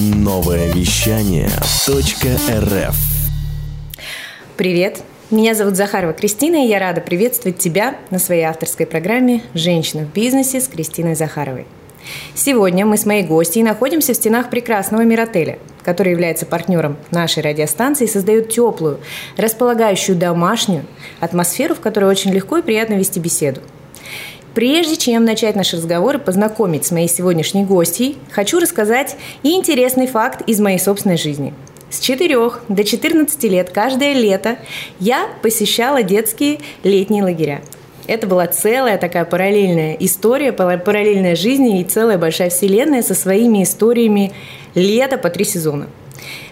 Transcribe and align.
Новое 0.00 0.72
вещание 0.72 1.50
.рф 1.86 2.96
Привет! 4.56 5.02
Меня 5.30 5.54
зовут 5.54 5.76
Захарова 5.76 6.14
Кристина, 6.14 6.64
и 6.64 6.68
я 6.68 6.78
рада 6.78 7.02
приветствовать 7.02 7.58
тебя 7.58 7.96
на 8.08 8.18
своей 8.18 8.44
авторской 8.44 8.86
программе 8.86 9.42
«Женщина 9.52 10.06
в 10.06 10.14
бизнесе» 10.14 10.62
с 10.62 10.68
Кристиной 10.68 11.16
Захаровой. 11.16 11.66
Сегодня 12.34 12.86
мы 12.86 12.96
с 12.96 13.04
моей 13.04 13.24
гостьей 13.24 13.62
находимся 13.62 14.14
в 14.14 14.16
стенах 14.16 14.48
прекрасного 14.48 15.02
Миротеля, 15.02 15.58
который 15.82 16.12
является 16.12 16.46
партнером 16.46 16.96
нашей 17.10 17.42
радиостанции 17.42 18.04
и 18.04 18.10
создает 18.10 18.48
теплую, 18.48 19.00
располагающую 19.36 20.16
домашнюю 20.16 20.86
атмосферу, 21.20 21.74
в 21.74 21.80
которой 21.80 22.06
очень 22.06 22.30
легко 22.30 22.56
и 22.56 22.62
приятно 22.62 22.94
вести 22.94 23.20
беседу. 23.20 23.60
Прежде 24.54 24.96
чем 24.96 25.24
начать 25.24 25.56
наш 25.56 25.72
разговор 25.72 26.16
и 26.16 26.18
познакомить 26.18 26.84
с 26.84 26.90
моей 26.90 27.08
сегодняшней 27.08 27.64
гостьей, 27.64 28.18
хочу 28.30 28.58
рассказать 28.58 29.16
интересный 29.42 30.06
факт 30.06 30.42
из 30.48 30.60
моей 30.60 30.78
собственной 30.78 31.16
жизни– 31.16 31.54
с 31.90 31.98
4 31.98 32.52
до 32.68 32.84
14 32.84 33.42
лет 33.44 33.70
каждое 33.70 34.12
лето 34.12 34.58
я 35.00 35.28
посещала 35.42 36.04
детские 36.04 36.60
летние 36.84 37.24
лагеря. 37.24 37.62
Это 38.06 38.28
была 38.28 38.46
целая 38.46 38.96
такая 38.96 39.24
параллельная 39.24 39.96
история, 39.98 40.52
параллельная 40.52 41.34
жизни 41.34 41.80
и 41.80 41.84
целая 41.84 42.16
большая 42.16 42.50
вселенная 42.50 43.02
со 43.02 43.14
своими 43.14 43.64
историями 43.64 44.32
лета 44.76 45.18
по 45.18 45.30
три 45.30 45.44
сезона. 45.44 45.88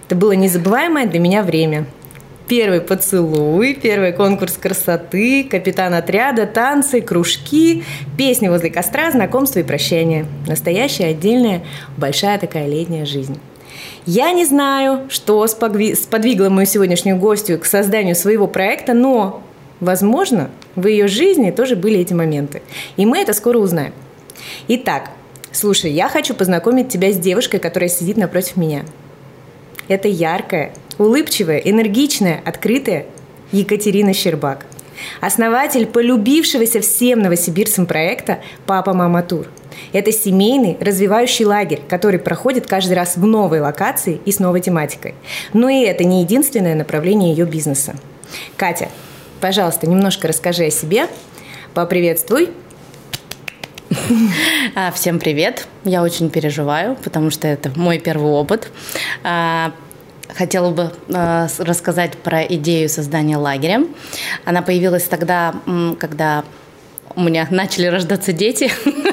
Это 0.06 0.16
было 0.16 0.32
незабываемое 0.32 1.06
для 1.06 1.20
меня 1.20 1.42
время. 1.44 1.86
Первый 2.48 2.80
поцелуй, 2.80 3.74
первый 3.74 4.12
конкурс 4.12 4.54
красоты, 4.54 5.44
капитан 5.44 5.92
отряда, 5.92 6.46
танцы, 6.46 7.02
кружки, 7.02 7.84
песни 8.16 8.48
возле 8.48 8.70
костра, 8.70 9.10
знакомства 9.10 9.58
и 9.58 9.62
прощания. 9.62 10.24
Настоящая 10.46 11.08
отдельная 11.08 11.62
большая 11.98 12.38
такая 12.38 12.66
летняя 12.66 13.04
жизнь. 13.04 13.38
Я 14.06 14.32
не 14.32 14.46
знаю, 14.46 15.02
что 15.10 15.46
сподвигло 15.46 16.48
мою 16.48 16.66
сегодняшнюю 16.66 17.18
гостью 17.18 17.60
к 17.60 17.66
созданию 17.66 18.14
своего 18.14 18.46
проекта, 18.46 18.94
но, 18.94 19.42
возможно, 19.80 20.48
в 20.74 20.86
ее 20.86 21.06
жизни 21.06 21.50
тоже 21.50 21.76
были 21.76 21.98
эти 21.98 22.14
моменты. 22.14 22.62
И 22.96 23.04
мы 23.04 23.18
это 23.18 23.34
скоро 23.34 23.58
узнаем. 23.58 23.92
Итак, 24.68 25.10
слушай, 25.52 25.90
я 25.90 26.08
хочу 26.08 26.32
познакомить 26.32 26.88
тебя 26.88 27.12
с 27.12 27.18
девушкой, 27.18 27.60
которая 27.60 27.90
сидит 27.90 28.16
напротив 28.16 28.56
меня. 28.56 28.84
Это 29.88 30.08
яркая, 30.08 30.72
улыбчивая, 30.98 31.58
энергичная, 31.58 32.42
открытая 32.44 33.06
Екатерина 33.52 34.12
Щербак– 34.12 34.66
основатель 35.20 35.86
полюбившегося 35.86 36.80
всем 36.80 37.20
новосибирцам 37.20 37.86
проекта 37.86 38.40
«Папа, 38.66 38.92
мама, 38.92 39.22
тур». 39.22 39.46
Это 39.92 40.12
семейный 40.12 40.76
развивающий 40.80 41.44
лагерь, 41.44 41.80
который 41.88 42.18
проходит 42.18 42.66
каждый 42.66 42.94
раз 42.94 43.16
в 43.16 43.24
новой 43.24 43.60
локации 43.60 44.20
и 44.24 44.32
с 44.32 44.38
новой 44.38 44.60
тематикой. 44.60 45.14
Но 45.52 45.68
и 45.68 45.82
это 45.82 46.04
не 46.04 46.22
единственное 46.22 46.74
направление 46.74 47.32
ее 47.32 47.46
бизнеса. 47.46 47.94
Катя, 48.56 48.88
пожалуйста, 49.40 49.86
немножко 49.86 50.28
расскажи 50.28 50.64
о 50.64 50.70
себе, 50.70 51.06
поприветствуй 51.74 52.50
а, 54.74 54.90
Всем 54.92 55.18
привет! 55.18 55.66
Я 55.84 56.02
очень 56.02 56.28
переживаю, 56.28 56.96
потому 56.96 57.30
что 57.30 57.46
это 57.48 57.70
мой 57.76 57.98
первый 57.98 58.32
опыт. 58.32 58.70
Хотела 60.34 60.70
бы 60.70 60.92
э, 61.08 61.48
рассказать 61.58 62.16
про 62.18 62.42
идею 62.42 62.88
создания 62.88 63.36
лагеря. 63.36 63.84
Она 64.44 64.62
появилась 64.62 65.04
тогда, 65.04 65.54
когда 65.98 66.44
у 67.14 67.22
меня 67.22 67.46
начали 67.50 67.86
рождаться 67.86 68.32
дети. 68.32 68.70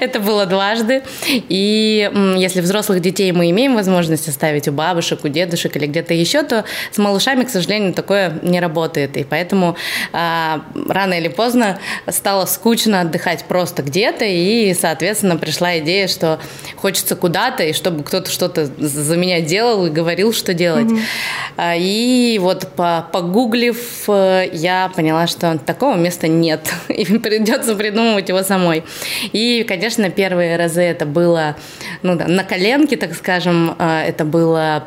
Это 0.00 0.20
было 0.20 0.46
дважды. 0.46 1.02
И 1.28 2.10
если 2.36 2.60
взрослых 2.60 3.00
детей 3.00 3.32
мы 3.32 3.50
имеем 3.50 3.74
возможность 3.74 4.28
оставить 4.28 4.68
у 4.68 4.72
бабушек, 4.72 5.20
у 5.24 5.28
дедушек 5.28 5.76
или 5.76 5.86
где-то 5.86 6.14
еще, 6.14 6.42
то 6.42 6.64
с 6.90 6.98
малышами, 6.98 7.44
к 7.44 7.50
сожалению, 7.50 7.94
такое 7.94 8.38
не 8.42 8.60
работает. 8.60 9.16
И 9.16 9.24
поэтому 9.24 9.76
а, 10.12 10.62
рано 10.88 11.14
или 11.14 11.28
поздно 11.28 11.78
стало 12.08 12.46
скучно 12.46 13.00
отдыхать 13.02 13.44
просто 13.44 13.82
где-то. 13.82 14.24
И, 14.24 14.74
соответственно, 14.74 15.36
пришла 15.36 15.78
идея, 15.78 16.08
что 16.08 16.40
хочется 16.76 17.16
куда-то, 17.16 17.62
и 17.62 17.72
чтобы 17.72 18.02
кто-то 18.02 18.30
что-то 18.30 18.66
за 18.66 19.16
меня 19.16 19.40
делал 19.40 19.86
и 19.86 19.90
говорил, 19.90 20.32
что 20.32 20.54
делать. 20.54 20.90
Mm-hmm. 20.90 21.78
И 21.78 22.38
вот 22.40 22.68
погуглив, 22.74 24.04
э, 24.08 24.48
я 24.52 24.90
поняла, 24.94 25.26
что 25.26 25.58
такого 25.58 25.96
места 25.96 26.28
нет. 26.28 26.60
И 26.88 27.04
придется 27.18 27.74
придумывать 27.74 28.28
его 28.28 28.42
самой. 28.42 28.84
И, 29.32 29.64
конечно, 29.66 29.83
первые 30.10 30.56
разы 30.56 30.82
это 30.82 31.06
было 31.06 31.56
ну, 32.02 32.16
да, 32.16 32.26
на 32.26 32.44
коленке, 32.44 32.96
так 32.96 33.14
скажем, 33.14 33.74
а, 33.78 34.02
это 34.02 34.24
было 34.24 34.84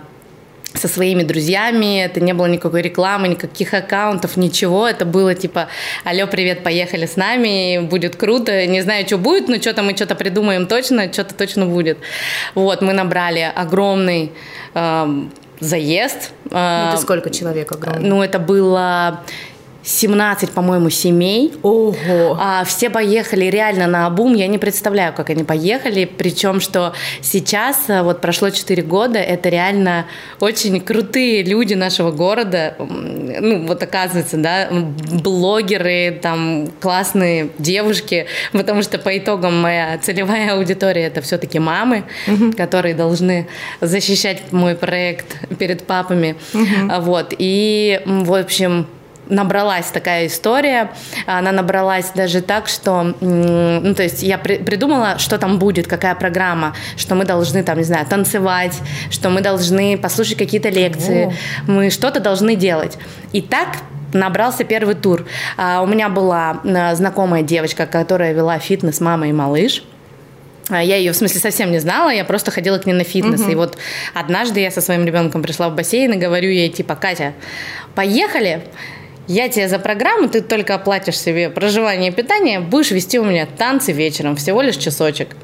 со 0.73 0.87
своими 0.87 1.23
друзьями, 1.23 2.03
это 2.03 2.19
не 2.19 2.33
было 2.33 2.45
никакой 2.45 2.81
рекламы, 2.81 3.29
никаких 3.29 3.73
аккаунтов, 3.73 4.37
ничего, 4.37 4.87
это 4.87 5.05
было 5.05 5.33
типа, 5.33 5.67
алло, 6.03 6.27
привет, 6.27 6.63
поехали 6.63 7.05
с 7.05 7.15
нами, 7.15 7.79
будет 7.79 8.15
круто, 8.15 8.65
не 8.67 8.81
знаю, 8.81 9.05
что 9.07 9.17
будет, 9.17 9.47
но 9.47 9.55
что-то 9.57 9.81
мы 9.81 9.95
что-то 9.95 10.15
придумаем 10.15 10.67
точно, 10.67 11.11
что-то 11.11 11.33
точно 11.33 11.65
будет. 11.65 11.97
Вот, 12.53 12.81
мы 12.81 12.93
набрали 12.93 13.51
огромный 13.55 14.31
э, 14.73 15.23
заезд. 15.59 16.31
Э, 16.51 16.89
это 16.89 17.01
сколько 17.01 17.29
человек 17.29 17.71
огромный? 17.71 18.07
Ну, 18.07 18.21
это 18.21 18.39
было 18.39 19.21
17, 19.87 20.51
по-моему, 20.51 20.89
семей. 20.89 21.53
Ого! 21.63 22.37
А, 22.37 22.65
все 22.65 22.89
поехали 22.89 23.45
реально 23.45 23.87
на 23.87 24.05
обум. 24.05 24.35
Я 24.35 24.47
не 24.47 24.57
представляю, 24.57 25.13
как 25.13 25.29
они 25.29 25.45
поехали. 25.45 26.03
Причем, 26.03 26.59
что 26.59 26.93
сейчас, 27.21 27.85
э, 27.87 28.01
вот 28.01 28.19
прошло 28.19 28.49
4 28.49 28.83
года, 28.83 29.17
это 29.17 29.47
реально 29.47 30.05
очень 30.41 30.81
крутые 30.81 31.41
люди 31.41 31.73
нашего 31.73 32.11
города. 32.11 32.75
Ну, 32.77 33.65
вот 33.65 33.81
оказывается, 33.81 34.35
да, 34.35 34.67
блогеры, 34.69 36.19
там, 36.21 36.67
классные 36.81 37.49
девушки. 37.57 38.25
Потому 38.51 38.81
что 38.81 38.97
по 38.97 39.17
итогам 39.17 39.61
моя 39.61 39.97
целевая 39.99 40.55
аудитория 40.55 41.03
это 41.03 41.21
все-таки 41.21 41.59
мамы, 41.59 42.03
угу. 42.27 42.51
которые 42.51 42.93
должны 42.93 43.47
защищать 43.79 44.51
мой 44.51 44.75
проект 44.75 45.37
перед 45.57 45.87
папами. 45.87 46.35
Угу. 46.53 47.01
Вот. 47.03 47.33
И, 47.37 48.01
в 48.05 48.33
общем, 48.33 48.85
набралась 49.29 49.87
такая 49.87 50.27
история. 50.27 50.91
Она 51.25 51.51
набралась 51.51 52.11
даже 52.15 52.41
так, 52.41 52.67
что, 52.67 53.15
ну, 53.19 53.93
то 53.95 54.03
есть 54.03 54.23
я 54.23 54.37
при, 54.37 54.57
придумала, 54.57 55.17
что 55.19 55.37
там 55.37 55.59
будет, 55.59 55.87
какая 55.87 56.15
программа, 56.15 56.75
что 56.95 57.15
мы 57.15 57.25
должны 57.25 57.63
там, 57.63 57.77
не 57.77 57.83
знаю, 57.83 58.05
танцевать, 58.05 58.79
что 59.09 59.29
мы 59.29 59.41
должны 59.41 59.97
послушать 59.97 60.37
какие-то 60.37 60.69
лекции, 60.69 61.25
О. 61.67 61.71
мы 61.71 61.89
что-то 61.89 62.19
должны 62.19 62.55
делать. 62.55 62.97
И 63.33 63.41
так 63.41 63.67
набрался 64.13 64.63
первый 64.63 64.95
тур. 64.95 65.25
А, 65.57 65.81
у 65.81 65.87
меня 65.87 66.09
была 66.09 66.61
а, 66.63 66.95
знакомая 66.95 67.43
девочка, 67.43 67.85
которая 67.85 68.33
вела 68.33 68.57
фитнес 68.59 68.99
«Мама 69.01 69.27
и 69.29 69.31
малыш». 69.31 69.83
А, 70.69 70.83
я 70.83 70.97
ее, 70.97 71.11
в 71.11 71.15
смысле, 71.15 71.39
совсем 71.39 71.71
не 71.71 71.79
знала, 71.79 72.09
я 72.09 72.25
просто 72.25 72.51
ходила 72.51 72.77
к 72.77 72.85
ней 72.85 72.93
на 72.93 73.03
фитнес. 73.03 73.41
Угу. 73.41 73.51
И 73.51 73.55
вот 73.55 73.77
однажды 74.13 74.59
я 74.59 74.71
со 74.71 74.81
своим 74.81 75.05
ребенком 75.05 75.41
пришла 75.41 75.69
в 75.69 75.75
бассейн 75.75 76.13
и 76.13 76.17
говорю 76.17 76.49
ей, 76.49 76.69
типа, 76.69 76.95
Катя, 76.95 77.33
поехали, 77.95 78.63
я 79.27 79.49
тебе 79.49 79.67
за 79.67 79.79
программу, 79.79 80.29
ты 80.29 80.41
только 80.41 80.75
оплатишь 80.75 81.19
себе 81.19 81.49
проживание 81.49 82.11
и 82.11 82.13
питание, 82.13 82.59
будешь 82.59 82.91
вести 82.91 83.19
у 83.19 83.25
меня 83.25 83.45
танцы 83.45 83.91
вечером, 83.91 84.35
всего 84.35 84.61
лишь 84.61 84.77
часочек. 84.77 85.35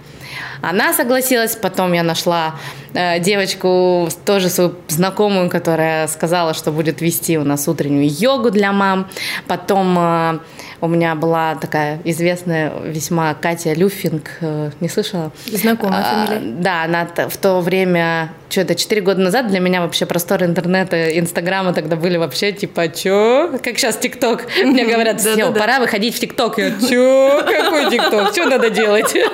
Она 0.61 0.93
согласилась, 0.93 1.57
потом 1.57 1.91
я 1.91 2.03
нашла 2.03 2.55
э, 2.93 3.19
девочку, 3.19 4.07
тоже 4.25 4.49
свою 4.49 4.75
знакомую, 4.87 5.49
которая 5.49 6.07
сказала, 6.07 6.53
что 6.53 6.71
будет 6.71 7.01
вести 7.01 7.37
у 7.37 7.43
нас 7.43 7.67
утреннюю 7.67 8.07
йогу 8.09 8.49
для 8.49 8.71
мам. 8.71 9.09
Потом 9.47 9.97
э, 9.99 10.39
у 10.83 10.87
меня 10.89 11.15
была 11.15 11.55
такая 11.55 12.01
известная 12.03 12.73
весьма 12.83 13.33
Катя 13.35 13.71
Люфинг, 13.71 14.29
э, 14.41 14.71
не 14.81 14.89
слышала? 14.89 15.31
Знакомая 15.45 16.03
а, 16.05 16.25
фамилия. 16.27 16.61
Да, 16.61 16.83
она 16.83 17.07
в 17.29 17.37
то 17.37 17.61
время, 17.61 18.33
что 18.49 18.61
это, 18.61 18.75
4 18.75 18.99
года 18.99 19.21
назад 19.21 19.47
для 19.47 19.61
меня 19.61 19.79
вообще 19.79 20.05
просторы 20.05 20.45
интернета, 20.45 21.17
инстаграма 21.17 21.71
тогда 21.71 21.95
были 21.95 22.17
вообще 22.17 22.51
типа, 22.51 22.89
чё? 22.89 23.57
Как 23.63 23.77
сейчас 23.77 23.95
ТикТок. 23.95 24.45
Мне 24.61 24.85
говорят, 24.85 25.21
все, 25.21 25.53
пора 25.53 25.79
выходить 25.79 26.15
в 26.15 26.19
ТикТок. 26.19 26.57
Я, 26.57 26.71
чё? 26.71 27.45
Какой 27.47 27.89
ТикТок? 27.89 28.33
Что 28.33 28.45
надо 28.45 28.69
делать? 28.69 29.15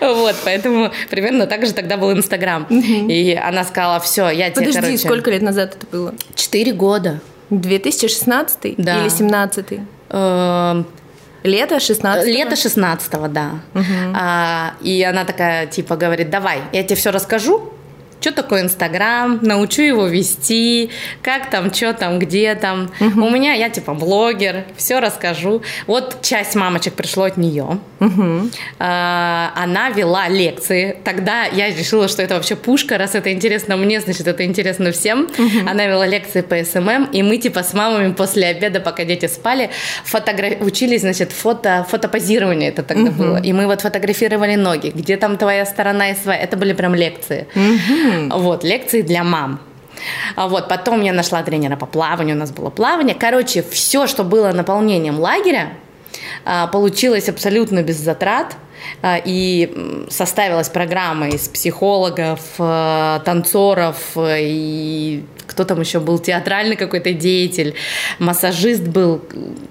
Вот, 0.00 0.36
поэтому 0.44 0.92
примерно 1.10 1.46
так 1.46 1.66
же 1.66 1.72
тогда 1.72 1.96
был 1.96 2.12
Инстаграм. 2.12 2.64
И 2.70 3.34
она 3.34 3.64
сказала, 3.64 3.98
все, 4.00 4.30
я 4.30 4.50
тебе, 4.50 4.66
Подожди, 4.66 4.96
сколько 4.98 5.30
лет 5.30 5.42
назад 5.42 5.76
это 5.76 5.86
было? 5.86 6.14
Четыре 6.36 6.72
года. 6.72 7.20
2016 7.50 8.74
да. 8.78 9.00
или 9.00 9.08
17 9.08 9.80
эм, 10.10 10.86
Лето 11.44 11.80
16 11.80 12.26
Лето 12.26 12.56
16 12.56 13.28
да. 13.28 13.50
Угу. 13.74 13.84
А, 14.14 14.72
и 14.82 15.02
она 15.02 15.24
такая, 15.24 15.66
типа, 15.66 15.96
говорит, 15.96 16.30
давай, 16.30 16.58
я 16.72 16.82
тебе 16.82 16.96
все 16.96 17.10
расскажу, 17.10 17.72
что 18.24 18.32
такое 18.32 18.62
Инстаграм, 18.62 19.38
научу 19.42 19.82
его 19.82 20.06
вести, 20.06 20.88
как 21.20 21.50
там, 21.50 21.72
что 21.74 21.92
там, 21.92 22.18
где 22.18 22.54
там. 22.54 22.90
Угу. 22.98 23.22
У 23.22 23.28
меня, 23.28 23.52
я 23.52 23.68
типа 23.68 23.92
блогер, 23.92 24.64
все 24.78 24.98
расскажу. 24.98 25.60
Вот 25.86 26.22
часть 26.22 26.54
мамочек 26.54 26.94
пришло 26.94 27.24
от 27.24 27.36
нее. 27.36 27.78
Угу. 28.00 28.50
А, 28.78 29.52
она 29.54 29.90
вела 29.90 30.28
лекции. 30.28 30.96
Тогда 31.04 31.44
я 31.44 31.68
решила, 31.68 32.08
что 32.08 32.22
это 32.22 32.36
вообще 32.36 32.56
пушка, 32.56 32.96
раз 32.96 33.14
это 33.14 33.30
интересно 33.30 33.76
мне, 33.76 34.00
значит, 34.00 34.26
это 34.26 34.42
интересно 34.46 34.90
всем. 34.90 35.24
Угу. 35.24 35.68
Она 35.68 35.84
вела 35.84 36.06
лекции 36.06 36.40
по 36.40 36.56
SMM, 36.64 37.10
и 37.12 37.22
мы 37.22 37.36
типа 37.36 37.62
с 37.62 37.74
мамами 37.74 38.14
после 38.14 38.46
обеда, 38.46 38.80
пока 38.80 39.04
дети 39.04 39.26
спали, 39.26 39.68
фотограф... 40.04 40.62
учились, 40.62 41.02
значит, 41.02 41.30
фото... 41.32 41.86
фотопозирование 41.90 42.70
это 42.70 42.82
тогда 42.82 43.10
угу. 43.10 43.22
было. 43.22 43.36
И 43.36 43.52
мы 43.52 43.66
вот 43.66 43.82
фотографировали 43.82 44.54
ноги, 44.54 44.92
где 44.94 45.18
там 45.18 45.36
твоя 45.36 45.66
сторона 45.66 46.12
и 46.12 46.14
своя. 46.14 46.38
Это 46.38 46.56
были 46.56 46.72
прям 46.72 46.94
лекции. 46.94 47.46
Угу. 47.54 48.13
Вот, 48.30 48.64
лекции 48.64 49.02
для 49.02 49.24
мам. 49.24 49.60
А 50.36 50.48
вот, 50.48 50.68
потом 50.68 51.02
я 51.02 51.12
нашла 51.12 51.42
тренера 51.42 51.76
по 51.76 51.86
плаванию, 51.86 52.36
у 52.36 52.38
нас 52.38 52.50
было 52.50 52.70
плавание. 52.70 53.14
Короче, 53.14 53.62
все, 53.62 54.06
что 54.06 54.24
было 54.24 54.52
наполнением 54.52 55.18
лагеря, 55.20 55.74
а, 56.44 56.66
получилось 56.66 57.28
абсолютно 57.28 57.82
без 57.82 57.96
затрат. 57.96 58.56
А, 59.02 59.18
и 59.24 60.06
составилась 60.10 60.68
программа 60.68 61.28
из 61.28 61.48
психологов, 61.48 62.40
танцоров 62.58 63.96
и 64.16 65.24
кто 65.46 65.64
там 65.64 65.80
еще 65.80 66.00
был, 66.00 66.18
театральный 66.18 66.76
какой-то 66.76 67.12
деятель, 67.12 67.74
массажист 68.18 68.82
был. 68.82 69.22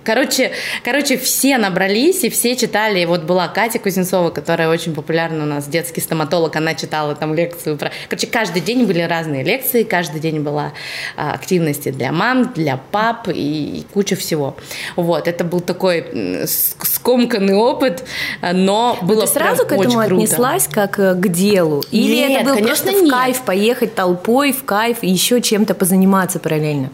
Короче, 0.03 0.51
короче, 0.83 1.17
все 1.17 1.57
набрались 1.57 2.23
и 2.23 2.29
все 2.29 2.55
читали. 2.55 3.05
Вот 3.05 3.23
была 3.23 3.47
Катя 3.47 3.79
Кузнецова, 3.79 4.29
которая 4.29 4.69
очень 4.69 4.93
популярна 4.93 5.43
у 5.43 5.47
нас, 5.47 5.67
детский 5.67 6.01
стоматолог, 6.01 6.55
она 6.55 6.75
читала 6.75 7.15
там 7.15 7.33
лекцию 7.33 7.77
про... 7.77 7.91
Короче, 8.09 8.27
каждый 8.27 8.61
день 8.61 8.85
были 8.85 9.01
разные 9.01 9.43
лекции, 9.43 9.83
каждый 9.83 10.19
день 10.19 10.41
была 10.41 10.73
а, 11.15 11.33
активности 11.33 11.89
для 11.89 12.11
мам, 12.11 12.53
для 12.53 12.77
пап 12.77 13.27
и, 13.29 13.79
и 13.79 13.85
куча 13.93 14.15
всего. 14.15 14.55
Вот, 14.95 15.27
это 15.27 15.43
был 15.43 15.61
такой 15.61 16.45
скомканный 16.45 17.55
опыт, 17.55 18.03
но 18.41 18.97
было 19.01 19.21
но 19.21 19.21
Ты 19.21 19.27
сразу 19.27 19.65
к 19.65 19.71
этому 19.71 19.99
отнеслась 19.99 20.67
как 20.67 20.99
э, 20.99 21.13
к 21.15 21.27
делу? 21.29 21.83
Или 21.91 22.15
нет, 22.15 22.31
это 22.31 22.45
был 22.45 22.55
конечно, 22.55 22.83
просто 22.83 23.01
нет. 23.01 23.07
в 23.07 23.11
кайф 23.11 23.41
поехать 23.41 23.95
толпой, 23.95 24.51
в 24.51 24.63
кайф 24.63 24.97
и 25.01 25.09
еще 25.09 25.41
чем-то 25.41 25.62
чем-то 25.63 25.75
позаниматься 25.75 26.39
параллельно? 26.39 26.89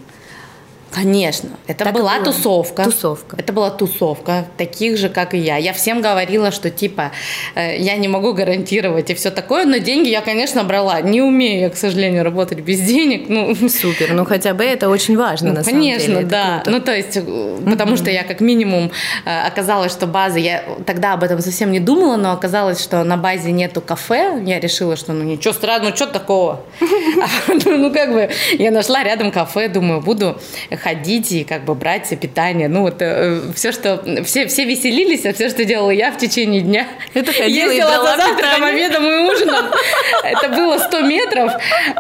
Конечно, 0.92 1.50
это 1.68 1.86
так 1.86 1.94
была 1.94 2.20
тусовка. 2.20 2.86
Тусовка. 2.86 3.36
Это 3.38 3.54
была 3.54 3.70
тусовка 3.70 4.46
таких 4.58 4.98
же, 4.98 5.10
как 5.10 5.34
и 5.34 5.38
я. 5.38 5.58
Я 5.58 5.74
всем 5.74 6.02
говорила, 6.02 6.52
что 6.52 6.72
типа 6.72 7.12
э, 7.56 7.78
я 7.78 7.96
не 7.98 8.08
могу 8.08 8.34
гарантировать 8.34 9.10
и 9.12 9.14
все 9.14 9.30
такое, 9.30 9.66
но 9.66 9.78
деньги 9.78 10.10
я, 10.10 10.22
конечно, 10.22 10.64
брала. 10.64 11.02
Не 11.02 11.22
умею 11.22 11.62
я, 11.62 11.70
к 11.70 11.78
сожалению, 11.78 12.24
работать 12.24 12.60
без 12.60 12.80
денег. 12.80 13.30
Ну 13.30 13.56
супер, 13.70 14.14
ну 14.14 14.26
хотя 14.26 14.54
бы 14.54 14.64
это 14.64 14.90
очень 14.90 15.16
важно 15.16 15.50
ну, 15.50 15.56
на 15.56 15.64
конечно, 15.64 16.06
самом 16.06 16.18
деле. 16.20 16.30
да. 16.30 16.62
Круто. 16.64 16.72
Ну 16.72 16.84
то 16.84 16.96
есть, 16.96 17.18
э, 17.18 17.60
потому 17.70 17.96
что 17.96 18.10
я 18.10 18.24
как 18.24 18.42
минимум 18.42 18.92
э, 19.26 19.42
оказалось, 19.48 19.92
что 19.92 20.08
база, 20.08 20.40
я 20.40 20.64
тогда 20.86 21.14
об 21.14 21.24
этом 21.24 21.40
совсем 21.40 21.72
не 21.72 21.80
думала, 21.80 22.18
но 22.18 22.32
оказалось, 22.32 22.82
что 22.82 23.04
на 23.04 23.18
базе 23.18 23.52
нету 23.52 23.82
кафе. 23.82 24.42
Я 24.44 24.60
решила, 24.60 24.96
что 24.96 25.14
ну 25.14 25.24
ничего 25.24 25.54
странного, 25.54 25.92
ну 25.92 25.96
что 25.96 26.08
такого. 26.08 26.62
Ну 27.66 27.92
как 27.94 28.14
бы 28.14 28.30
я 28.58 28.72
нашла 28.72 29.04
рядом 29.04 29.32
кафе, 29.32 29.68
думаю, 29.68 30.02
буду 30.02 30.40
ходить 30.80 31.32
и 31.32 31.44
как 31.44 31.66
бы 31.66 31.76
брать 31.76 32.10
питание. 32.20 32.68
Ну 32.68 32.82
вот 32.82 32.98
э, 33.00 33.42
все, 33.56 33.72
что... 33.72 34.04
Все, 34.24 34.48
все 34.48 34.66
веселились, 34.66 35.26
а 35.26 35.34
все, 35.34 35.50
что 35.50 35.66
делала 35.66 35.92
я 35.92 36.12
в 36.12 36.18
течение 36.18 36.62
дня. 36.62 36.88
Это 37.14 37.32
ходила 37.32 37.72
Ездила 37.72 37.72
и 37.72 37.80
брала 37.82 38.12
за 38.12 38.18
завтраком, 38.18 38.64
обедом 38.64 39.04
и 39.06 39.32
ужином. 39.32 39.66
Это 40.24 40.50
было 40.50 40.78
100 40.78 41.02
метров, 41.02 41.52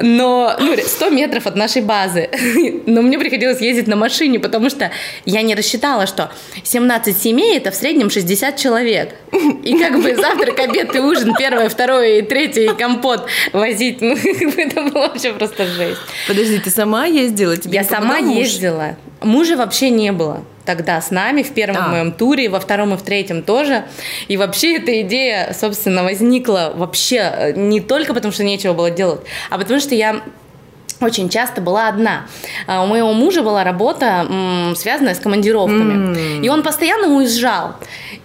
но... 0.01 0.55
Ну, 0.59 0.75
100 0.77 1.09
метров 1.09 1.47
от 1.47 1.55
нашей 1.55 1.81
базы. 1.81 2.29
Но 2.85 3.01
мне 3.01 3.17
приходилось 3.19 3.61
ездить 3.61 3.87
на 3.87 3.95
машине, 3.95 4.39
потому 4.39 4.69
что 4.69 4.91
я 5.25 5.41
не 5.41 5.55
рассчитала, 5.55 6.07
что 6.07 6.31
17 6.63 7.17
семей– 7.17 7.57
это 7.57 7.71
в 7.71 7.75
среднем 7.75 8.09
60 8.09 8.57
человек. 8.57 9.15
И 9.63 9.77
как 9.77 10.01
бы 10.01 10.15
завтрак, 10.15 10.59
обед 10.59 10.95
и 10.95 10.99
ужин, 10.99 11.33
первое, 11.37 11.69
второе 11.69 12.19
и 12.19 12.21
третье, 12.21 12.71
и 12.71 12.75
компот 12.75 13.27
возить. 13.53 13.99
Ну, 14.09 14.15
это 14.15 14.81
было 14.81 15.07
вообще 15.07 15.33
просто 15.33 15.65
жесть. 15.65 15.99
Подожди, 16.27 16.57
ты 16.59 16.69
сама 16.71 17.05
ездила? 17.05 17.57
Тебе 17.57 17.75
Я 17.75 17.83
сама 17.83 18.21
муж? 18.21 18.37
Ездила. 18.69 18.95
Мужа 19.21 19.57
вообще 19.57 19.89
не 19.89 20.11
было 20.11 20.43
тогда 20.65 21.01
с 21.01 21.09
нами 21.09 21.41
в 21.41 21.51
первом 21.51 21.83
А. 21.85 21.87
моем 21.87 22.11
туре, 22.11 22.47
во 22.47 22.59
втором 22.59 22.93
и 22.93 22.97
в 22.97 23.01
третьем 23.01 23.41
тоже. 23.41 23.85
И 24.27 24.37
вообще 24.37 24.77
эта 24.77 25.01
идея, 25.01 25.55
собственно, 25.59 26.03
возникла 26.03 26.73
вообще 26.75 27.17
э, 27.17 27.53
не 27.53 27.81
только 27.81 28.13
потому, 28.13 28.31
что 28.31 28.43
нечего 28.43 28.73
было 28.73 28.91
делать, 28.91 29.21
а 29.49 29.57
потому 29.57 29.79
что 29.79 29.95
я 29.95 30.21
очень 31.01 31.29
часто 31.29 31.61
была 31.61 31.87
одна. 31.87 32.27
А 32.67 32.83
У 32.83 32.87
моего 32.87 33.13
мужа 33.13 33.41
была 33.41 33.63
работа, 33.63 34.25
связанная 34.75 35.15
с 35.15 35.19
командировками. 35.19 36.43
И 36.45 36.49
он 36.49 36.63
постоянно 36.63 37.07
уезжал. 37.15 37.75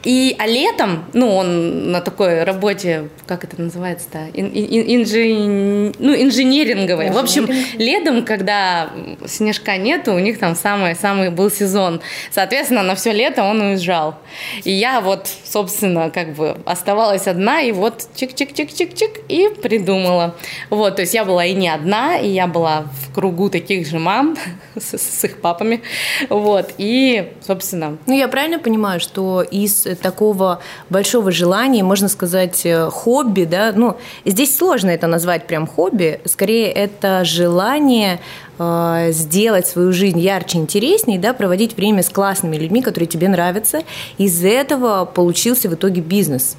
И, 0.02 0.36
а 0.38 0.46
летом, 0.46 1.04
ну, 1.14 1.34
он 1.34 1.90
на 1.90 2.00
такой 2.02 2.44
работе, 2.44 3.08
как 3.26 3.42
это 3.44 3.58
называется-то, 3.60 4.18
Ин- 4.34 4.50
ин- 4.52 5.02
инжи- 5.02 5.94
ну, 5.98 6.14
инженеринговой. 6.14 7.10
В 7.10 7.16
общем, 7.16 7.48
летом, 7.78 8.22
когда 8.24 8.90
снежка 9.24 9.78
нету, 9.78 10.12
у 10.12 10.18
них 10.18 10.38
там 10.38 10.56
самый, 10.56 10.94
самый 10.94 11.30
был 11.30 11.50
сезон. 11.50 12.02
Соответственно, 12.30 12.82
на 12.82 12.94
все 12.96 13.12
лето 13.12 13.44
он 13.44 13.60
уезжал. 13.62 14.16
И 14.64 14.72
я 14.72 15.00
вот, 15.00 15.26
собственно, 15.44 16.10
как 16.10 16.34
бы 16.34 16.58
оставалась 16.66 17.26
одна, 17.26 17.62
и 17.62 17.72
вот 17.72 18.06
чик-чик-чик-чик-чик, 18.14 19.20
и 19.28 19.48
придумала. 19.62 20.34
Вот, 20.68 20.96
то 20.96 21.02
есть 21.02 21.14
я 21.14 21.24
была 21.24 21.46
и 21.46 21.54
не 21.54 21.68
одна, 21.68 22.18
и 22.18 22.28
я 22.28 22.46
была 22.46 22.63
в 22.64 23.14
кругу 23.14 23.48
таких 23.50 23.86
же 23.86 23.98
мам 23.98 24.36
с, 24.76 24.96
с 24.98 25.24
их 25.24 25.40
папами. 25.40 25.82
Вот, 26.28 26.72
и, 26.78 27.32
собственно, 27.46 27.98
Ну, 28.06 28.14
я 28.14 28.28
правильно 28.28 28.58
понимаю, 28.58 29.00
что 29.00 29.42
из 29.42 29.86
такого 30.02 30.60
большого 30.90 31.30
желания, 31.30 31.82
можно 31.82 32.08
сказать, 32.08 32.64
э, 32.64 32.88
хобби, 32.90 33.44
да, 33.44 33.72
ну, 33.74 33.96
здесь 34.24 34.56
сложно 34.56 34.90
это 34.90 35.06
назвать 35.06 35.46
прям 35.46 35.66
хобби, 35.66 36.20
скорее 36.24 36.70
это 36.70 37.24
желание 37.24 38.20
э, 38.58 39.08
сделать 39.10 39.66
свою 39.66 39.92
жизнь 39.92 40.20
ярче, 40.20 40.58
интереснее, 40.58 41.18
да, 41.18 41.32
проводить 41.34 41.76
время 41.76 42.02
с 42.02 42.08
классными 42.08 42.56
людьми, 42.56 42.82
которые 42.82 43.08
тебе 43.08 43.28
нравятся. 43.28 43.82
Из 44.18 44.44
этого 44.44 45.04
получился 45.04 45.68
в 45.68 45.74
итоге 45.74 46.00
бизнес. 46.00 46.56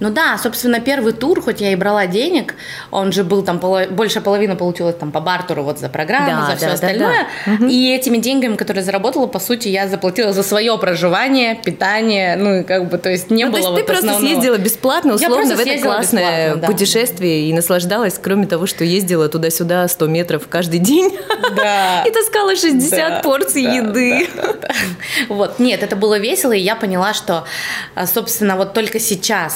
Ну 0.00 0.10
да, 0.10 0.38
собственно, 0.42 0.80
первый 0.80 1.12
тур, 1.12 1.40
хоть 1.40 1.60
я 1.60 1.72
и 1.72 1.76
брала 1.76 2.06
денег, 2.06 2.54
он 2.90 3.12
же 3.12 3.22
был 3.24 3.42
там, 3.42 3.58
поло- 3.60 3.88
больше 3.88 4.20
половины 4.20 4.56
получилось 4.56 4.96
там 4.98 5.12
по 5.12 5.20
бартеру 5.20 5.62
вот 5.62 5.78
за 5.78 5.88
программу, 5.88 6.42
Да, 6.42 6.46
за 6.50 6.56
все 6.56 6.60
да, 6.66 6.66
да, 6.68 6.74
остальное. 6.74 7.26
И 7.70 7.94
этими 7.94 8.16
деньгами, 8.18 8.56
которые 8.56 8.82
заработала, 8.82 9.26
по 9.26 9.38
сути, 9.38 9.68
я 9.68 9.86
заплатила 9.88 10.32
за 10.32 10.42
свое 10.42 10.76
проживание, 10.78 11.54
питание, 11.54 12.36
ну 12.36 12.60
и 12.60 12.62
как 12.64 12.88
бы, 12.88 12.98
то 12.98 13.08
есть 13.10 13.30
не 13.30 13.44
Ну, 13.44 13.52
то 13.52 13.58
было 13.58 13.58
есть 13.58 13.70
вот 13.70 13.76
ты 13.80 13.84
просто 13.84 14.06
основного. 14.10 14.32
съездила 14.32 14.56
бесплатно, 14.58 15.14
условно, 15.14 15.54
в 15.54 15.60
это 15.60 15.82
классное 15.82 16.56
да. 16.56 16.66
путешествие 16.66 17.48
и 17.48 17.52
наслаждалась, 17.52 18.18
кроме 18.20 18.46
того, 18.46 18.66
что 18.66 18.84
ездила 18.84 19.28
туда-сюда 19.28 19.86
100 19.86 20.06
метров 20.08 20.48
каждый 20.48 20.80
день 20.80 21.16
Да. 21.56 22.02
и 22.06 22.10
таскала 22.10 22.56
60 22.56 22.90
Да, 22.90 23.20
порций 23.22 23.64
да, 23.64 23.72
еды. 23.74 24.28
да, 24.34 24.42
да, 24.42 24.52
да. 24.62 24.68
Вот, 25.28 25.58
нет, 25.58 25.82
это 25.82 25.94
было 25.96 26.18
весело, 26.18 26.52
и 26.52 26.60
я 26.60 26.74
поняла, 26.74 27.14
что, 27.14 27.44
а, 27.94 28.06
собственно, 28.06 28.56
вот 28.56 28.72
только 28.74 28.98
сейчас, 28.98 29.51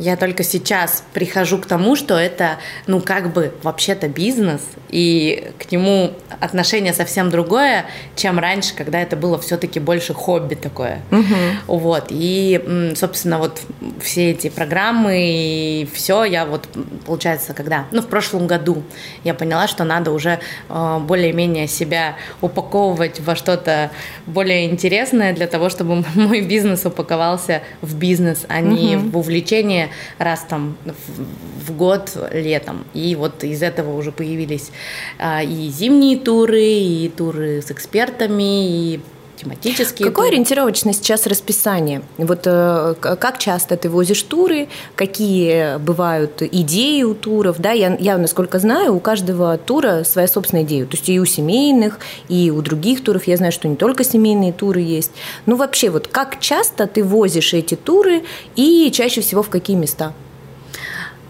я 0.00 0.16
только 0.16 0.42
сейчас 0.42 1.04
прихожу 1.12 1.58
к 1.58 1.66
тому, 1.66 1.94
что 1.94 2.16
это, 2.16 2.56
ну, 2.86 3.02
как 3.02 3.34
бы, 3.34 3.52
вообще-то 3.62 4.08
бизнес, 4.08 4.62
и 4.88 5.52
к 5.58 5.70
нему 5.70 6.12
отношение 6.40 6.94
совсем 6.94 7.28
другое, 7.28 7.84
чем 8.16 8.38
раньше, 8.38 8.74
когда 8.74 8.98
это 8.98 9.14
было 9.14 9.38
все-таки 9.38 9.78
больше 9.78 10.14
хобби 10.14 10.54
такое. 10.54 11.02
Вот, 11.66 12.06
и, 12.08 12.94
собственно, 12.96 13.38
вот 13.38 13.60
все 14.00 14.30
эти 14.30 14.48
программы 14.48 15.20
и 15.20 15.88
все, 15.92 16.24
я 16.24 16.46
вот, 16.46 16.66
получается, 17.04 17.52
когда, 17.52 17.84
ну, 17.92 18.00
в 18.00 18.06
прошлом 18.06 18.46
году 18.46 18.82
я 19.22 19.34
поняла, 19.34 19.68
что 19.68 19.84
надо 19.84 20.12
уже 20.12 20.40
э, 20.70 20.98
более-менее 21.00 21.68
себя 21.68 22.16
упаковывать 22.40 23.20
во 23.20 23.36
что-то 23.36 23.90
более 24.26 24.70
интересное 24.70 25.34
для 25.34 25.46
того, 25.46 25.68
чтобы 25.68 26.04
мой 26.14 26.40
бизнес 26.40 26.86
упаковался 26.86 27.62
в 27.82 27.96
бизнес, 27.96 28.46
а 28.48 28.60
не 28.60 28.96
в 28.96 29.18
увлечение 29.18 29.89
раз 30.18 30.46
там 30.48 30.76
в, 30.84 31.70
в 31.70 31.76
год 31.76 32.16
летом. 32.32 32.84
И 32.94 33.14
вот 33.16 33.44
из 33.44 33.62
этого 33.62 33.96
уже 33.96 34.12
появились 34.12 34.70
а, 35.18 35.42
и 35.42 35.68
зимние 35.68 36.18
туры, 36.18 36.62
и 36.62 37.08
туры 37.08 37.62
с 37.62 37.70
экспертами, 37.70 38.94
и 38.94 39.00
тематические 39.42 40.08
Какое 40.08 40.26
туры. 40.26 40.28
ориентировочно 40.28 40.92
сейчас 40.92 41.26
расписание? 41.26 42.02
Вот 42.18 42.42
э, 42.44 42.94
как 43.00 43.38
часто 43.38 43.76
ты 43.76 43.88
возишь 43.88 44.22
туры, 44.22 44.68
какие 44.94 45.78
бывают 45.78 46.42
идеи 46.42 47.02
у 47.02 47.14
туров? 47.14 47.58
Да, 47.58 47.72
я, 47.72 47.96
я, 47.98 48.18
насколько 48.18 48.58
знаю, 48.58 48.94
у 48.94 49.00
каждого 49.00 49.56
тура 49.58 50.04
своя 50.04 50.28
собственная 50.28 50.64
идея. 50.64 50.84
То 50.84 50.96
есть 50.96 51.08
и 51.08 51.18
у 51.20 51.24
семейных, 51.24 51.98
и 52.28 52.50
у 52.50 52.60
других 52.62 53.02
туров. 53.02 53.26
Я 53.26 53.36
знаю, 53.36 53.52
что 53.52 53.68
не 53.68 53.76
только 53.76 54.04
семейные 54.04 54.52
туры 54.52 54.80
есть. 54.80 55.12
Ну 55.46 55.56
вообще, 55.56 55.90
вот 55.90 56.08
как 56.08 56.40
часто 56.40 56.86
ты 56.86 57.02
возишь 57.02 57.54
эти 57.54 57.74
туры 57.74 58.22
и 58.56 58.90
чаще 58.92 59.20
всего 59.20 59.42
в 59.42 59.48
какие 59.48 59.76
места? 59.76 60.12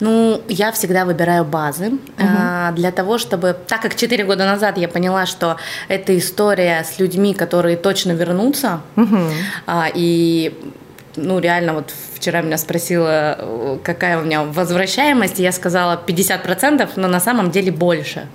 Ну, 0.01 0.43
я 0.49 0.73
всегда 0.73 1.05
выбираю 1.05 1.45
базы 1.45 1.89
угу. 1.89 1.99
а, 2.19 2.73
для 2.73 2.91
того, 2.91 3.19
чтобы, 3.19 3.57
так 3.67 3.83
как 3.83 3.95
4 3.95 4.25
года 4.25 4.45
назад 4.47 4.79
я 4.79 4.89
поняла, 4.89 5.27
что 5.27 5.57
это 5.89 6.17
история 6.19 6.85
с 6.85 6.99
людьми, 6.99 7.35
которые 7.35 7.77
точно 7.77 8.13
вернутся, 8.13 8.81
угу. 8.97 9.19
а, 9.67 9.89
и 9.95 10.55
ну, 11.17 11.39
реально, 11.39 11.75
вот 11.75 11.93
вчера 12.15 12.43
меня 12.43 12.59
спросила, 12.59 13.79
какая 13.83 14.19
у 14.19 14.23
меня 14.23 14.45
возвращаемость, 14.45 15.39
я 15.39 15.53
сказала 15.53 16.01
50%, 16.07 16.89
но 16.97 17.09
на 17.09 17.21
самом 17.21 17.51
деле 17.51 17.73
больше. 17.73 18.27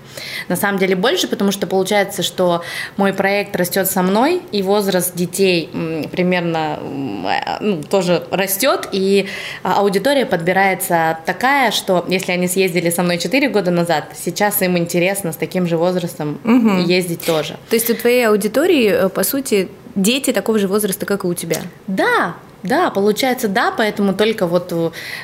На 0.47 0.55
самом 0.55 0.79
деле 0.79 0.95
больше, 0.95 1.27
потому 1.27 1.51
что 1.51 1.67
получается, 1.67 2.23
что 2.23 2.63
мой 2.97 3.13
проект 3.13 3.55
растет 3.55 3.87
со 3.89 4.01
мной, 4.01 4.41
и 4.51 4.61
возраст 4.61 5.15
детей 5.15 5.69
примерно 6.11 6.79
ну, 7.59 7.83
тоже 7.83 8.25
растет, 8.31 8.89
и 8.91 9.27
аудитория 9.63 10.25
подбирается 10.25 11.19
такая, 11.25 11.71
что 11.71 12.05
если 12.07 12.31
они 12.31 12.47
съездили 12.47 12.89
со 12.89 13.03
мной 13.03 13.17
4 13.17 13.49
года 13.49 13.71
назад, 13.71 14.05
сейчас 14.15 14.61
им 14.61 14.77
интересно 14.77 15.31
с 15.31 15.35
таким 15.35 15.67
же 15.67 15.77
возрастом 15.77 16.39
угу. 16.43 16.77
ездить 16.79 17.21
тоже. 17.25 17.57
То 17.69 17.75
есть 17.75 17.89
у 17.89 17.95
твоей 17.95 18.27
аудитории, 18.27 18.89
э, 18.89 19.09
по 19.09 19.23
сути, 19.23 19.69
дети 19.95 20.31
такого 20.31 20.59
же 20.59 20.67
возраста, 20.67 21.05
как 21.05 21.23
и 21.23 21.27
у 21.27 21.33
тебя? 21.33 21.61
Да, 21.87 22.35
да, 22.63 22.89
получается, 22.89 23.47
да, 23.47 23.71
поэтому 23.71 24.13
только 24.13 24.47
вот 24.47 24.73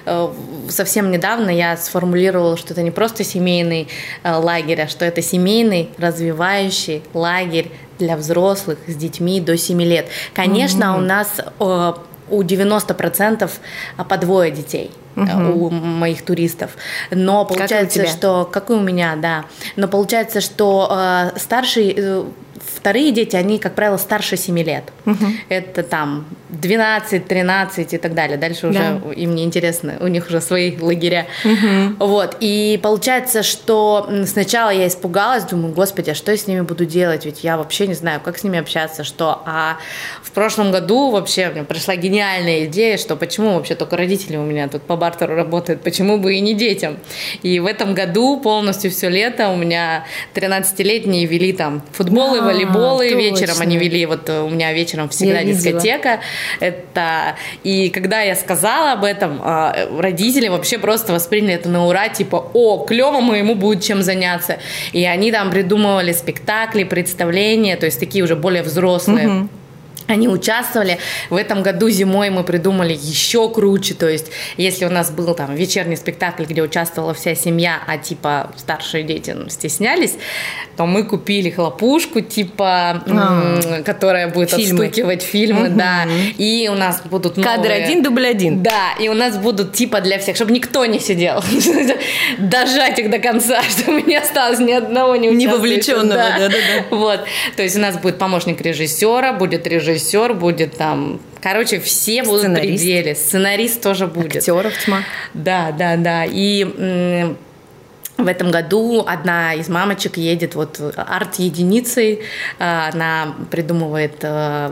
э, 0.06 0.28
совсем 0.70 1.10
недавно 1.12 1.50
я 1.50 1.76
сформулировала, 1.76 2.56
что 2.56 2.74
это 2.74 2.84
не 2.84 2.92
просто 2.92 3.24
семейный 3.24 3.88
э, 4.24 4.34
лагерь, 4.36 4.82
а 4.82 4.88
что 4.88 5.06
это 5.06 5.22
семейный 5.22 5.90
развивающий 5.98 7.02
лагерь 7.14 7.72
для 7.98 8.16
взрослых 8.16 8.78
с 8.88 8.96
детьми 8.96 9.42
до 9.42 9.58
7 9.58 9.82
лет. 9.82 10.08
Конечно, 10.34 10.84
mm-hmm. 10.84 10.98
у 10.98 11.02
нас 11.02 11.42
э, 11.60 11.94
у 12.30 12.44
90% 12.44 13.52
по 14.08 14.18
двое 14.18 14.52
детей. 14.52 14.92
Угу. 15.14 15.66
у 15.66 15.70
моих 15.70 16.24
туристов. 16.24 16.72
Но 17.12 17.44
получается, 17.44 18.04
как 18.04 18.10
что 18.10 18.50
как 18.50 18.70
и 18.70 18.74
у 18.74 18.80
меня, 18.80 19.18
да. 19.18 19.44
Но 19.76 19.90
получается, 19.90 20.40
что 20.40 20.88
э, 20.90 21.38
старший 21.38 21.94
э, 21.98 22.24
Вторые 22.82 23.12
дети, 23.12 23.36
они, 23.36 23.60
как 23.60 23.76
правило, 23.76 23.98
старше 23.98 24.38
7 24.38 24.58
лет. 24.58 24.92
Угу. 25.06 25.26
Это 25.50 25.84
там 25.84 26.26
12, 26.52 27.28
13 27.28 27.94
и 27.94 27.98
так 27.98 28.14
далее. 28.14 28.38
Дальше 28.38 28.68
уже 28.68 28.80
да. 28.80 29.12
им 29.14 29.36
не 29.36 29.44
интересно, 29.44 29.98
у 30.00 30.08
них 30.08 30.28
уже 30.28 30.42
свои 30.42 30.78
лагеря. 30.78 31.28
Угу. 31.44 32.06
Вот. 32.06 32.38
И 32.40 32.80
получается, 32.82 33.44
что 33.44 34.10
сначала 34.26 34.70
я 34.70 34.88
испугалась, 34.88 35.44
думаю, 35.44 35.74
господи, 35.74 36.12
а 36.12 36.16
что 36.16 36.32
я 36.32 36.38
с 36.38 36.48
ними 36.48 36.62
буду 36.62 36.86
делать? 36.86 37.26
Ведь 37.26 37.44
я 37.44 37.58
вообще 37.58 37.88
не 37.88 37.94
знаю, 37.94 38.22
как 38.24 38.38
с 38.38 38.44
ними 38.44 38.60
общаться, 38.60 39.04
что. 39.04 39.42
А 39.46 39.78
в 40.24 40.32
прошлом 40.32 40.72
году 40.72 41.12
вообще 41.12 41.50
мне 41.50 41.64
пришла 41.64 41.96
гениальная 41.96 42.66
идея, 42.66 42.98
что 42.98 43.16
почему 43.16 43.56
вообще 43.56 43.76
только 43.76 43.98
родители 43.98 44.38
у 44.38 44.44
меня 44.44 44.68
тут 44.68 44.84
по 44.84 44.96
бартеру 44.96 45.36
работают, 45.36 45.82
почему 45.82 46.18
бы 46.18 46.36
и 46.36 46.40
не 46.40 46.54
детям. 46.54 46.98
И 47.44 47.60
в 47.60 47.66
этом 47.66 47.94
году 47.94 48.40
полностью 48.40 48.92
все 48.92 49.10
лето 49.10 49.50
у 49.50 49.56
меня 49.56 50.06
13-летние 50.36 51.26
вели 51.26 51.54
там 51.54 51.82
футбол 51.92 52.36
и 52.36 52.40
волейбол 52.40 52.62
волейбол, 52.62 53.02
и 53.02 53.14
вечером 53.14 53.56
они 53.60 53.78
вели, 53.78 54.06
вот 54.06 54.30
э, 54.30 54.42
у 54.42 54.50
меня 54.50 54.74
вечером 54.74 55.10
всегда 55.10 55.40
я 55.40 55.54
дискотека. 55.54 56.20
Это, 56.60 57.36
и 57.64 57.90
когда 57.90 58.22
я 58.22 58.36
сказала 58.36 58.94
об 58.94 59.04
этом, 59.04 59.40
а, 59.44 59.76
родители 59.98 60.48
вообще 60.48 60.78
просто 60.78 61.14
восприняли 61.14 61.56
это 61.56 61.70
на 61.70 61.86
ура, 61.86 62.10
типа, 62.10 62.52
о, 62.54 62.86
клево, 62.86 63.22
моему 63.22 63.56
будет 63.56 63.84
чем 63.84 64.02
заняться. 64.02 64.58
И 64.94 65.06
они 65.06 65.32
там 65.32 65.52
придумывали 65.52 66.12
спектакли, 66.12 66.84
представления, 66.84 67.76
то 67.76 67.86
есть 67.86 68.00
такие 68.00 68.24
уже 68.24 68.36
более 68.36 68.64
взрослые. 68.64 69.28
Угу 69.28 69.50
они 70.12 70.28
участвовали. 70.28 71.00
В 71.30 71.36
этом 71.36 71.64
году 71.64 71.90
зимой 71.90 72.30
мы 72.30 72.44
придумали 72.44 72.94
еще 72.94 73.50
круче. 73.50 73.94
То 73.94 74.08
есть, 74.08 74.28
если 74.58 74.86
у 74.86 74.90
нас 74.90 75.12
был 75.12 75.34
там 75.34 75.56
вечерний 75.56 75.96
спектакль, 75.96 76.44
где 76.44 76.62
участвовала 76.62 77.14
вся 77.14 77.36
семья, 77.36 77.82
а 77.88 77.98
типа 77.98 78.52
старшие 78.58 79.04
дети 79.04 79.36
стеснялись, 79.50 80.16
то 80.78 80.86
мы 80.86 81.04
купили 81.04 81.50
хлопушку, 81.50 82.22
типа, 82.22 83.04
а, 83.08 83.82
которая 83.84 84.28
будет 84.28 84.52
фильмы. 84.52 84.86
отстукивать 84.86 85.22
фильмы, 85.22 85.68
угу. 85.68 85.78
да. 85.78 86.08
И 86.38 86.70
у 86.72 86.76
нас 86.76 87.02
будут 87.04 87.38
новые... 87.38 87.56
Кадр 87.56 87.72
один, 87.72 88.04
дубль 88.04 88.28
один. 88.28 88.64
Да, 88.64 88.94
и 89.00 89.08
у 89.08 89.14
нас 89.14 89.38
будут 89.38 89.74
типа 89.74 90.02
для 90.02 90.20
всех, 90.20 90.36
чтобы 90.36 90.52
никто 90.52 90.86
не 90.86 91.00
сидел. 91.00 91.44
Дожать 92.38 93.00
их 93.00 93.10
до 93.10 93.20
конца, 93.20 93.62
чтобы 93.70 94.02
не 94.02 94.16
осталось 94.16 94.60
ни 94.60 94.72
одного 94.72 95.16
не 95.16 95.30
Не 95.30 95.48
вовлеченного, 95.48 96.16
да-да-да. 96.40 96.96
Вот. 96.96 97.22
То 97.56 97.64
есть 97.64 97.76
у 97.76 97.80
нас 97.80 97.98
будет 97.98 98.18
помощник 98.18 98.62
режиссера, 98.62 99.34
будет 99.34 99.68
режиссер 99.68 100.01
режиссер 100.02 100.34
будет 100.34 100.78
там. 100.78 101.20
Короче, 101.42 101.80
все 101.80 102.24
будут 102.24 102.46
в 102.46 102.54
пределе. 102.56 103.16
Сценарист 103.16 103.82
тоже 103.82 104.08
будет. 104.08 104.38
Актеров 104.38 104.78
тьма. 104.86 105.04
Да, 105.34 105.72
да, 105.72 105.96
да. 105.98 106.26
И 106.26 107.36
в 108.18 108.28
этом 108.28 108.52
году 108.52 109.04
одна 109.08 109.56
из 109.56 109.68
мамочек 109.68 110.18
едет 110.18 110.54
вот 110.54 110.80
арт-единицей, 110.96 112.22
э, 112.60 112.90
она 112.94 113.34
придумывает, 113.50 114.18
э, 114.22 114.72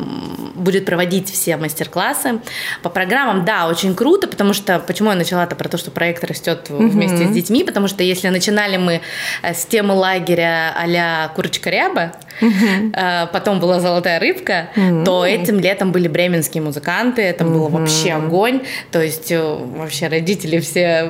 будет 0.54 0.86
проводить 0.86 1.32
все 1.32 1.58
мастер-классы. 1.58 2.42
По 2.84 2.90
программам, 2.90 3.46
да, 3.46 3.68
очень 3.68 3.96
круто, 3.96 4.28
потому 4.28 4.54
что, 4.54 4.78
почему 4.78 5.10
я 5.10 5.16
начала-то 5.16 5.56
про 5.56 5.68
то, 5.68 5.78
что 5.78 5.90
проект 5.90 6.24
растет 6.26 6.68
mm-hmm. 6.70 6.88
вместе 6.90 7.26
с 7.26 7.32
детьми, 7.32 7.64
потому 7.64 7.88
что 7.88 8.04
если 8.04 8.28
начинали 8.30 8.78
мы 8.78 9.02
э, 9.42 9.54
с 9.56 9.66
темы 9.66 9.96
лагеря 9.96 10.76
а-ля 10.78 11.32
курочка 11.36 11.72
ряба, 11.72 12.12
mm-hmm. 12.40 13.30
потом 13.32 13.60
была 13.60 13.80
золотая 13.80 14.20
рыбка, 14.20 14.70
то 15.06 15.26
этим 15.26 15.60
летом 15.60 15.92
были 15.92 16.08
бременские 16.08 16.62
музыканты, 16.62 17.24
это 17.24 17.44
mm-hmm. 17.44 17.54
было 17.54 17.70
вообще 17.70 18.12
огонь, 18.12 18.62
то 18.92 19.02
есть 19.02 19.32
вообще 19.32 20.08
родители 20.08 20.60
все 20.60 21.10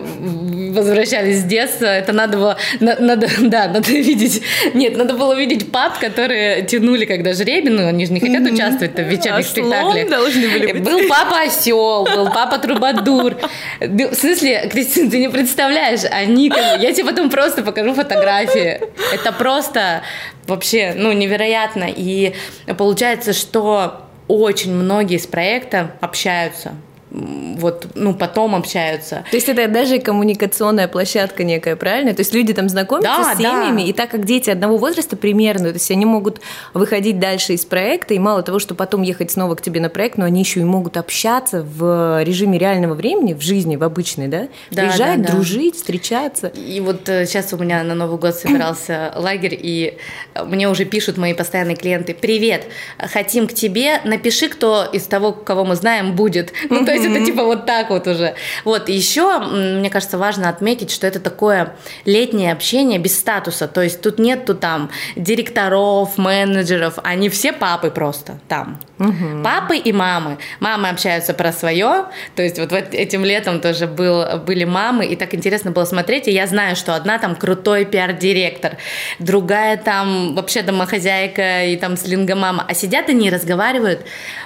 возвращались 0.71 1.41
с 1.41 1.43
детства, 1.43 1.86
это 1.86 2.13
надо 2.13 2.29
надо 2.29 2.38
было, 2.38 2.57
на, 2.79 2.95
надо, 3.00 3.27
да, 3.41 3.67
надо 3.67 3.91
видеть, 3.91 4.41
нет, 4.74 4.98
надо 4.98 5.13
было 5.13 5.33
видеть 5.33 5.71
пап, 5.71 6.00
которые 6.00 6.63
тянули, 6.63 7.05
когда 7.05 7.33
жребий, 7.33 7.71
ну, 7.71 7.88
они 7.88 8.05
же 8.05 8.13
не 8.13 8.19
хотят 8.19 8.41
участвовать 8.51 8.95
в 8.95 9.00
вечерних 9.00 9.45
а 9.45 9.50
спектаклях. 9.50 10.09
должны 10.09 10.48
были 10.50 10.71
быть. 10.74 10.83
Был 10.83 11.07
папа 11.07 11.41
осел, 11.41 12.05
был 12.05 12.31
папа 12.31 12.57
трубадур. 12.59 13.36
В 13.79 14.15
смысле, 14.15 14.69
Кристина, 14.71 15.09
ты 15.09 15.19
не 15.19 15.29
представляешь, 15.29 16.01
они, 16.09 16.51
я 16.79 16.93
тебе 16.93 17.05
потом 17.05 17.29
просто 17.29 17.63
покажу 17.63 17.93
фотографии. 17.93 18.81
Это 19.13 19.31
просто 19.31 20.01
вообще, 20.48 20.93
ну, 20.95 21.12
невероятно. 21.19 21.85
И 21.88 22.33
получается, 22.77 23.33
что 23.33 24.05
очень 24.27 24.73
многие 24.73 25.17
из 25.17 25.27
проекта 25.27 25.91
общаются 26.01 26.73
вот, 27.12 27.88
ну, 27.96 28.13
потом 28.13 28.56
общаются. 28.56 29.25
То 29.30 29.36
есть 29.38 29.50
это 29.50 29.68
даже 29.68 30.00
коммуникационная 30.00 30.88
площадка 30.88 31.44
некая, 31.44 31.75
правильно? 31.75 32.13
То 32.13 32.22
есть 32.22 32.34
люди 32.34 32.54
там 32.54 32.70
знакомятся 32.70 33.10
да, 33.10 33.34
с 33.34 33.38
семьями, 33.38 33.82
да. 33.82 33.88
и 33.88 33.94
так 33.94 34.12
как 34.12 34.25
дети 34.25 34.50
одного 34.50 34.78
возраста 34.78 35.16
примерно, 35.16 35.70
то 35.70 35.75
есть 35.75 35.89
они 35.89 36.06
могут 36.06 36.39
выходить 36.74 37.20
дальше 37.20 37.54
из 37.54 37.66
проекта, 37.66 38.13
и 38.13 38.20
мало 38.20 38.44
того, 38.44 38.60
что 38.60 38.75
потом 38.75 39.01
ехать 39.01 39.32
снова 39.32 39.56
к 39.56 39.62
тебе 39.62 39.82
на 39.82 39.89
проект, 39.89 40.18
но 40.18 40.25
они 40.25 40.42
еще 40.42 40.60
и 40.60 40.63
могут 40.63 40.98
общаться 40.98 41.63
в 41.63 42.24
режиме 42.24 42.60
реального 42.60 42.94
времени, 42.94 43.34
в 43.34 43.42
жизни, 43.42 43.75
в 43.75 43.84
обычной, 43.84 44.28
да? 44.28 44.48
да 44.70 44.84
Приезжать, 44.84 45.22
да, 45.22 45.28
да. 45.28 45.34
дружить, 45.34 45.75
встречаться. 45.75 46.48
И 46.48 46.80
вот 46.80 47.01
сейчас 47.06 47.51
э, 47.54 47.56
у 47.56 47.60
меня 47.60 47.84
на 47.84 47.96
Новый 47.96 48.20
год 48.20 48.36
собирался 48.36 49.13
лагерь, 49.16 49.58
и 49.60 49.98
мне 50.46 50.70
уже 50.70 50.86
пишут 50.86 51.18
мои 51.18 51.34
постоянные 51.34 51.75
клиенты, 51.75 52.13
привет, 52.13 52.66
хотим 53.00 53.48
к 53.48 53.54
тебе, 53.54 54.00
напиши, 54.06 54.48
кто 54.48 54.86
из 54.86 55.04
того, 55.04 55.32
кого 55.32 55.66
мы 55.66 55.75
знаем, 55.75 56.16
будет. 56.16 56.54
Ну, 56.70 56.86
то 56.86 56.94
есть 57.00 57.15
это 57.15 57.25
типа 57.25 57.44
вот 57.44 57.65
так 57.65 57.89
вот 57.89 58.08
уже. 58.08 58.36
Вот, 58.65 58.89
еще, 58.89 59.39
мне 59.39 59.89
кажется, 59.89 60.18
важно 60.18 60.50
отметить, 60.50 60.91
что 60.91 61.08
это 61.08 61.20
такое 61.20 61.75
летнее 62.06 62.51
общение 62.51 63.00
без 63.00 63.18
статуса, 63.18 63.68
то 63.68 63.82
есть 63.82 64.01
тут 64.01 64.20
нету 64.20 64.56
там 64.56 64.89
директоров, 65.15 66.18
менеджеров, 66.18 67.00
они 67.03 67.29
все 67.29 67.53
папы 67.53 67.89
просто 67.89 68.39
там. 68.48 68.79
Угу. 69.00 69.44
Папы 69.44 69.77
и 69.77 69.94
мамы. 69.94 70.38
Мамы 70.60 70.89
общаются 70.89 71.34
про 71.34 71.53
свое, 71.53 72.06
то 72.36 72.44
есть 72.44 72.60
вот 72.60 72.72
этим 72.72 73.24
летом 73.24 73.62
тоже 73.62 73.88
был, 73.88 74.39
были 74.39 74.65
мамы, 74.65 75.06
и 75.06 75.15
так 75.15 75.34
интересно 75.34 75.72
было 75.72 75.86
смотреть, 75.86 76.27
и 76.27 76.32
я 76.32 76.48
знаю, 76.48 76.75
что 76.75 76.96
одна 76.96 77.18
там 77.18 77.36
крутой 77.36 77.86
пиар-директор, 77.86 78.77
другая 79.20 79.77
там 79.77 80.36
вообще 80.36 80.62
домохозяйка 80.62 81.65
и 81.65 81.77
там 81.77 81.96
слинга-мама, 81.96 82.65
а 82.68 82.74
сидят 82.74 83.10
они 83.10 83.27
и 83.27 83.29
разговаривают. 83.29 84.01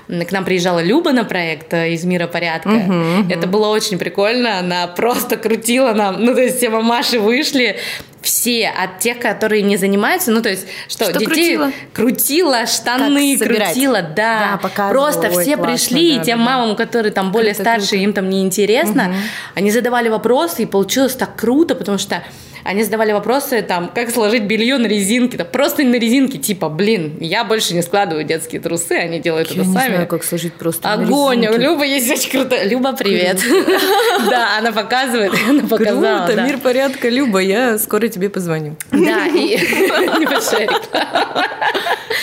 К 0.07 0.31
нам 0.31 0.45
приезжала 0.45 0.83
Люба 0.83 1.12
на 1.13 1.24
проект 1.24 1.74
э, 1.74 1.93
из 1.93 2.03
«Мира 2.03 2.27
порядка», 2.27 2.42
угу, 2.65 2.75
угу. 2.75 3.29
это 3.29 3.47
было 3.47 3.67
очень 3.67 3.97
прикольно, 3.97 4.59
она 4.59 4.88
просто 4.88 5.38
крутила 5.38 5.93
нам, 5.93 6.23
ну 6.23 6.33
то 6.33 6.41
есть 6.41 6.57
все 6.57 6.69
мамаши 6.69 7.19
вышли, 7.19 7.77
все 8.21 8.69
от 8.69 9.00
тех, 9.00 9.19
которые 9.19 9.62
не 9.62 9.77
занимаются, 9.77 10.31
ну 10.31 10.41
то 10.41 10.50
есть 10.50 10.65
что, 10.88 11.05
что 11.05 11.19
детей 11.19 11.25
крутила, 11.25 11.71
крутила 11.93 12.65
штаны, 12.65 13.38
крутила, 13.38 14.01
да, 14.01 14.59
да 14.62 14.89
просто 14.89 15.27
Ой, 15.27 15.43
все 15.43 15.57
классно, 15.57 15.73
пришли, 15.73 16.15
да, 16.15 16.21
и 16.21 16.25
тем 16.25 16.39
да, 16.39 16.45
мамам, 16.45 16.75
которые 16.75 17.12
там 17.12 17.31
более 17.31 17.53
круто, 17.53 17.69
старшие, 17.69 17.89
круто. 17.89 18.03
им 18.03 18.13
там 18.13 18.29
неинтересно, 18.29 19.09
угу. 19.09 19.15
они 19.55 19.71
задавали 19.71 20.09
вопросы, 20.09 20.63
и 20.63 20.65
получилось 20.65 21.15
так 21.15 21.35
круто, 21.35 21.75
потому 21.75 21.97
что 21.97 22.23
они 22.63 22.84
задавали 22.84 23.12
вопросы, 23.12 23.62
там, 23.62 23.91
как 23.93 24.10
сложить 24.10 24.43
белье 24.43 24.77
на 24.77 24.88
резинке, 24.88 25.38
да, 25.38 25.46
просто 25.46 25.84
на 25.84 25.96
резинке, 25.96 26.38
типа, 26.38 26.70
блин, 26.70 27.17
я 27.20 27.43
больше 27.43 27.74
не 27.74 27.82
складываю 27.82 28.24
детские 28.25 28.62
трусы, 28.62 28.93
они 28.93 29.20
делают 29.20 29.50
Я 29.51 29.62
это 29.62 29.67
не 29.70 29.74
сами. 29.74 29.93
знаю, 29.93 30.08
как 30.08 30.24
сложить 30.24 30.53
просто 30.53 30.91
Огонь! 30.93 31.41
резинке. 31.41 31.58
Люба 31.62 31.84
есть 31.86 32.10
очень 32.10 32.32
круто. 32.32 32.63
Люба, 32.63 32.93
привет. 32.93 33.39
Да, 34.29 34.58
она 34.58 34.72
показывает, 34.72 35.34
она 35.50 35.67
показала. 35.67 36.25
Круто, 36.27 36.41
мир 36.43 36.58
порядка, 36.60 37.10
Люба, 37.10 37.39
я 37.39 37.77
скоро 37.77 38.08
тебе 38.08 38.29
позвоню. 38.29 38.75
Да, 38.91 39.27
и 39.27 39.58
небольшая 40.20 40.62
реклама. 40.62 41.46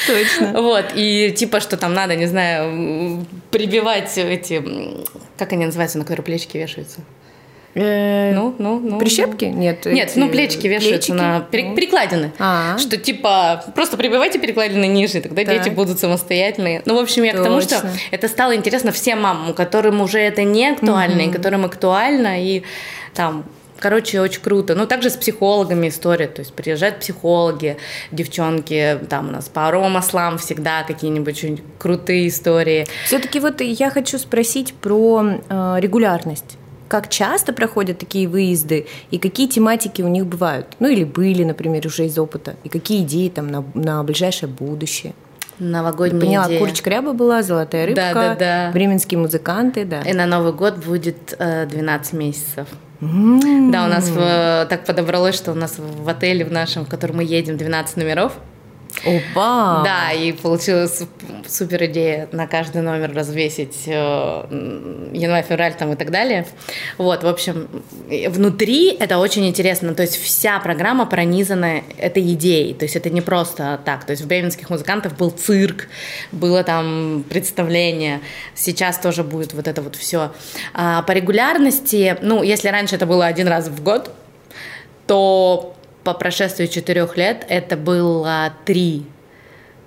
Точно. 0.06 0.60
Вот, 0.62 0.86
и 0.94 1.32
типа, 1.36 1.60
что 1.60 1.76
там 1.76 1.92
надо, 1.94 2.16
не 2.16 2.26
знаю, 2.26 3.26
прибивать 3.50 4.16
эти, 4.16 4.62
как 5.38 5.52
они 5.52 5.66
называются, 5.66 5.98
на 5.98 6.04
которые 6.04 6.24
плечики 6.24 6.56
вешаются? 6.56 7.00
Э, 7.74 8.32
Ну, 8.34 8.54
ну, 8.58 8.80
ну. 8.80 8.98
Прищепки? 8.98 9.44
Нет. 9.44 9.86
Нет, 9.86 10.10
эти 10.10 10.18
ну 10.18 10.28
плечики 10.28 10.66
вешаются 10.66 11.12
плечики. 11.12 11.12
на 11.12 11.40
пере- 11.40 11.68
Ну. 11.68 11.74
перекладины. 11.76 12.32
А. 12.38 12.76
Что 12.78 12.96
типа 12.96 13.64
просто 13.74 13.96
прибивайте 13.96 14.38
перекладины 14.38 14.86
ниже, 14.86 15.20
тогда 15.20 15.44
Так. 15.44 15.62
дети 15.62 15.72
будут 15.72 16.00
самостоятельные. 16.00 16.82
Ну, 16.84 16.96
в 16.96 16.98
общем, 16.98 17.22
я 17.22 17.32
к 17.32 17.42
тому, 17.42 17.60
что 17.60 17.88
это 18.10 18.28
стало 18.28 18.56
интересно 18.56 18.90
всем 18.92 19.22
мамам, 19.22 19.54
которым 19.54 20.00
уже 20.00 20.18
это 20.18 20.42
не 20.42 20.68
актуально, 20.68 21.22
и 21.22 21.30
которым 21.30 21.64
актуально, 21.64 22.42
и 22.44 22.62
там 23.14 23.44
Короче, 23.80 24.20
очень 24.20 24.42
круто. 24.42 24.74
Ну, 24.74 24.86
также 24.86 25.08
с 25.08 25.16
психологами 25.16 25.88
история. 25.88 26.26
То 26.28 26.40
есть 26.40 26.52
приезжают 26.52 27.00
психологи, 27.00 27.78
девчонки, 28.12 28.98
там 29.08 29.30
у 29.30 29.32
нас 29.32 29.48
по 29.48 29.68
аромаслам 29.68 30.36
всегда 30.36 30.82
какие-нибудь 30.82 31.42
очень 31.42 31.60
крутые 31.78 32.28
истории. 32.28 32.86
Все-таки 33.06 33.40
вот 33.40 33.62
я 33.62 33.88
хочу 33.88 34.18
спросить 34.18 34.74
про 34.74 35.22
э, 35.48 35.76
регулярность. 35.80 36.58
Как 36.90 37.08
часто 37.08 37.52
проходят 37.52 38.00
такие 38.00 38.26
выезды 38.26 38.88
и 39.12 39.18
какие 39.18 39.46
тематики 39.46 40.02
у 40.02 40.08
них 40.08 40.26
бывают? 40.26 40.66
Ну 40.80 40.88
или 40.88 41.04
были, 41.04 41.44
например, 41.44 41.86
уже 41.86 42.06
из 42.06 42.18
опыта. 42.18 42.56
И 42.64 42.68
какие 42.68 43.02
идеи 43.04 43.28
там 43.28 43.46
на, 43.46 43.64
на 43.74 44.02
ближайшее 44.02 44.48
будущее? 44.48 45.12
Новогодняя 45.60 46.20
Поняла, 46.20 46.46
идея. 46.48 46.58
курочка 46.58 46.90
ряба 46.90 47.12
была, 47.12 47.42
золотая 47.44 47.86
рыбка, 47.86 48.10
Да, 48.12 48.12
да, 48.12 48.34
да. 48.34 48.70
бременские 48.72 49.20
музыканты, 49.20 49.84
да. 49.84 50.00
И 50.02 50.12
на 50.14 50.26
Новый 50.26 50.52
год 50.52 50.78
будет 50.84 51.36
э, 51.38 51.66
12 51.66 52.12
месяцев. 52.14 52.66
Да, 53.00 53.84
у 53.84 53.88
нас 53.88 54.08
в- 54.08 54.66
так 54.68 54.84
подобралось, 54.84 55.36
что 55.36 55.52
у 55.52 55.54
нас 55.54 55.76
в 55.78 56.08
отеле 56.08 56.44
в 56.44 56.50
нашем, 56.50 56.84
в 56.86 56.88
который 56.88 57.12
мы 57.12 57.22
едем, 57.22 57.56
12 57.56 57.98
номеров. 57.98 58.32
Опа! 59.04 59.82
Да, 59.84 60.12
и 60.12 60.32
получилась 60.32 61.02
супер 61.48 61.84
идея 61.86 62.28
на 62.32 62.46
каждый 62.46 62.82
номер 62.82 63.14
развесить 63.14 63.84
э, 63.86 63.90
январь, 65.12 65.44
февраль 65.44 65.74
там 65.74 65.92
и 65.92 65.96
так 65.96 66.10
далее. 66.10 66.46
Вот, 66.98 67.22
в 67.22 67.26
общем, 67.26 67.68
внутри 68.28 68.90
это 68.90 69.18
очень 69.18 69.46
интересно. 69.48 69.94
То 69.94 70.02
есть 70.02 70.16
вся 70.16 70.58
программа 70.60 71.06
пронизана 71.06 71.82
этой 71.96 72.22
идеей. 72.34 72.74
То 72.74 72.84
есть 72.84 72.96
это 72.96 73.10
не 73.10 73.20
просто 73.20 73.80
так. 73.84 74.04
То 74.04 74.10
есть 74.12 74.22
в 74.22 74.26
бременских 74.26 74.70
музыкантов 74.70 75.16
был 75.16 75.30
цирк, 75.30 75.86
было 76.32 76.62
там 76.62 77.24
представление. 77.28 78.20
Сейчас 78.54 78.98
тоже 78.98 79.24
будет 79.24 79.54
вот 79.54 79.66
это 79.66 79.82
вот 79.82 79.96
все. 79.96 80.32
по 80.74 81.12
регулярности, 81.12 82.16
ну, 82.20 82.42
если 82.42 82.68
раньше 82.68 82.96
это 82.96 83.06
было 83.06 83.26
один 83.26 83.48
раз 83.48 83.68
в 83.68 83.82
год, 83.82 84.10
то 85.06 85.74
по 86.12 86.18
прошествии 86.18 86.66
четырех 86.66 87.16
лет 87.16 87.46
это 87.48 87.76
было 87.76 88.52
три, 88.64 89.06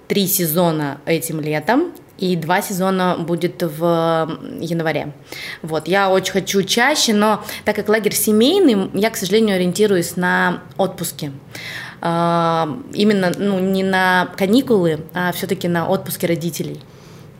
три 0.07 0.27
сезона 0.27 1.01
этим 1.05 1.41
летом, 1.41 1.91
и 2.17 2.37
два 2.37 2.61
сезона 2.61 3.17
будет 3.19 3.61
в 3.61 4.39
январе. 4.59 5.11
Вот, 5.61 5.89
я 5.89 6.09
очень 6.09 6.31
хочу 6.31 6.63
чаще, 6.63 7.13
но 7.13 7.43
так 7.65 7.75
как 7.75 7.89
лагерь 7.89 8.13
семейный, 8.13 8.89
я, 8.93 9.09
к 9.09 9.17
сожалению, 9.17 9.57
ориентируюсь 9.57 10.15
на 10.15 10.63
отпуски. 10.77 11.33
А, 11.99 12.69
Именно, 12.93 13.33
ну, 13.37 13.59
не 13.59 13.83
на 13.83 14.29
каникулы, 14.37 15.01
а 15.13 15.33
все-таки 15.33 15.67
на 15.67 15.87
отпуски 15.87 16.25
родителей. 16.25 16.79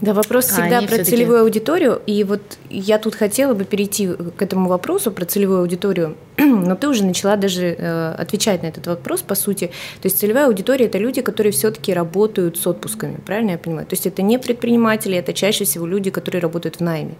Да, 0.03 0.13
вопрос 0.13 0.49
А 0.49 0.53
всегда 0.53 0.79
про 0.79 0.87
всё-таки- 0.87 1.11
целевую 1.11 1.39
аудиторию. 1.41 2.01
И 2.05 2.25
вот 2.25 2.41
я 2.69 2.97
тут 2.97 3.15
хотела 3.15 3.53
бы 3.53 3.63
перейти 3.63 4.07
к 4.07 4.41
этому 4.41 4.67
вопросу 4.67 5.11
про 5.11 5.23
целевую 5.23 5.61
аудиторию. 5.61 6.17
Но 6.37 6.75
ты 6.75 6.89
уже 6.89 7.05
начала 7.05 7.37
даже 7.37 7.67
э, 7.77 8.15
отвечать 8.17 8.63
на 8.63 8.67
этот 8.67 8.85
вопрос, 8.87 9.21
по 9.21 9.33
сути. 9.35 9.67
То 10.01 10.07
есть 10.07 10.19
целевая 10.19 10.47
аудитория– 10.47 10.85
это 10.87 10.97
люди, 10.97 11.21
которые 11.21 11.53
все-таки 11.53 11.93
работают 11.93 12.57
с 12.57 12.67
отпусками, 12.67 13.17
правильно 13.25 13.51
я 13.51 13.57
понимаю? 13.57 13.87
То 13.87 13.93
есть 13.93 14.05
это 14.05 14.21
не 14.21 14.37
предприниматели, 14.37 15.15
это 15.17 15.31
чаще 15.31 15.63
всего 15.63 15.85
люди, 15.87 16.11
которые 16.11 16.41
работают 16.41 16.77
в 16.77 16.81
найме. 16.81 17.15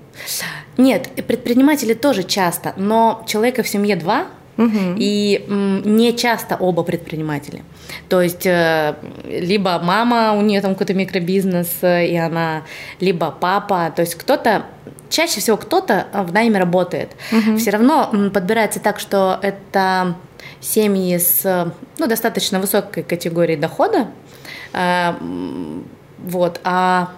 Нет, 0.75 1.07
предприниматели 1.25 1.93
тоже 1.93 2.23
часто, 2.23 2.73
но 2.75 3.23
человека 3.27 3.63
в 3.63 3.67
семье 3.69 3.95
два, 3.95 4.27
и 4.57 5.45
м, 5.47 5.95
не 5.95 6.15
часто 6.15 6.55
оба 6.55 6.83
предприниматели. 6.83 7.63
То 8.09 8.21
есть 8.21 8.45
э, 8.45 8.95
либо 9.25 9.79
мама, 9.79 10.33
у 10.33 10.41
нее 10.41 10.61
там 10.61 10.73
какой-то 10.73 10.93
микробизнес, 10.93 11.69
э, 11.81 12.07
и 12.07 12.15
она, 12.15 12.63
либо 12.99 13.31
папа. 13.31 13.91
То 13.95 14.01
есть 14.01 14.15
кто-то, 14.15 14.65
чаще 15.09 15.39
всего 15.39 15.57
кто-то 15.57 16.07
в 16.13 16.31
найме 16.33 16.59
работает. 16.59 17.11
Все 17.57 17.71
равно 17.71 18.29
подбирается 18.33 18.79
так, 18.79 18.99
что 18.99 19.39
это 19.41 20.15
семьи 20.61 21.17
с 21.17 21.73
ну, 21.97 22.07
достаточно 22.07 22.59
высокой 22.59 23.03
категорией 23.03 23.57
дохода. 23.59 24.07
Э, 24.73 25.13
Вот, 26.19 26.61
а 26.63 27.09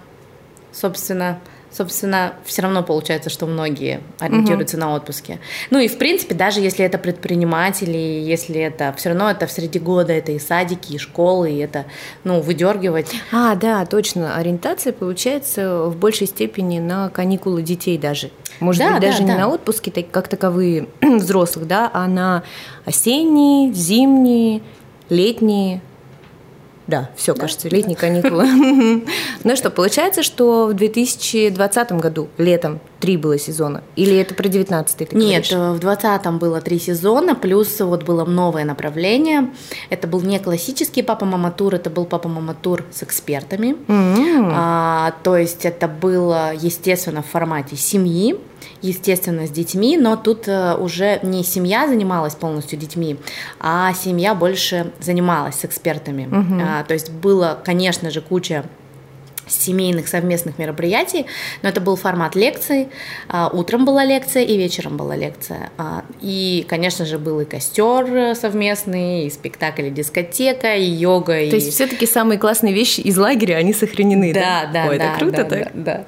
собственно, 0.71 1.39
собственно, 1.76 2.34
все 2.46 2.62
равно 2.62 2.84
получается, 2.84 3.30
что 3.30 3.46
многие 3.46 4.02
ориентируются 4.20 4.78
на 4.78 4.94
отпуске. 4.96 5.40
Ну 5.72 5.80
и 5.80 5.88
в 5.88 5.98
принципе, 5.98 6.34
даже 6.34 6.60
если 6.62 6.86
это 6.86 6.98
предприниматели, 6.98 7.98
если 7.98 8.60
это 8.62 8.94
все 8.98 9.10
равно 9.10 9.30
это 9.30 9.48
в 9.48 9.52
среди 9.52 9.80
года, 9.80 10.14
это 10.14 10.32
и 10.32 10.40
садики, 10.40 10.94
и 10.94 10.98
школы, 10.98 11.52
и 11.52 11.58
это, 11.58 11.86
ну, 12.24 12.40
выдергивать. 12.42 13.12
А, 13.32 13.56
да, 13.56 13.86
точно. 13.86 14.36
Ориентация 14.36 14.94
получается 14.94 15.86
в 15.86 15.98
большей 15.98 16.28
степени 16.28 16.80
на 16.80 17.10
каникулы 17.10 17.62
детей 17.62 17.98
даже. 17.98 18.32
Может 18.60 18.80
Да, 18.80 18.94
быть, 18.94 19.02
да, 19.02 19.08
даже 19.08 19.24
не 19.24 19.32
да. 19.32 19.38
на 19.40 19.48
отпуски 19.50 19.90
как 19.90 20.28
таковые 20.28 20.88
взрослых, 21.02 21.68
да, 21.68 21.90
а 21.94 22.08
на 22.08 22.44
осенние, 22.86 23.74
зимние, 23.74 24.62
летние. 25.10 25.82
Да, 26.88 27.10
все, 27.15 27.34
кажется, 27.34 27.67
летние 27.69 27.98
каникулы. 27.98 28.45
Ну 29.43 29.56
что, 29.56 29.69
получается, 29.69 30.24
что 30.24 30.67
в 30.67 30.74
2020 30.74 31.91
году 31.93 32.30
летом 32.38 32.80
три 33.00 33.18
было 33.18 33.38
сезона? 33.38 33.84
Или 33.96 34.18
это 34.18 34.34
про 34.34 34.48
19 34.48 34.98
ты 34.98 35.16
Нет, 35.16 35.50
говоришь? 35.50 35.52
э, 35.52 35.72
в 35.72 35.80
20-м 35.80 36.38
было 36.40 36.62
три 36.62 36.80
сезона, 36.80 37.36
плюс 37.36 37.80
вот 37.80 38.04
было 38.04 38.26
новое 38.26 38.66
направление. 38.66 39.50
Это 39.90 40.08
был 40.08 40.22
не 40.22 40.40
классический 40.40 41.02
папа-мама 41.04 41.52
тур, 41.52 41.76
это 41.76 41.90
был 41.90 42.06
папа-мама 42.06 42.54
тур 42.54 42.84
с 42.92 43.04
экспертами. 43.04 43.76
М. 43.88 44.50
А, 44.54 45.14
то 45.24 45.38
есть 45.38 45.66
это 45.66 45.88
было, 45.88 46.54
естественно, 46.54 47.22
в 47.22 47.28
формате 47.28 47.76
семьи, 47.76 48.40
естественно, 48.82 49.48
с 49.48 49.52
детьми, 49.52 49.98
но 49.98 50.16
тут 50.16 50.48
э, 50.48 50.76
уже 50.76 51.20
не 51.24 51.44
семья 51.44 51.88
занималась 51.88 52.36
полностью 52.36 52.80
детьми, 52.80 53.18
а 53.60 53.94
семья 53.94 54.34
больше 54.36 54.92
занималась 55.00 55.56
с 55.56 55.66
экспертами. 55.66 56.30
А, 56.62 56.84
то 56.84 56.94
есть 56.94 57.12
было, 57.12 57.60
конечно 57.64 58.10
же, 58.10 58.22
куча 58.22 58.66
семейных 59.48 60.08
совместных 60.08 60.58
мероприятий, 60.58 61.26
но 61.62 61.70
это 61.70 61.82
был 61.82 61.96
формат 61.96 62.36
лекций. 62.36 62.90
А, 63.30 63.50
Утром 63.50 63.86
была 63.86 64.04
лекция 64.04 64.44
и 64.44 64.58
вечером 64.58 64.98
была 64.98 65.16
лекция. 65.16 65.70
А, 65.78 66.04
И, 66.22 66.66
конечно 66.68 67.06
же, 67.06 67.18
был 67.20 67.40
и 67.40 67.46
костер 67.46 68.36
совместный, 68.36 69.26
и 69.28 69.30
спектакль, 69.30 69.88
и 69.88 69.90
дискотека, 69.92 70.76
и 70.76 70.84
йога. 70.84 71.42
и... 71.42 71.50
То 71.50 71.56
есть 71.56 71.74
все-таки 71.74 72.06
самые 72.06 72.40
классные 72.40 72.74
вещи 72.74 73.02
из 73.02 73.18
лагеря, 73.18 73.56
они 73.56 73.74
сохранены, 73.74 74.34
да? 74.34 74.66
Да, 74.66 74.72
да, 74.74 74.90
Ой, 74.90 74.98
да. 74.98 75.06
это 75.06 75.20
круто 75.20 75.38
да, 75.38 75.44
так. 75.44 75.72
Да, 75.74 75.82
да. 75.84 76.06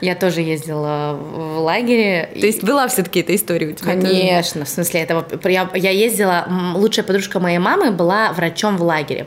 Я 0.00 0.14
тоже 0.14 0.42
ездила 0.42 1.18
в 1.18 1.58
лагере. 1.60 2.28
То 2.38 2.46
есть 2.46 2.62
была 2.62 2.86
все-таки 2.88 3.20
эта 3.20 3.34
история 3.34 3.68
у 3.68 3.72
тебя? 3.72 3.94
тоже? 3.94 4.06
Конечно, 4.06 4.64
в 4.64 4.68
смысле, 4.68 5.00
это 5.00 5.14
вот- 5.16 5.46
я, 5.46 5.70
я 5.74 5.90
ездила, 5.90 6.46
лучшая 6.74 7.04
подружка 7.04 7.40
моей 7.40 7.58
мамы 7.58 7.90
была 7.92 8.32
врачом 8.32 8.76
в 8.76 8.82
лагере. 8.82 9.26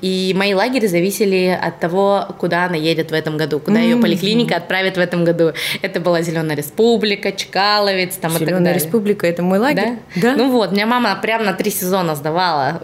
И 0.00 0.32
мои 0.36 0.54
лагеря 0.54 0.86
зависели 0.88 1.58
от 1.60 1.80
того, 1.80 2.26
куда 2.38 2.66
она 2.66 2.76
едет 2.76 3.10
в 3.10 3.14
этом 3.14 3.36
году, 3.36 3.58
куда 3.58 3.80
ее 3.80 3.96
поликлиника 3.96 4.56
отправит 4.56 4.96
в 4.96 5.00
этом 5.00 5.24
году. 5.24 5.52
Это 5.82 6.00
была 6.00 6.22
Зеленая 6.22 6.56
Республика, 6.56 7.32
Чкаловец, 7.32 8.16
там 8.16 8.30
и 8.30 8.34
так 8.34 8.42
Зеленая 8.42 8.64
далее. 8.64 8.80
республика 8.80 9.26
это 9.26 9.42
мой 9.42 9.58
лагерь. 9.58 9.98
Да? 10.16 10.34
Ну 10.36 10.50
вот, 10.50 10.72
меня 10.72 10.86
мама 10.86 11.16
прям 11.20 11.44
на 11.44 11.52
три 11.54 11.70
сезона 11.70 12.14
сдавала. 12.14 12.80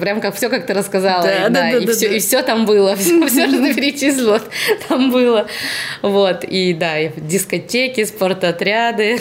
Прям 0.00 0.20
как 0.20 0.34
все, 0.34 0.48
как 0.48 0.66
ты 0.66 0.74
рассказала. 0.74 1.22
Да, 1.24 1.34
и, 1.34 1.42
да, 1.42 1.48
да, 1.48 1.70
и, 1.78 1.86
да, 1.86 1.92
все, 1.92 2.08
да. 2.08 2.14
и 2.16 2.18
все 2.20 2.42
там 2.42 2.64
было. 2.64 2.96
Все, 2.96 3.26
все, 3.26 3.48
что 3.48 3.58
ты 3.58 3.74
перечислила, 3.74 4.40
там 4.88 5.10
было. 5.10 5.46
Вот. 6.02 6.44
И 6.44 6.69
да, 6.74 6.98
и 6.98 7.10
дискотеки, 7.16 8.04
спортотряды. 8.04 9.18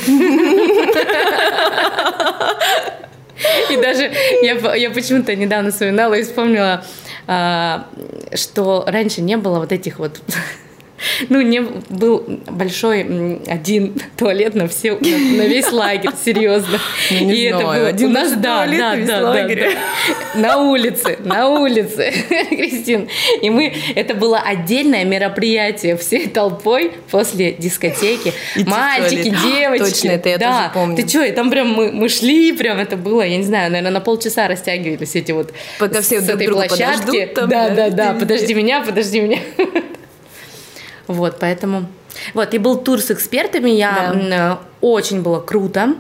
И 3.70 3.78
даже 3.78 4.12
я, 4.42 4.76
я 4.76 4.90
почему-то 4.90 5.36
недавно 5.36 5.72
вспоминала 5.72 6.14
и 6.16 6.24
вспомнила, 6.24 6.84
а, 7.28 7.88
что 8.34 8.84
раньше 8.86 9.22
не 9.22 9.38
было 9.38 9.60
вот 9.60 9.72
этих 9.72 10.00
вот 10.00 10.20
Ну, 11.30 11.42
не 11.42 11.62
был 11.62 12.24
большой 12.48 13.40
один 13.48 14.00
туалет 14.18 14.56
на, 14.56 14.68
все, 14.68 14.94
на, 14.94 15.00
на 15.00 15.46
весь 15.48 15.72
лагерь, 15.72 16.12
серьезно. 16.24 16.80
Не 17.12 17.34
И 17.34 17.42
это 17.44 17.60
знаю, 17.60 17.80
было 17.80 17.88
один 17.88 18.10
у 18.10 18.14
нас, 18.14 18.34
да, 18.34 18.58
туалет 18.58 18.80
да, 18.80 18.90
на 18.90 18.96
весь 18.96 19.08
да, 19.08 19.20
да, 19.20 19.30
лагерь. 19.30 19.78
да. 20.34 20.40
На 20.40 20.58
улице, 20.58 21.18
на 21.24 21.50
улице, 21.50 22.14
Кристин. 22.50 23.10
И 23.42 23.50
мы, 23.50 23.74
это 23.96 24.14
было 24.14 24.40
отдельное 24.40 25.06
мероприятие 25.06 25.98
всей 25.98 26.28
толпой 26.28 26.92
после 27.12 27.52
дискотеки. 27.54 28.34
Идти 28.56 28.70
Мальчики, 28.70 29.30
туалет. 29.30 29.42
девочки. 29.44 29.84
Точно, 29.94 30.12
это 30.12 30.30
я 30.30 30.38
да. 30.38 30.58
тоже 30.58 30.72
помню. 30.74 30.98
Ты 30.98 31.08
что, 31.08 31.24
и 31.24 31.32
там 31.32 31.50
прям 31.50 31.70
мы, 31.70 31.92
мы 31.92 32.10
шли, 32.10 32.52
прям 32.52 32.80
это 32.80 32.98
было, 32.98 33.22
я 33.22 33.38
не 33.38 33.44
знаю, 33.44 33.72
наверное, 33.72 33.92
на 33.92 34.02
полчаса 34.02 34.48
растягивались 34.48 35.16
эти 35.16 35.32
вот 35.32 35.54
Пока 35.80 36.02
все 36.02 36.20
с 36.20 36.24
друг 36.24 36.36
этой 36.38 36.48
друга 36.48 36.68
площадки. 36.68 37.06
подождут 37.06 37.34
там, 37.34 37.50
да, 37.50 37.70
да, 37.70 37.90
да, 37.90 38.14
да, 38.14 38.14
подожди 38.20 38.54
меня, 38.54 38.82
подожди 38.82 39.22
меня. 39.22 39.40
Вот, 41.10 41.38
поэтому... 41.39 41.88
Вот, 42.34 42.54
и 42.54 42.58
был 42.60 42.78
тур 42.78 43.02
с 43.02 43.12
экспертами, 43.12 43.72
я 43.72 44.13
Да. 44.13 44.60
э, 44.62 44.86
очень 44.86 45.22
было 45.22 45.39
круто. 45.39 45.95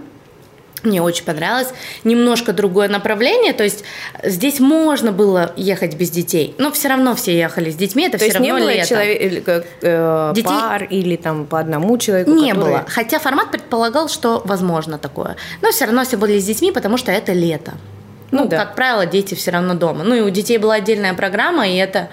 Мне 0.83 1.01
очень 1.01 1.25
понравилось. 1.25 1.73
Немножко 2.05 2.53
другое 2.53 2.87
направление, 2.87 3.51
то 3.51 3.63
есть 3.65 3.83
здесь 4.23 4.59
можно 4.61 5.11
было 5.11 5.51
ехать 5.57 5.95
без 5.95 6.09
детей, 6.09 6.55
но 6.57 6.71
все 6.71 6.87
равно 6.87 7.15
все 7.15 7.37
ехали 7.37 7.69
с 7.69 7.75
детьми, 7.75 8.05
это 8.07 8.17
То 8.17 8.23
все 8.23 8.33
равно 8.33 8.45
не 8.45 8.53
было 8.61 8.69
лето. 8.73 8.87
человек, 8.87 9.65
э, 9.81 10.31
Детей- 10.33 10.47
пар 10.47 10.83
или 10.83 11.15
там 11.17 11.45
по 11.47 11.59
одному 11.59 11.97
человеку? 11.97 12.31
Не 12.31 12.51
который- 12.53 12.69
было. 12.71 12.85
Хотя 12.87 13.19
формат 13.19 13.51
предполагал, 13.51 14.07
что 14.07 14.41
возможно 14.45 14.97
такое. 14.97 15.35
Но 15.61 15.71
все 15.71 15.83
равно 15.85 16.05
все 16.05 16.15
были 16.15 16.39
с 16.39 16.45
детьми, 16.45 16.71
потому 16.71 16.95
что 16.97 17.11
это 17.11 17.33
лето. 17.33 17.73
Ну 18.31 18.47
да. 18.47 18.57
как 18.57 18.75
правило, 18.75 19.05
дети 19.05 19.35
все 19.35 19.51
равно 19.51 19.73
дома. 19.73 20.03
Ну 20.03 20.15
и 20.15 20.21
у 20.21 20.29
детей 20.29 20.57
была 20.57 20.75
отдельная 20.75 21.13
программа, 21.13 21.67
и 21.67 21.75
это 21.75 22.09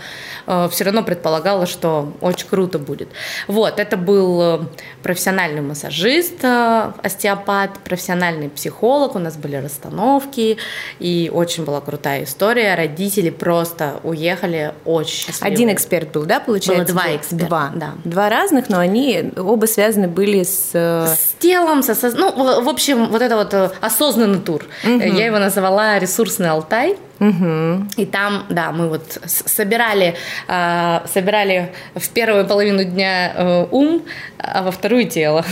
все 0.70 0.84
равно 0.84 1.02
предполагало, 1.02 1.66
что 1.66 2.12
очень 2.20 2.46
круто 2.46 2.78
будет. 2.78 3.08
Вот, 3.48 3.80
это 3.80 3.96
был 3.96 4.40
э, 4.40 4.60
профессиональный 5.02 5.60
массажист, 5.60 6.34
э, 6.44 6.92
остеопат, 7.02 7.80
профессиональный 7.80 8.48
психолог, 8.48 9.16
у 9.16 9.18
нас 9.18 9.36
были 9.36 9.56
расстановки, 9.56 10.58
и 11.00 11.32
очень 11.34 11.64
была 11.64 11.80
крутая 11.80 12.22
история. 12.22 12.76
Родители 12.76 13.30
просто 13.30 13.98
уехали 14.04 14.72
очень 14.84 15.26
счастливые. 15.26 15.52
Один 15.52 15.72
эксперт 15.72 16.12
был, 16.12 16.26
да, 16.26 16.38
получается? 16.38 16.94
Было 16.94 17.02
два 17.02 17.16
эксперта, 17.16 17.46
Два. 17.46 17.72
да. 17.74 17.92
Два 18.04 18.28
разных, 18.30 18.68
но 18.68 18.78
они 18.78 19.32
оба 19.36 19.66
связаны 19.66 20.06
были 20.06 20.44
с... 20.44 20.70
э, 20.74 21.06
С 21.08 21.34
телом, 21.40 21.82
со, 21.82 21.96
ну, 22.16 22.62
в 22.62 22.68
общем, 22.68 23.06
вот 23.08 23.20
это 23.20 23.34
вот 23.36 23.52
э, 23.52 23.70
осознанный 23.80 24.38
тур. 24.38 24.64
Э, 24.84 24.96
Я 24.96 25.26
его 25.26 25.38
называла 25.40 25.98
«Ресурсный 26.06 26.50
Алтай». 26.50 26.96
И 27.18 28.06
там, 28.06 28.46
да, 28.48 28.72
мы 28.72 28.88
вот 28.88 29.18
собирали, 29.24 30.14
э, 30.48 31.00
собирали 31.12 31.72
в 31.94 32.08
первую 32.10 32.46
половину 32.46 32.84
дня 32.84 33.32
э, 33.34 33.66
ум, 33.70 34.02
а 34.38 34.62
во 34.62 34.70
вторую 34.70 35.08
тело. 35.08 35.44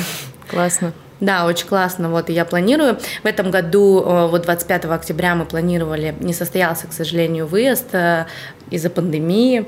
Классно. 0.49 0.93
Да, 1.21 1.47
очень 1.47 1.67
классно. 1.67 2.11
Вот, 2.11 2.31
и 2.31 2.33
я 2.33 2.45
планирую. 2.45 2.99
В 3.23 3.27
этом 3.27 3.51
году, 3.51 4.03
э, 4.05 4.27
вот 4.29 4.43
25 4.43 4.85
октября 4.85 5.35
мы 5.35 5.45
планировали, 5.47 6.15
не 6.21 6.35
состоялся, 6.35 6.87
к 6.87 6.93
сожалению, 6.93 7.47
выезд 7.47 7.95
э, 7.95 8.27
из-за 8.71 8.91
пандемии. 8.91 9.67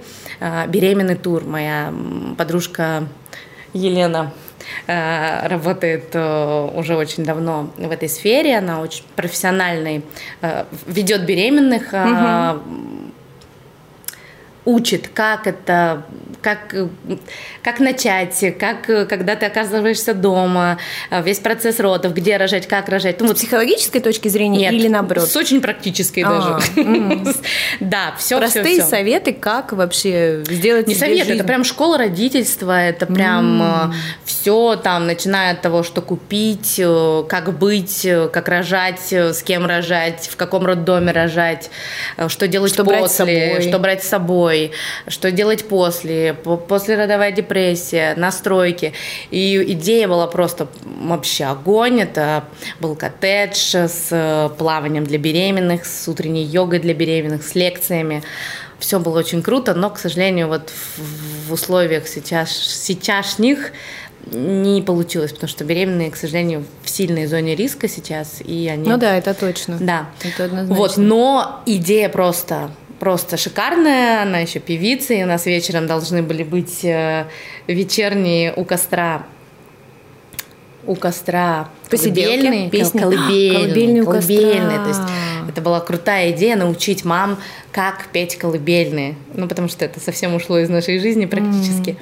Беременный 0.68 1.16
тур. 1.16 1.44
Моя 1.44 1.92
подружка 2.37 3.09
Елена 3.72 4.33
работает 4.87 6.11
э, 6.15 6.71
уже 6.75 6.97
очень 6.97 7.25
давно 7.25 7.71
в 7.77 7.91
этой 7.91 8.09
сфере. 8.09 8.59
Она 8.59 8.81
очень 8.81 9.05
профессиональный, 9.15 10.03
э, 10.43 10.65
ведет 10.87 11.27
беременных, 11.27 11.93
э, 11.93 12.59
учит, 14.67 15.09
как 15.09 15.47
это, 15.47 16.03
как, 16.43 16.75
э, 16.75 16.89
как 17.63 17.81
начать, 17.81 18.45
как, 18.61 18.91
э, 18.91 19.07
когда 19.07 19.35
ты 19.37 19.47
оказываешься 19.47 20.13
дома, 20.13 20.79
э, 21.11 21.23
весь 21.23 21.39
процесс 21.39 21.81
родов, 21.81 22.13
где 22.13 22.37
рожать, 22.37 22.67
как 22.67 22.89
рожать. 22.91 23.21
Ну, 23.21 23.27
С 23.27 23.29
вот 23.31 23.37
психологической 23.39 24.03
точки 24.03 24.29
зрения 24.29 24.59
нет, 24.59 24.73
или 24.75 24.89
наоборот? 24.89 25.29
С 25.29 25.37
очень 25.37 25.61
практической 25.63 26.21
А, 26.21 26.61
даже. 26.75 27.35
Да, 27.81 28.15
все, 28.19 28.39
Простые 28.39 28.83
советы, 28.83 29.33
как 29.33 29.73
вообще 29.73 30.43
сделать 30.47 30.87
Не 30.87 30.95
себе 30.95 31.07
совет, 31.07 31.31
это 31.31 31.45
прям 31.45 31.65
школа 31.65 31.97
родительства, 31.97 32.79
это 32.79 33.07
прям 33.07 33.93
все 34.47 34.77
там, 34.77 35.07
начиная 35.07 35.53
от 35.53 35.63
того, 35.63 35.83
что 35.83 36.03
купить, 36.03 36.77
э, 36.79 37.25
как 37.29 37.59
быть, 37.59 38.05
э, 38.05 38.29
как 38.29 38.49
рожать, 38.49 39.13
э, 39.13 39.33
с 39.33 39.43
кем 39.43 39.67
рожать, 39.67 40.29
в 40.31 40.37
каком 40.37 40.65
роддоме 40.67 41.11
рожать, 41.13 41.71
э, 42.17 42.29
что 42.29 42.47
делать 42.47 42.73
Что 42.73 42.85
брать 42.85 43.11
с 43.11 43.17
после, 43.17 43.49
собой. 43.49 43.69
что 43.69 43.79
брать 43.79 44.05
с 44.05 44.09
собой, 44.09 44.56
что 45.09 45.31
делать 45.31 45.66
после, 45.69 46.35
по- 46.35 46.57
послеродовая 46.57 47.33
депрессия, 47.33 48.14
настройки. 48.16 48.92
И 49.31 49.62
идея 49.73 50.09
была 50.09 50.27
просто 50.27 50.69
вообще 50.85 51.45
огонь. 51.45 52.01
Это 52.01 52.45
был 52.81 52.97
коттедж 52.97 53.75
с 53.75 54.09
э, 54.11 54.51
плаванием 54.59 55.05
для 55.05 55.19
беременных, 55.19 55.85
с 55.85 56.09
утренней 56.09 56.45
йогой 56.45 56.79
для 56.79 56.95
беременных, 56.95 57.42
с 57.42 57.55
лекциями. 57.55 58.23
Все 58.79 58.99
было 58.99 59.19
очень 59.19 59.42
круто, 59.42 59.75
но, 59.75 59.90
к 59.90 59.99
сожалению, 59.99 60.49
вот 60.49 60.71
в, 60.71 61.49
в 61.49 61.53
условиях 61.53 62.07
сейчас, 62.07 62.51
сейчасшних 62.51 63.73
не 64.33 64.83
получилось, 64.83 65.33
потому 65.33 65.49
что 65.49 65.64
беременные, 65.64 66.11
к 66.11 66.16
сожалению, 66.16 66.64
в 66.83 66.90
сильной 66.90 67.27
зоне 67.27 67.55
риска 67.55 67.88
сейчас, 67.88 68.40
и 68.45 68.69
они... 68.69 68.88
Ну 68.88 68.97
да, 68.97 69.16
это 69.16 69.35
точно. 69.35 69.77
Да. 69.81 70.09
Это 70.23 70.45
однозначно. 70.47 70.77
Вот, 70.77 70.97
но 70.97 71.62
идея 71.66 72.09
просто 72.09 72.71
просто 72.99 73.37
шикарная, 73.37 74.23
она 74.23 74.39
еще 74.39 74.59
певица, 74.59 75.15
и 75.15 75.23
у 75.23 75.27
нас 75.27 75.47
вечером 75.47 75.87
должны 75.87 76.23
были 76.23 76.43
быть 76.43 76.85
э, 76.85 77.27
вечерние 77.67 78.53
у 78.55 78.65
костра 78.65 79.27
у 80.87 80.95
костра 80.95 81.69
Посиделки, 81.91 82.37
колыбельные, 82.37 82.71
песни. 82.71 82.99
колыбельные, 82.99 83.53
Колыбельные 83.55 84.03
у 84.03 84.07
костра. 84.07 84.37
колыбельные. 84.37 84.79
То 84.79 84.89
есть 84.89 85.01
это 85.49 85.61
была 85.61 85.81
крутая 85.81 86.31
идея 86.31 86.57
научить 86.57 87.05
мам, 87.05 87.39
как 87.73 88.07
петь 88.13 88.37
колыбельные. 88.37 89.17
Ну, 89.35 89.49
потому 89.49 89.69
что 89.69 89.85
это 89.85 90.01
совсем 90.01 90.35
ушло 90.35 90.59
из 90.59 90.69
нашей 90.69 90.99
жизни 91.01 91.27
практически. 91.27 91.97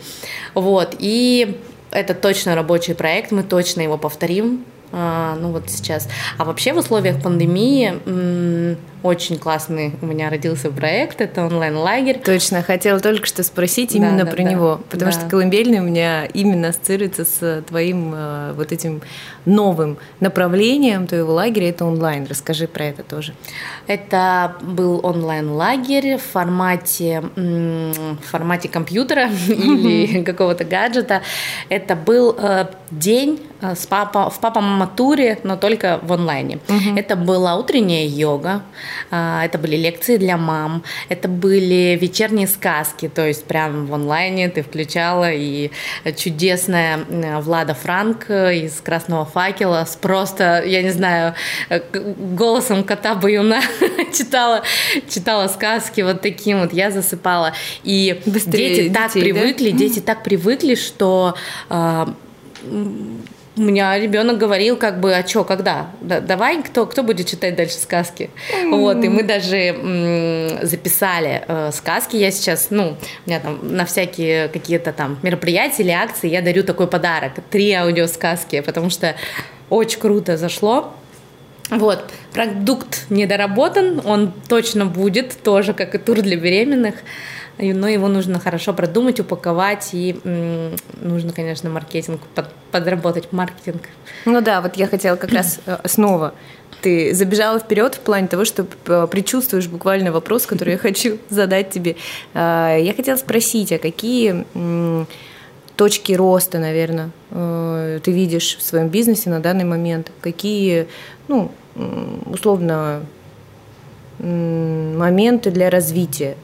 Вот. 0.54 0.96
И 0.98 1.59
это 1.90 2.14
точно 2.14 2.54
рабочий 2.54 2.94
проект, 2.94 3.30
мы 3.33 3.42
точно 3.42 3.80
его 3.80 3.96
повторим. 3.96 4.64
А, 4.92 5.37
ну 5.40 5.50
вот 5.50 5.70
сейчас. 5.70 6.09
А 6.38 6.44
вообще 6.44 6.72
в 6.72 6.76
условиях 6.76 7.22
пандемии 7.22 8.76
очень 9.04 9.38
классный 9.38 9.92
у 10.00 10.06
меня 10.06 10.30
родился 10.30 10.70
проект. 10.70 11.20
Это 11.20 11.44
онлайн-лагерь. 11.44 12.20
Точно, 12.24 12.62
хотела 12.62 12.98
только 13.00 13.26
что 13.26 13.42
спросить 13.42 13.94
именно 13.94 14.24
да, 14.24 14.30
про 14.30 14.42
да. 14.42 14.50
него, 14.50 14.80
потому 14.88 15.12
Да. 15.12 15.18
что 15.20 15.28
колыбельный 15.28 15.80
у 15.80 15.82
меня 15.82 16.24
именно 16.24 16.68
ассоциируется 16.68 17.26
с 17.26 17.62
твоим 17.68 18.14
э, 18.14 18.52
вот 18.56 18.72
этим 18.72 19.02
новым 19.44 19.98
направлением 20.20 21.06
твоего 21.06 21.34
лагеря, 21.34 21.68
это 21.68 21.84
онлайн. 21.84 22.26
Расскажи 22.26 22.66
про 22.66 22.86
это 22.86 23.02
тоже. 23.02 23.34
Это 23.86 24.56
был 24.62 25.00
онлайн-лагерь 25.02 26.16
в 26.16 26.22
формате, 26.22 27.22
в 27.36 28.16
формате 28.30 28.70
компьютера 28.70 29.28
или 29.48 30.22
какого-то 30.24 30.64
гаджета. 30.64 31.20
Это 31.68 31.94
был 31.94 32.34
э, 32.38 32.68
день 32.90 33.42
э, 33.60 33.74
с 33.74 33.86
папа, 33.86 34.30
в 34.30 34.40
папа-мама-туре, 34.40 35.40
но 35.42 35.58
только 35.58 36.00
в 36.02 36.10
онлайне. 36.10 36.58
Это 36.96 37.16
была 37.16 37.56
утренняя 37.56 38.06
йога, 38.06 38.62
это 39.11 39.59
были 39.59 39.76
лекции 39.76 40.16
для 40.16 40.37
мам, 40.37 40.83
это 41.09 41.28
были 41.28 41.98
вечерние 42.00 42.46
сказки, 42.46 43.09
то 43.09 43.26
есть 43.26 43.44
прям 43.44 43.87
в 43.87 43.94
онлайне 43.94 44.48
ты 44.48 44.62
включала 44.62 45.33
и 45.33 45.70
чудесная 46.16 47.04
э, 47.09 47.40
Влада 47.40 47.74
Франк 47.74 48.26
э, 48.28 48.57
из 48.57 48.80
«Красного 48.80 49.24
факела» 49.24 49.85
с 49.85 49.96
просто, 49.96 50.62
я 50.64 50.83
не 50.83 50.90
знаю, 50.90 51.35
э, 51.68 51.80
голосом 51.92 52.85
кота 52.85 53.14
Баюна 53.14 53.61
читала, 54.16 54.62
читала 55.09 55.48
сказки 55.48 56.00
вот 56.02 56.20
таким 56.20 56.61
вот, 56.61 56.72
я 56.72 56.90
засыпала. 56.90 57.52
И 57.83 58.20
Быстрее 58.26 58.74
дети 58.74 58.92
так 58.92 59.12
детей, 59.12 59.33
да? 59.33 59.40
привыкли, 59.40 59.70
дети 59.70 60.00
так 60.00 60.22
привыкли, 60.22 60.74
что 60.74 61.37
у 63.56 63.62
меня 63.62 63.96
ребенок 63.98 64.38
говорил, 64.38 64.76
как 64.76 65.00
бы, 65.00 65.14
а 65.14 65.26
что, 65.26 65.44
когда? 65.44 65.90
Да- 66.00 66.20
давай, 66.20 66.62
кто, 66.62 66.86
кто 66.86 67.02
будет 67.02 67.26
читать 67.28 67.54
дальше 67.54 67.76
сказки? 67.76 68.30
Вот, 68.70 69.02
и 69.04 69.08
мы 69.08 69.22
даже 69.22 69.56
м, 69.56 70.66
записали 70.66 71.42
э, 71.46 71.70
сказки. 71.72 72.16
Я 72.16 72.30
сейчас, 72.30 72.68
ну, 72.70 72.96
у 73.26 73.28
меня 73.30 73.40
там 73.40 73.58
на 73.62 73.84
всякие 73.84 74.48
какие-то 74.48 74.92
там 74.92 75.18
мероприятия 75.22 75.82
или 75.82 75.90
акции 75.92 76.28
я 76.28 76.42
дарю 76.42 76.64
такой 76.64 76.86
подарок. 76.88 77.32
Три 77.50 77.72
аудиосказки, 77.72 78.60
потому 78.60 78.90
что 78.90 79.14
очень 79.70 80.00
круто 80.00 80.36
зашло. 80.36 80.92
Вот, 81.70 82.05
продукт 82.33 83.07
недоработан, 83.11 84.03
он 84.05 84.33
точно 84.48 84.85
будет, 84.87 85.37
тоже 85.42 85.72
как 85.72 85.94
и 85.94 85.98
тур 85.98 86.20
для 86.20 86.37
беременных, 86.37 86.94
но 87.59 87.88
его 87.88 88.09
нужно 88.09 88.38
хорошо 88.38 88.74
продумать, 88.74 89.18
упаковать, 89.20 89.90
и 89.92 90.20
м, 90.24 90.74
нужно, 91.00 91.33
конечно, 91.33 91.70
маркетинг, 91.70 92.20
под- 92.35 92.53
подработать 92.70 93.33
маркетинг. 93.33 93.83
Ну 94.27 94.40
да, 94.42 94.61
вот 94.61 94.77
я 94.77 94.87
хотела 94.88 95.16
как 95.16 95.33
раз 95.33 95.61
э, 95.66 95.79
снова. 95.87 96.35
Ты 96.83 97.14
забежала 97.14 97.59
вперед 97.61 97.94
в 97.94 98.00
плане 98.00 98.29
того, 98.29 98.44
что 98.44 98.66
э, 98.87 99.07
предчувствуешь 99.11 99.68
буквально 99.68 100.12
вопрос, 100.12 100.44
который 100.46 100.72
я 100.72 100.79
хочу 100.79 101.18
задать 101.31 101.70
тебе. 101.70 101.96
Э, 102.35 102.77
Я 102.81 102.92
хотела 102.94 103.16
спросить, 103.16 103.72
а 103.72 103.79
какие 103.79 104.44
точки 105.76 106.12
роста, 106.12 106.58
наверное, 106.58 107.10
ты 107.30 108.12
видишь 108.12 108.56
в 108.56 108.62
своем 108.62 108.88
бизнесе 108.88 109.30
на 109.30 109.40
данный 109.40 109.64
момент? 109.64 110.10
Какие, 110.20 110.87
ну, 111.28 111.50
условно, 112.26 113.02
моменты 114.18 115.50
для 115.50 115.70
развития? 115.70 116.37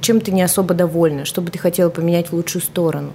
Чем 0.00 0.20
ты 0.20 0.32
не 0.32 0.42
особо 0.42 0.74
довольна? 0.74 1.24
Что 1.24 1.40
бы 1.40 1.50
ты 1.50 1.58
хотела 1.58 1.90
поменять 1.90 2.28
в 2.28 2.34
лучшую 2.34 2.62
сторону 2.62 3.12